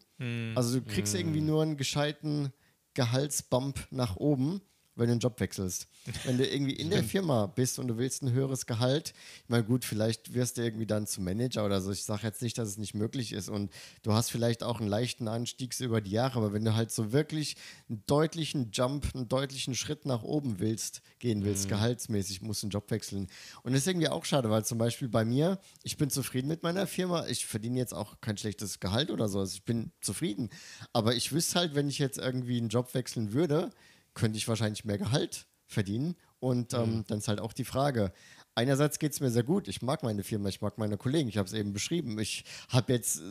[0.57, 2.53] Also du kriegst irgendwie nur einen gescheiten
[2.95, 4.63] Gehaltsbump nach oben,
[4.97, 5.89] wenn du einen Job wechselst.
[6.25, 9.65] Wenn du irgendwie in der Firma bist und du willst ein höheres Gehalt, ich meine,
[9.65, 11.91] gut, vielleicht wirst du irgendwie dann zum Manager oder so.
[11.91, 13.73] Ich sage jetzt nicht, dass es nicht möglich ist und
[14.03, 17.13] du hast vielleicht auch einen leichten Anstieg über die Jahre, aber wenn du halt so
[17.13, 17.57] wirklich
[17.89, 22.73] einen deutlichen Jump, einen deutlichen Schritt nach oben willst, gehen willst, gehaltsmäßig, musst du einen
[22.73, 23.29] Job wechseln.
[23.63, 26.63] Und das ist irgendwie auch schade, weil zum Beispiel bei mir, ich bin zufrieden mit
[26.63, 30.51] meiner Firma, ich verdiene jetzt auch kein schlechtes Gehalt oder so, also ich bin zufrieden.
[30.93, 33.71] Aber ich wüsste halt, wenn ich jetzt irgendwie einen Job wechseln würde,
[34.15, 36.17] könnte ich wahrscheinlich mehr Gehalt verdienen.
[36.41, 38.13] Und ähm, dann ist halt auch die Frage.
[38.55, 39.67] Einerseits geht es mir sehr gut.
[39.67, 41.29] Ich mag meine Firma, ich mag meine Kollegen.
[41.29, 42.19] Ich habe es eben beschrieben.
[42.19, 43.23] Ich habe jetzt äh,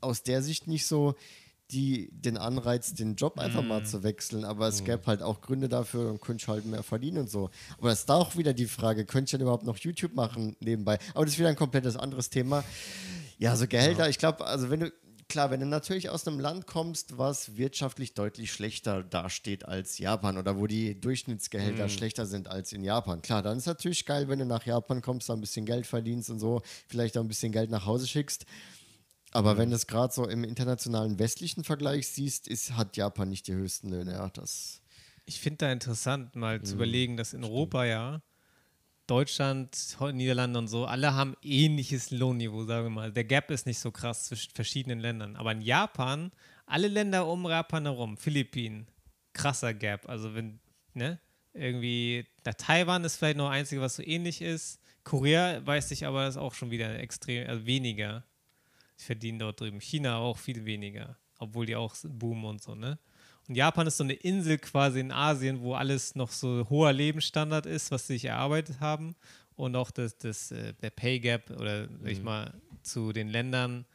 [0.00, 1.14] aus der Sicht nicht so
[1.70, 4.44] die, den Anreiz, den Job einfach mal zu wechseln.
[4.44, 7.50] Aber es gäbe halt auch Gründe dafür und könnte ich halt mehr verdienen und so.
[7.78, 10.56] Aber das ist da auch wieder die Frage, könnte ich denn überhaupt noch YouTube machen
[10.60, 10.98] nebenbei?
[11.14, 12.64] Aber das ist wieder ein komplettes anderes Thema.
[13.38, 14.92] Ja, so Gehälter, ich glaube, also wenn du
[15.28, 20.38] klar, wenn du natürlich aus einem Land kommst, was wirtschaftlich deutlich schlechter dasteht als Japan
[20.38, 21.88] oder wo die Durchschnittsgehälter Mhm.
[21.88, 25.28] schlechter sind als in Japan, klar, dann ist natürlich geil, wenn du nach Japan kommst,
[25.28, 28.46] da ein bisschen Geld verdienst und so, vielleicht auch ein bisschen Geld nach Hause schickst.
[29.32, 29.58] Aber Mhm.
[29.58, 33.54] wenn du es gerade so im internationalen westlichen Vergleich siehst, ist, hat Japan nicht die
[33.54, 34.12] höchsten Löhne.
[34.12, 34.82] Ja, das
[35.24, 36.64] Ich finde da interessant, mal Mhm.
[36.64, 38.20] zu überlegen, dass in Europa ja
[39.06, 43.12] Deutschland, Niederlande und so, alle haben ähnliches Lohnniveau, sagen wir mal.
[43.12, 45.36] Der Gap ist nicht so krass zwischen verschiedenen Ländern.
[45.36, 46.32] Aber in Japan,
[46.66, 48.88] alle Länder um Japan herum, Philippinen,
[49.32, 50.08] krasser Gap.
[50.08, 50.58] Also wenn,
[50.94, 51.20] ne,
[51.52, 54.80] irgendwie, da Taiwan ist vielleicht noch einzige, was so ähnlich ist.
[55.04, 58.24] Korea weiß ich aber, ist auch schon wieder extrem, also weniger.
[58.98, 59.80] Die verdienen dort drüben.
[59.80, 62.98] China auch viel weniger, obwohl die auch boomen und so, ne?
[63.48, 67.66] Und Japan ist so eine Insel quasi in Asien, wo alles noch so hoher Lebensstandard
[67.66, 69.14] ist, was sie sich erarbeitet haben.
[69.54, 73.86] Und auch das, das, äh, der Pay Gap oder sag ich mal zu den Ländern,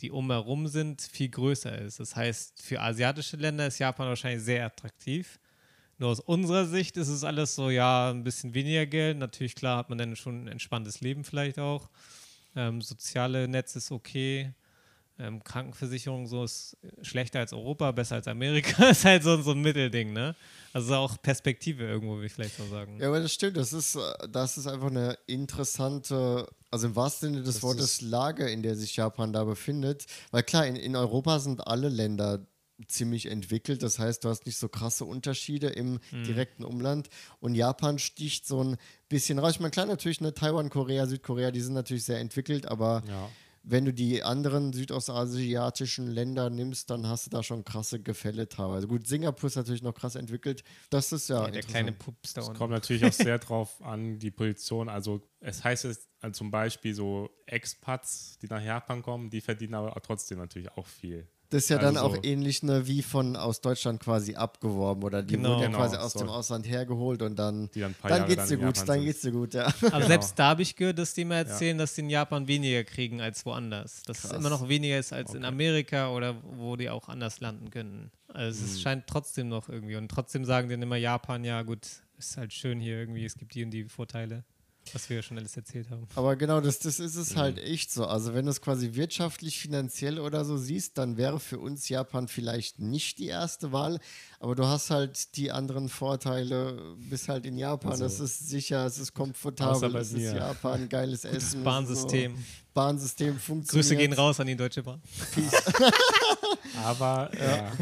[0.00, 1.98] die umherum sind, viel größer ist.
[1.98, 5.40] Das heißt, für asiatische Länder ist Japan wahrscheinlich sehr attraktiv.
[5.98, 9.18] Nur aus unserer Sicht ist es alles so, ja, ein bisschen weniger Geld.
[9.18, 11.90] Natürlich, klar, hat man dann schon ein entspanntes Leben vielleicht auch.
[12.54, 14.52] Ähm, soziale Netz ist okay.
[15.20, 18.84] Ähm, Krankenversicherung so ist schlechter als Europa, besser als Amerika.
[18.90, 20.34] ist halt so, so ein Mittelding, ne?
[20.72, 22.98] Also auch Perspektive irgendwo, würde ich vielleicht mal sagen.
[23.00, 23.56] Ja, aber das stimmt.
[23.56, 28.00] Das ist, äh, das ist einfach eine interessante, also im wahrsten Sinne des Das Wortes,
[28.00, 30.06] Lage, in der sich Japan da befindet.
[30.30, 32.46] Weil klar, in, in Europa sind alle Länder
[32.86, 33.82] ziemlich entwickelt.
[33.82, 36.24] Das heißt, du hast nicht so krasse Unterschiede im Mhm.
[36.24, 37.08] direkten Umland.
[37.40, 38.76] Und Japan sticht so ein
[39.08, 39.52] bisschen raus.
[39.52, 43.28] Ich meine, klar, natürlich, ne, Taiwan, Korea, Südkorea, die sind natürlich sehr entwickelt, aber Ja.
[43.70, 48.86] Wenn du die anderen südostasiatischen Länder nimmst, dann hast du da schon krasse Gefälle teilweise.
[48.88, 50.64] Gut, Singapur ist natürlich noch krass entwickelt.
[50.90, 51.92] Das ist ja, Ja, der kleine.
[51.92, 52.58] Pups da Es unten.
[52.58, 54.88] kommt natürlich auch sehr drauf an, die Position.
[54.88, 59.74] Also es heißt jetzt also zum Beispiel so Expats, die nach Japan kommen, die verdienen
[59.74, 61.28] aber trotzdem natürlich auch viel.
[61.50, 65.02] Das ist ja Also dann auch so- ähnlich ne, wie von aus Deutschland quasi abgeworben
[65.02, 65.50] oder die Genau.
[65.52, 66.18] wurden ja Genau, quasi aus so.
[66.18, 69.20] dem Ausland hergeholt und dann, Die dann dann geht's dann dir in gut, dann geht's
[69.22, 69.72] dir gut, ja.
[69.90, 71.84] Aber selbst da habe ich gehört, dass die mir erzählen, Ja.
[71.84, 74.02] dass die in Japan weniger kriegen als woanders.
[74.02, 74.38] Dass es Krass.
[74.38, 75.46] immer noch weniger ist als in Okay.
[75.46, 78.10] Amerika oder wo die auch anders landen können.
[78.28, 78.66] Also Mhm.
[78.70, 79.96] es scheint trotzdem noch irgendwie.
[79.96, 81.80] Und trotzdem sagen die dann immer Japan, ja gut,
[82.18, 84.44] ist halt schön hier irgendwie, es gibt die und die Vorteile,
[84.94, 86.06] was wir ja schon alles erzählt haben.
[86.14, 87.38] Aber genau, das, das ist es Mhm.
[87.38, 88.06] halt echt so.
[88.06, 92.28] Also wenn du es quasi wirtschaftlich, finanziell oder so siehst, dann wäre für uns Japan
[92.28, 93.98] vielleicht nicht die erste Wahl,
[94.40, 98.84] aber du hast halt die anderen Vorteile, bist halt in Japan, Also, es ist sicher,
[98.86, 100.32] es ist komfortabel, es ist.
[100.34, 101.64] Japan, geiles Das Essen.
[101.64, 102.36] Bahnsystem.
[102.36, 102.42] So,
[102.74, 103.70] Bahnsystem funktioniert.
[103.86, 105.02] Grüße gehen raus an die Deutsche Bahn.
[106.84, 107.72] Aber ja.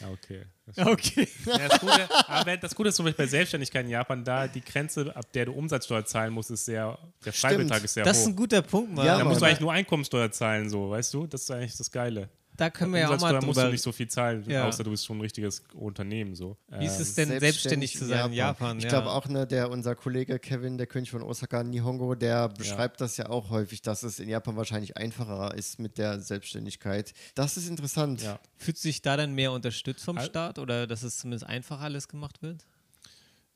[0.00, 0.44] Ja, okay.
[0.74, 1.28] Das, Okay.
[1.46, 4.60] ja, das, Gute, aber das Gute ist zum Beispiel bei Selbstständigkeit in Japan, da die
[4.60, 8.24] Grenze, ab der du Umsatzsteuer zahlen musst, ist sehr, der Freibetrag ist sehr Das ist
[8.24, 8.28] hoch.
[8.30, 8.98] ein guter Punkt.
[8.98, 9.28] Ja, Da Mann.
[9.28, 11.26] musst du eigentlich nur Einkommensteuer zahlen, so, weißt du?
[11.28, 12.28] Das ist eigentlich das Geile.
[12.56, 13.72] Da können wir ja auch mal Umsatzsteuer musst du drüber.
[13.72, 14.66] nicht so viel zahlen, Ja.
[14.66, 16.34] außer du bist schon ein richtiges Unternehmen.
[16.34, 16.56] So.
[16.78, 18.78] Wie ist Ähm, es denn, selbstständig, zu sein in Japan?
[18.78, 18.90] Ich ja.
[18.90, 23.16] glaube auch, ne, der unser Kollege Kevin, der König von Osaka, Nihongo, der beschreibt das
[23.16, 27.12] ja auch häufig, dass es in Japan wahrscheinlich einfacher ist mit der Selbstständigkeit.
[27.34, 28.22] Das ist interessant.
[28.22, 28.38] Ja.
[28.56, 32.42] Fühlt sich da dann mehr unterstützt vom Staat oder dass es zumindest einfach alles gemacht
[32.42, 32.64] wird?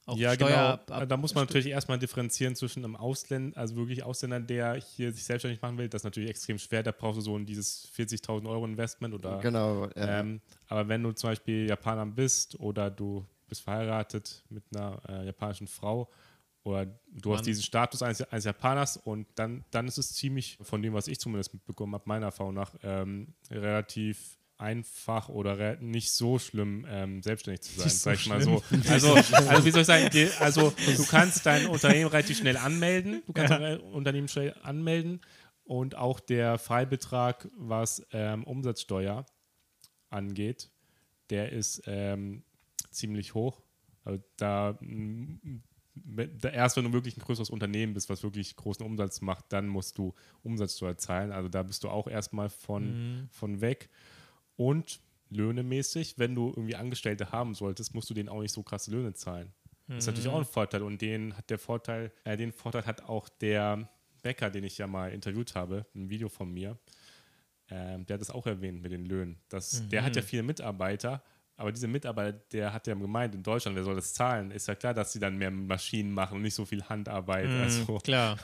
[0.06, 0.94] Auch ja, Steuer genau.
[0.96, 5.12] ab- da muss man natürlich erstmal differenzieren zwischen einem Ausländer, also wirklich Ausländer, der hier
[5.12, 5.88] sich selbstständig machen will.
[5.88, 6.82] Das ist natürlich extrem schwer.
[6.82, 9.38] Da brauchst du so ein dieses 40.000 Euro Investment oder.
[9.38, 9.86] Genau.
[9.96, 10.20] ja.
[10.20, 15.26] Ähm, aber wenn du zum Beispiel Japaner bist oder du bist verheiratet mit einer äh,
[15.26, 16.08] japanischen Frau
[16.62, 17.38] oder du Mann.
[17.38, 21.08] hast diesen Status eines, eines Japaners und dann, dann ist es ziemlich, von dem, was
[21.08, 27.22] ich zumindest mitbekommen habe, meiner Erfahrung nach, ähm, relativ einfach oder nicht so schlimm, ähm,
[27.22, 28.62] selbstständig zu sein, Nicht sag ich mal so.
[28.88, 33.22] Also, also wie soll ich sagen, die, also du kannst dein Unternehmen relativ schnell anmelden,
[33.26, 35.20] du kannst dein Unternehmen schnell anmelden
[35.64, 39.24] und auch der Freibetrag, was ähm, Umsatzsteuer
[40.10, 40.70] angeht,
[41.30, 42.42] der ist ähm,
[42.90, 43.62] ziemlich hoch.
[44.04, 44.78] Also da,
[45.94, 49.68] da erst wenn du wirklich ein größeres Unternehmen bist, was wirklich großen Umsatz macht, dann
[49.68, 51.32] musst du Umsatzsteuer zahlen.
[51.32, 53.88] Also da bist du auch erstmal von, von weg.
[54.60, 55.00] Und
[55.30, 59.14] löhnemäßig, wenn du irgendwie Angestellte haben solltest, musst du denen auch nicht so krasse Löhne
[59.14, 59.54] zahlen.
[59.86, 60.82] Das ist natürlich auch ein Vorteil.
[60.82, 63.88] Und den hat der Vorteil, äh, den Vorteil hat auch der
[64.22, 66.76] Bäcker, den ich ja mal interviewt habe, ein Video von mir.
[67.70, 69.38] Ähm, der hat es auch erwähnt mit den Löhnen.
[69.48, 71.22] Das, Der hat ja viele Mitarbeiter,
[71.60, 74.50] aber diese Mitarbeiter, der hat ja gemeint, in Deutschland, wer soll das zahlen?
[74.50, 77.50] Ist ja klar, dass sie dann mehr Maschinen machen und nicht so viel Handarbeit.
[77.50, 78.38] Mhm, also Klar.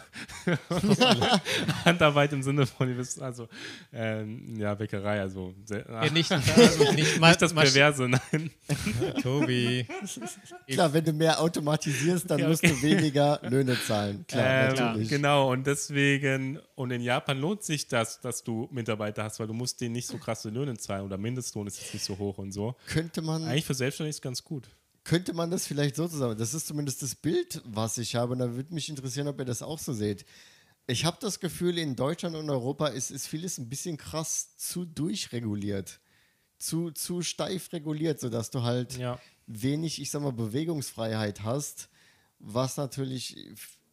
[1.87, 3.49] Handarbeit im Sinne von, ihr wisst, also
[3.91, 8.51] ähm, ja, Bäckerei, also sehr, Ja, nicht, also nicht, nicht das Perverse, nein.
[9.23, 9.87] Tobi.
[10.69, 14.27] Klar, wenn du mehr automatisierst, dann musst du weniger Löhne zahlen.
[14.29, 15.09] Klar, Ähm, natürlich.
[15.09, 19.55] Genau, und deswegen, und in Japan lohnt sich das, dass du Mitarbeiter hast, weil du
[19.55, 22.53] musst denen nicht so krasse Löhne zahlen oder Mindestlohn ist jetzt nicht so hoch und
[22.53, 22.77] so.
[23.07, 24.69] Könnte man, Eigentlich für Selbstständige ist ganz gut.
[25.05, 26.37] könnte man das vielleicht so zusammen.
[26.37, 28.33] Das ist zumindest das Bild, was ich habe.
[28.33, 30.25] Und da würde mich interessieren, ob ihr das auch so seht.
[30.89, 34.85] Ich habe das Gefühl, in Deutschland und Europa ist, ist vieles ein bisschen krass zu
[34.85, 36.01] durchreguliert.
[36.59, 39.21] Zu, zu steif reguliert, sodass du halt Ja.
[39.47, 41.89] wenig, ich sag mal, Bewegungsfreiheit hast,
[42.39, 43.37] was natürlich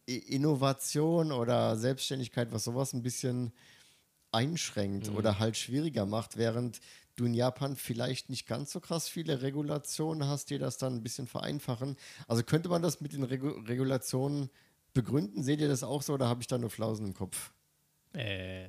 [0.06, 3.52] Innovation oder Selbstständigkeit, was sowas ein bisschen
[4.32, 5.16] einschränkt Mhm.
[5.16, 6.80] oder halt schwieriger macht, während
[7.16, 11.02] du in Japan vielleicht nicht ganz so krass viele Regulationen hast, die das dann ein
[11.02, 11.96] bisschen vereinfachen.
[12.28, 14.50] Also könnte man das mit den Regu Regulationen
[14.92, 15.42] begründen?
[15.42, 17.52] Seht ihr das auch so oder habe ich da nur Flausen im Kopf?
[18.14, 18.68] Äh,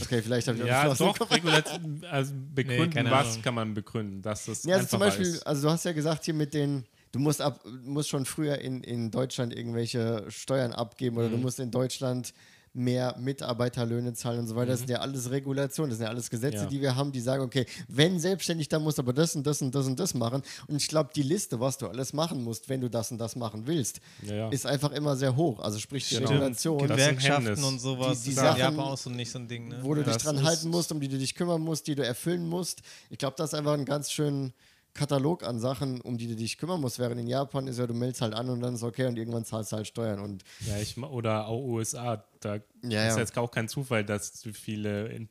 [0.00, 1.30] Okay, vielleicht habe ich auch Ja, nur Flausen im doch.
[1.30, 3.42] Regulation, also begründen, keine was Ahnung.
[3.42, 5.46] kann man begründen, dass das Ja, also zum Beispiel, ist.
[5.46, 8.82] also du hast ja gesagt hier mit den, du musst ab, musst schon früher in,
[8.82, 11.42] in Deutschland irgendwelche Steuern abgeben oder du Mhm.
[11.42, 12.32] musst in Deutschland
[12.74, 14.70] mehr Mitarbeiterlöhne zahlen und so weiter.
[14.72, 16.62] Das sind ja alles Regulationen, das sind ja alles Gesetze, Mhm.
[16.62, 16.68] Ja.
[16.70, 19.60] die wir haben, die sagen, okay, wenn selbstständig, dann musst du aber das und das
[19.60, 20.42] und das und das machen.
[20.68, 23.36] Und ich glaube, die Liste, was du alles machen musst, wenn du das und das
[23.36, 24.48] machen willst, Ja, ja.
[24.48, 25.60] ist einfach immer sehr hoch.
[25.60, 26.30] Also sprich die Genau.
[26.30, 28.22] Regulation, Gewerkschaften und sowas.
[28.22, 29.68] Die- die Sachen, Japan auch so nicht so ein Ding.
[29.68, 29.78] Ne?
[29.82, 31.94] wo du Ja, dich das dran halten musst, um die du dich kümmern musst, die
[31.94, 32.80] du erfüllen musst.
[33.10, 34.52] Ich glaube, das ist einfach ein ganz schön
[34.94, 36.98] Katalog an Sachen, um die du dich kümmern musst.
[36.98, 39.44] Während in Japan ist ja, du meldest halt an und dann ist okay und irgendwann
[39.44, 40.20] zahlst du halt Steuern.
[40.20, 42.60] Und Ja, ich, oder auch USA, da Ja,
[43.08, 43.18] ist ja.
[43.18, 45.28] jetzt auch kein Zufall, dass so viele in,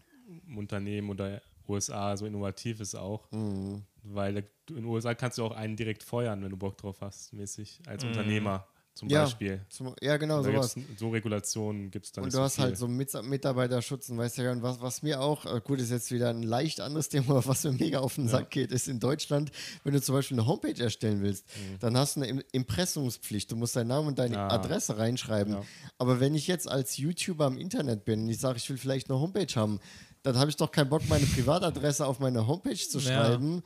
[0.56, 3.30] Unternehmen oder USA so innovativ ist auch.
[3.32, 3.84] Mhm.
[4.04, 4.38] Weil
[4.70, 7.82] in den USA kannst du auch einen direkt feuern, wenn du Bock drauf hast, mäßig,
[7.86, 8.66] als Unternehmer
[9.02, 9.60] zum ja, Beispiel.
[9.70, 10.76] zum, ja, genau, sowas.
[10.98, 12.64] so Regulationen gibt es dann Und nicht du so hast viel.
[12.66, 15.90] halt so Mit Mitarbeiterschutz und weißt ja, und was, was mir auch, äh, gut, ist
[15.90, 19.00] jetzt wieder ein leicht anderes Thema, was mir mega auf den Sack geht, ist in
[19.00, 19.52] Deutschland,
[19.84, 21.46] wenn du zum Beispiel eine Homepage erstellen willst,
[21.80, 23.52] dann hast du eine Im Impressumspflicht.
[23.52, 24.50] Du musst deinen Namen und deine Ah.
[24.54, 25.54] Adresse reinschreiben.
[25.56, 25.64] Ja.
[25.98, 29.10] Aber wenn ich jetzt als YouTuber im Internet bin und ich sage, ich will vielleicht
[29.10, 29.80] eine Homepage haben,
[30.24, 33.06] dann habe ich doch keinen Bock, meine Privatadresse auf meine Homepage zu Ja.
[33.26, 33.64] schreiben.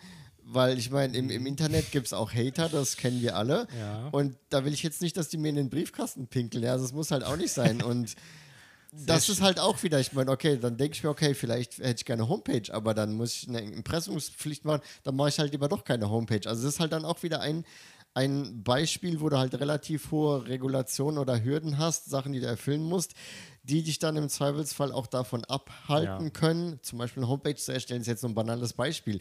[0.47, 3.67] Weil ich meine, im, im Internet gibt es auch Hater, das kennen wir alle.
[3.79, 4.09] Ja.
[4.09, 6.63] Und da will ich jetzt nicht, dass die mir in den Briefkasten pinkeln.
[6.63, 7.81] Ja, das muss halt auch nicht sein.
[7.81, 8.15] Und
[8.91, 11.95] das ist halt auch wieder, ich meine, okay, dann denke ich mir, okay, vielleicht hätte
[11.97, 15.67] ich gerne Homepage, aber dann muss ich eine Impressumspflicht machen, dann mache ich halt lieber
[15.67, 16.47] doch keine Homepage.
[16.47, 17.65] Also das ist halt dann auch wieder ein,
[18.13, 22.83] ein Beispiel, wo du halt relativ hohe Regulationen oder Hürden hast, Sachen, die du erfüllen
[22.83, 23.15] musst,
[23.63, 26.29] die dich dann im Zweifelsfall auch davon abhalten Ja.
[26.29, 29.19] können, zum Beispiel eine Homepage zu erstellen, ist jetzt so ein banales Beispiel.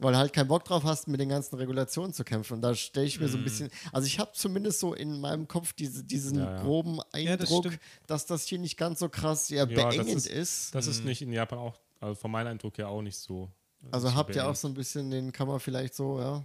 [0.00, 2.54] Weil du halt keinen Bock drauf hast, mit den ganzen Regulationen zu kämpfen.
[2.54, 5.48] Und da stelle ich mir so ein bisschen, also ich habe zumindest so in meinem
[5.48, 6.44] Kopf diese, diesen Mhm.
[6.44, 6.62] Ja, ja.
[6.62, 7.80] groben Ja, das Eindruck, stimmt.
[8.06, 10.74] dass das hier nicht ganz so krass ja, Ja, das beengend ist- ist.
[10.74, 13.50] Das ist nicht in Japan auch, also von meinem Eindruck her auch nicht so.
[13.90, 14.50] Also so habt ihr beengend.
[14.52, 16.44] auch so ein bisschen, den kann man vielleicht so, ja.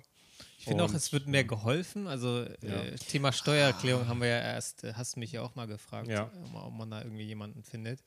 [0.58, 2.08] Ich finde auch, es wird mehr geholfen.
[2.08, 5.68] Also äh, Thema Steuererklärung haben wir ja erst, äh, hast du mich ja auch mal
[5.68, 6.24] gefragt, Ja.
[6.34, 8.00] äh, ob man da irgendwie jemanden findet.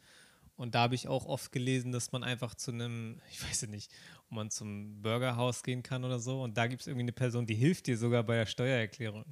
[0.56, 3.68] Und da habe ich auch oft gelesen, dass man einfach zu einem, ich weiß ja
[3.68, 3.90] nicht,
[4.26, 6.42] ob man zum Burgerhaus gehen kann oder so.
[6.42, 9.24] Und da gibt es irgendwie eine Person, die hilft dir sogar bei der Steuererklärung.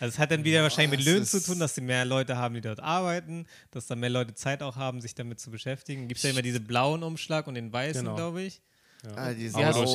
[0.00, 2.54] Also es hat dann wieder wahrscheinlich mit Löhnen zu tun, dass die mehr Leute haben,
[2.54, 6.06] die dort arbeiten, dass dann mehr Leute Zeit auch haben, sich damit zu beschäftigen.
[6.06, 8.14] Gibt es ja immer diese blauen Umschlag und den weißen, Genau.
[8.14, 8.62] glaube ich.
[9.04, 9.16] Ja.
[9.16, 9.86] Ah, die Aber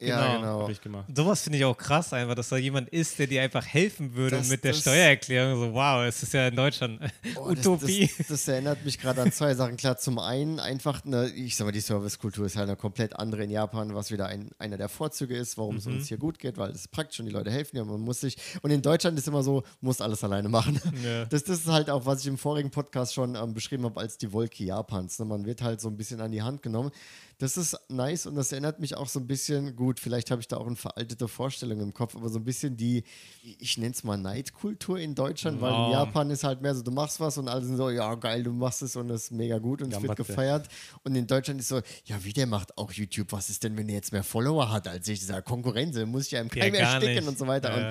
[0.00, 0.40] Ja, Genau.
[0.40, 0.60] genau.
[0.62, 1.04] habe ich gemacht.
[1.14, 4.36] Sowas finde ich auch krass, einfach, dass da jemand ist, der dir einfach helfen würde
[4.38, 5.60] Das- mit der das- Steuererklärung.
[5.60, 7.00] So, wow, es ist ja in Deutschland
[7.36, 8.10] Oh, das, Utopie.
[8.18, 9.76] Das, das erinnert mich gerade an zwei Sachen.
[9.76, 13.44] Klar, zum einen einfach eine, ich sag mal, die Servicekultur ist halt eine komplett andere
[13.44, 15.94] in Japan, was wieder ein, einer der Vorzüge ist, warum es Mhm.
[15.94, 18.36] uns hier gut geht, weil es praktisch und die Leute helfen dir, man muss sich.
[18.62, 20.80] Und in Deutschland ist immer so, muss alles alleine machen.
[21.04, 21.24] Ja.
[21.26, 24.18] Das, das ist halt auch, was ich im vorigen Podcast schon ähm, beschrieben habe, als
[24.18, 25.18] die Wolke Japans.
[25.20, 25.24] Ne?
[25.24, 26.90] Man wird halt so ein bisschen an die Hand genommen.
[27.38, 30.48] Das ist nice und das erinnert mich auch so ein bisschen, gut, vielleicht habe ich
[30.48, 33.04] da auch eine veraltete Vorstellung im Kopf, aber so ein bisschen die,
[33.42, 36.04] ich nenne es mal Neidkultur in Deutschland, weil in Ja.
[36.04, 38.52] Japan ist halt mehr so, du machst was und alle sind so, ja geil, du
[38.52, 40.68] machst es und es ist mega gut und es wird gefeiert.
[41.02, 43.88] Und in Deutschland ist so, ja, wie der macht auch YouTube, was ist denn, wenn
[43.88, 45.20] er jetzt mehr Follower hat als ich?
[45.20, 47.28] Dieser Konkurrenz, muss ich ja im Ja, ersticken nicht.
[47.28, 47.80] und so weiter.
[47.80, 47.88] Ja.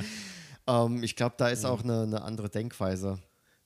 [0.65, 3.19] Und ähm, ich glaube, da ist auch eine, eine andere Denkweise.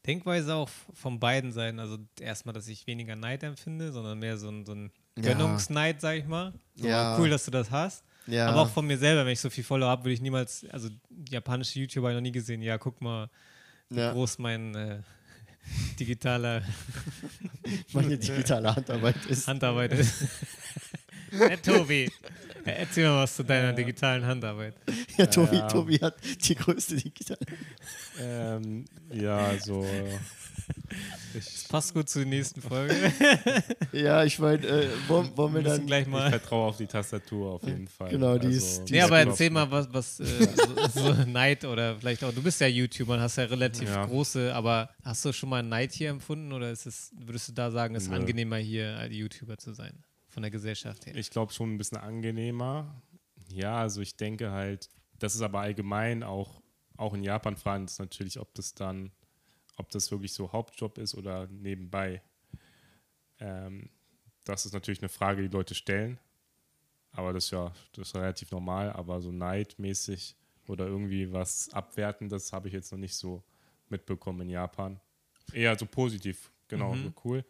[0.05, 1.79] Denkweise auch von beiden Seiten.
[1.79, 4.91] Also erstmal, dass ich weniger Neid empfinde, sondern mehr so ein, so ein.
[5.19, 6.53] Gönnungsneid, sag ich mal.
[6.75, 7.17] So, Ja.
[7.19, 8.03] Cool, dass du das hast.
[8.27, 8.47] Ja.
[8.47, 10.89] Aber auch von mir selber, wenn ich so viel Follower habe, würde ich niemals, also
[11.29, 12.61] japanische YouTuber habe ich noch nie gesehen.
[12.61, 13.29] Ja, guck mal,
[13.89, 14.11] wie Ja.
[14.11, 14.99] groß mein äh,
[15.99, 16.61] digitaler
[17.93, 19.47] Meine digitale Handarbeit ist.
[19.47, 20.25] Handarbeit ist.
[21.31, 22.09] Der Tobi.
[22.63, 24.75] Erzähl mal was zu deiner digitalen Handarbeit.
[25.17, 25.67] Ja, Tobi, ja.
[25.67, 26.15] Tobi hat
[26.47, 27.39] die größte digitale.
[28.19, 29.85] Ähm, ja, so.
[31.33, 32.95] Ich, Passt gut zur nächsten Folge.
[33.91, 35.85] Ja, ich meine, äh, wollen, wollen wir Wir dann.
[35.87, 36.29] gleich ich mal.
[36.29, 38.07] vertraue auf die Tastatur auf jeden Fall.
[38.07, 40.25] Also, Genau, die ist- die Nee, ist aber erzähl mal, was, was äh,
[40.93, 44.05] so, so Neid oder vielleicht auch, du bist ja YouTuber und hast ja relativ Ja.
[44.05, 47.71] große, aber hast du schon mal Neid hier empfunden oder ist es, würdest du da
[47.71, 48.15] sagen, es ist Nö.
[48.17, 50.03] angenehmer hier als YouTuber zu sein?
[50.29, 51.15] Von der Gesellschaft her.
[51.15, 53.01] Ich glaube schon ein bisschen angenehmer.
[53.49, 54.89] Ja, also ich denke halt,
[55.19, 56.61] das ist aber allgemein auch,
[56.97, 59.11] auch in Japan fragen ist natürlich, ob das dann,
[59.77, 62.21] ob das wirklich so Hauptjob ist oder nebenbei.
[63.39, 63.89] Ähm,
[64.43, 66.19] das ist natürlich eine Frage, die Leute stellen.
[67.11, 70.35] Aber das ist ja, das ist relativ normal, aber so neidmäßig
[70.67, 73.43] oder irgendwie was Abwertendes habe ich jetzt noch nicht so
[73.89, 74.99] mitbekommen in Japan.
[75.53, 77.03] Eher so positiv, genau, Mhm.
[77.03, 77.45] so cool.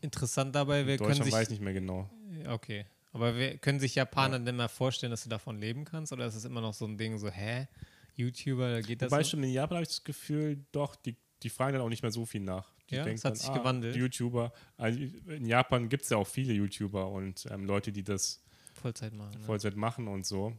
[0.00, 1.34] Interessant dabei, wir In können Deutschland sich.
[1.34, 2.08] weiß ich nicht mehr genau.
[2.46, 2.86] Okay.
[3.12, 6.12] Aber wir, können sich Japaner denn mal vorstellen, dass du davon leben kannst?
[6.12, 7.66] Oder ist es immer noch so ein Ding, so, hä?
[8.14, 9.10] YouTuber, da geht das?
[9.10, 9.28] Wobei so?
[9.28, 12.12] stimmt, in Japan habe ich das Gefühl, doch, die, die fragen dann auch nicht mehr
[12.12, 12.72] so viel nach.
[12.90, 13.94] Die Ja, denken es hat dann, sich ah, gewandelt.
[13.94, 14.52] die YouTuber.
[14.76, 18.42] Also in Japan gibt es ja auch viele YouTuber und ähm, Leute, die das
[18.74, 19.32] Vollzeit machen.
[19.40, 19.46] Ne?
[19.46, 20.54] Vollzeit machen und so.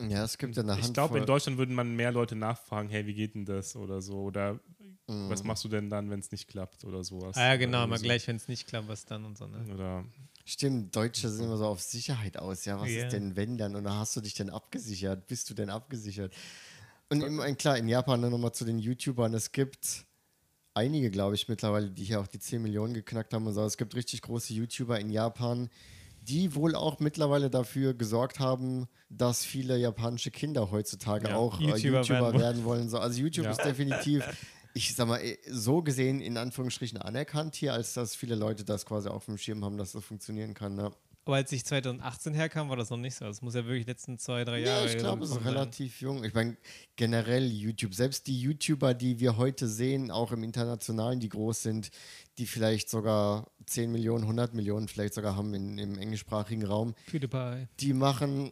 [0.00, 3.06] Ja, es gibt ja eine Ich glaube, in Deutschland würden man mehr Leute nachfragen, hey,
[3.06, 4.22] wie geht denn das oder so?
[4.22, 4.60] Oder
[5.08, 5.28] Mhm.
[5.28, 7.36] was machst du denn dann, wenn es nicht klappt oder sowas?
[7.36, 8.04] Ah ja, genau, mal so.
[8.04, 9.64] gleich, wenn es nicht klappt, was dann und so, ne?
[9.72, 10.04] Oder
[10.44, 12.64] Stimmt, Deutsche sind immer so auf Sicherheit aus.
[12.64, 13.04] Ja, was Ja.
[13.04, 13.76] ist denn, wenn dann?
[13.76, 15.26] Und dann hast du dich denn abgesichert?
[15.28, 16.34] Bist du denn abgesichert?
[17.12, 19.34] Und im, klar, in Japan nochmal zu den YouTubern.
[19.34, 20.06] Es gibt
[20.74, 23.62] einige, glaube ich, mittlerweile, die hier auch die 10 Millionen geknackt haben und so.
[23.64, 25.68] Es gibt richtig große YouTuber in Japan,
[26.22, 31.64] die wohl auch mittlerweile dafür gesorgt haben, dass viele japanische Kinder heutzutage Ja, auch äh,
[31.64, 32.40] YouTuber YouTuber, werden wollen.
[32.40, 32.88] werden wollen.
[32.88, 32.98] So.
[32.98, 33.50] Also YouTube Ja.
[33.50, 34.24] ist definitiv,
[34.72, 38.86] ich sag mal, eh, so gesehen in Anführungsstrichen anerkannt hier, als dass viele Leute das
[38.86, 40.76] quasi auf dem Schirm haben, dass das funktionieren kann.
[40.76, 40.92] Ne?
[41.24, 43.24] Aber als ich 2018 herkam, war das noch nicht so.
[43.24, 45.44] Das muss ja wirklich letzten zwei, drei Ja, Jahre ich glaube, es ist sein.
[45.44, 46.24] relativ jung.
[46.24, 46.56] Ich meine,
[46.96, 51.90] generell YouTube, selbst die YouTuber, die wir heute sehen, auch im Internationalen, die groß sind,
[52.38, 57.68] die vielleicht sogar 10 Millionen, 100 Millionen vielleicht sogar haben in, im englischsprachigen Raum, PewDiePie.
[57.78, 58.50] die machen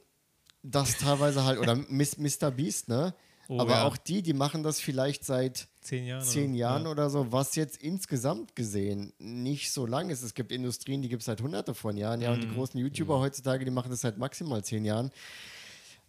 [0.62, 2.50] das teilweise halt, oder Mr.
[2.52, 3.14] Beast, ne?
[3.52, 3.84] Oh, Aber ja.
[3.84, 6.22] auch die, die machen das vielleicht seit Zehn Jahren.
[6.22, 6.58] zehn oder?
[6.58, 6.90] Jahren Ja.
[6.90, 10.22] oder so, was jetzt insgesamt gesehen nicht so lang ist.
[10.22, 12.42] Es gibt Industrien, die gibt es seit hunderte von Jahren, ja, und Mhm.
[12.48, 15.10] die großen YouTuber heutzutage, die machen das seit maximal zehn Jahren.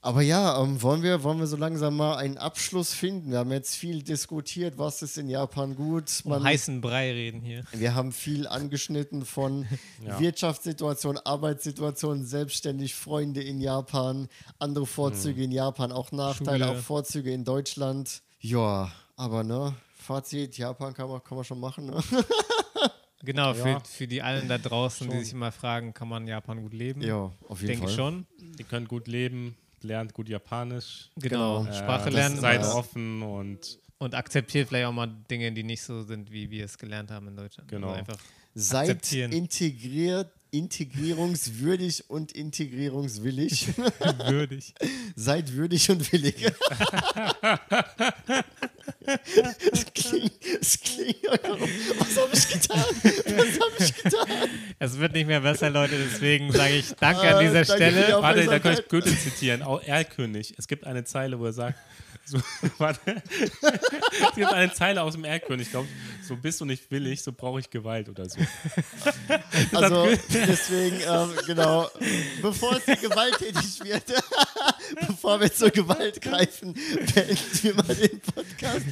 [0.04, 3.30] Aber ja, ähm, wollen, wir, wollen wir so langsam mal einen Abschluss finden?
[3.32, 6.22] Wir haben jetzt viel diskutiert, was ist in Japan gut.
[6.24, 7.64] Um heißen Brei reden hier.
[7.72, 9.68] wir haben viel angeschnitten von
[10.06, 10.20] Ja.
[10.20, 16.80] Wirtschaftssituation, Arbeitssituation, selbstständig, Freunde in Japan, andere Vorzüge in Japan, auch Nachteile, Schule.
[16.80, 18.24] auch Vorzüge in Deutschland.
[18.40, 21.86] Ja, aber ne, Fazit, Japan kann man, kann man schon machen.
[21.86, 22.02] Ne?
[23.24, 23.80] Genau, Ja.
[23.80, 25.24] für, für die allen da draußen, die Schon.
[25.24, 27.02] sich immer fragen, kann man in Japan gut leben?
[27.04, 27.96] Ja, auf jeden denke Fall.
[27.96, 28.26] schon.
[28.58, 31.10] die können gut leben, lernt gut Japanisch.
[31.18, 31.64] Genau.
[31.64, 31.74] Genau.
[31.74, 36.02] Sprache äh, lernen Seid offen und und akzeptiert vielleicht auch mal Dinge, die nicht so
[36.02, 37.70] sind, wie wir es gelernt haben in Deutschland.
[37.70, 37.90] Genau.
[37.90, 38.18] Also einfach
[38.56, 39.32] Seid Akzeptieren.
[39.32, 43.70] integriert, integrierungswürdig und integrierungswillig.
[44.28, 44.74] würdig.
[45.16, 46.36] Seid würdig und willig.
[49.72, 51.24] das klingt, das klingt.
[51.24, 52.80] Was habe ich getan?
[52.80, 54.50] Was habe ich getan?
[54.80, 57.78] Es wird nicht mehr besser, Leute, deswegen sage ich danke Ah, an dieser danke für
[57.78, 58.22] die Stelle.
[58.22, 58.88] Warte, da kann ich.
[58.90, 60.54] Goethe zitieren, auch Erlkönig.
[60.58, 61.80] Es gibt eine Zeile, wo er sagt,
[62.26, 62.40] so,
[62.78, 65.88] warte, es gibt eine Zeile aus dem Erlkönig, ich glaube,
[66.28, 68.40] so bist du nicht willig, so brauche ich Gewalt oder so.
[69.74, 71.88] Also deswegen, ähm, genau,
[72.42, 74.04] bevor es gewalttätig wird,
[75.08, 78.86] bevor wir zur Gewalt greifen, beenden wir mal den Podcast.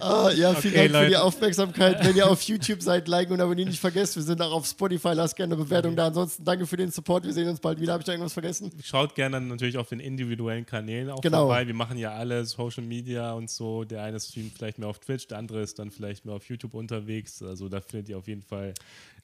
[0.00, 1.22] Äh, ja, vielen Okay, Dank für die Leute.
[1.22, 2.04] Aufmerksamkeit.
[2.04, 4.16] Wenn ihr auf YouTube seid, liken und abonnieren nicht vergesst.
[4.16, 6.06] Wir sind auch auf Spotify, lasst gerne eine Bewertung da.
[6.06, 7.24] Ansonsten danke für den Support.
[7.24, 7.92] Wir sehen uns bald wieder.
[7.92, 8.70] Habe ich da irgendwas vergessen?
[8.82, 11.40] Schaut gerne natürlich auf den individuellen Kanälen auch Genau.
[11.46, 11.66] vorbei.
[11.66, 13.84] Wir machen ja alle Social Media und so.
[13.84, 16.61] Der eine streamt vielleicht mehr auf Twitch, der andere ist dann vielleicht mehr auf YouTube
[16.62, 17.42] YouTube unterwegs.
[17.42, 18.74] Also da findet ihr auf jeden Fall.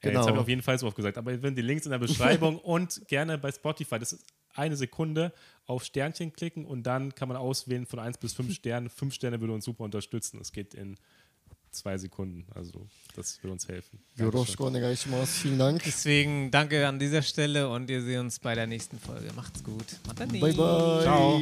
[0.00, 0.10] Genau.
[0.10, 0.34] Äh, jetzt habe genau.
[0.34, 1.18] ich auf jeden Fall so oft gesagt.
[1.18, 3.98] Aber ihr findet die Links in der Beschreibung und gerne bei Spotify.
[3.98, 4.24] Das ist
[4.54, 5.32] eine Sekunde
[5.66, 8.88] auf Sternchen klicken und dann kann man auswählen von 1 bis 5 Sternen.
[8.88, 10.40] 5 Sterne würde uns super unterstützen.
[10.40, 10.96] Es geht in
[11.70, 12.46] zwei Sekunden.
[12.54, 14.00] Also das würde uns helfen.
[15.42, 15.82] Vielen Dank.
[15.84, 19.28] Deswegen danke an dieser Stelle und ihr seht uns bei der nächsten Folge.
[19.36, 19.84] Macht's gut.
[20.06, 20.40] Matani.
[20.40, 21.02] Bye bye.
[21.02, 21.02] Ciao.
[21.02, 21.40] Ciao.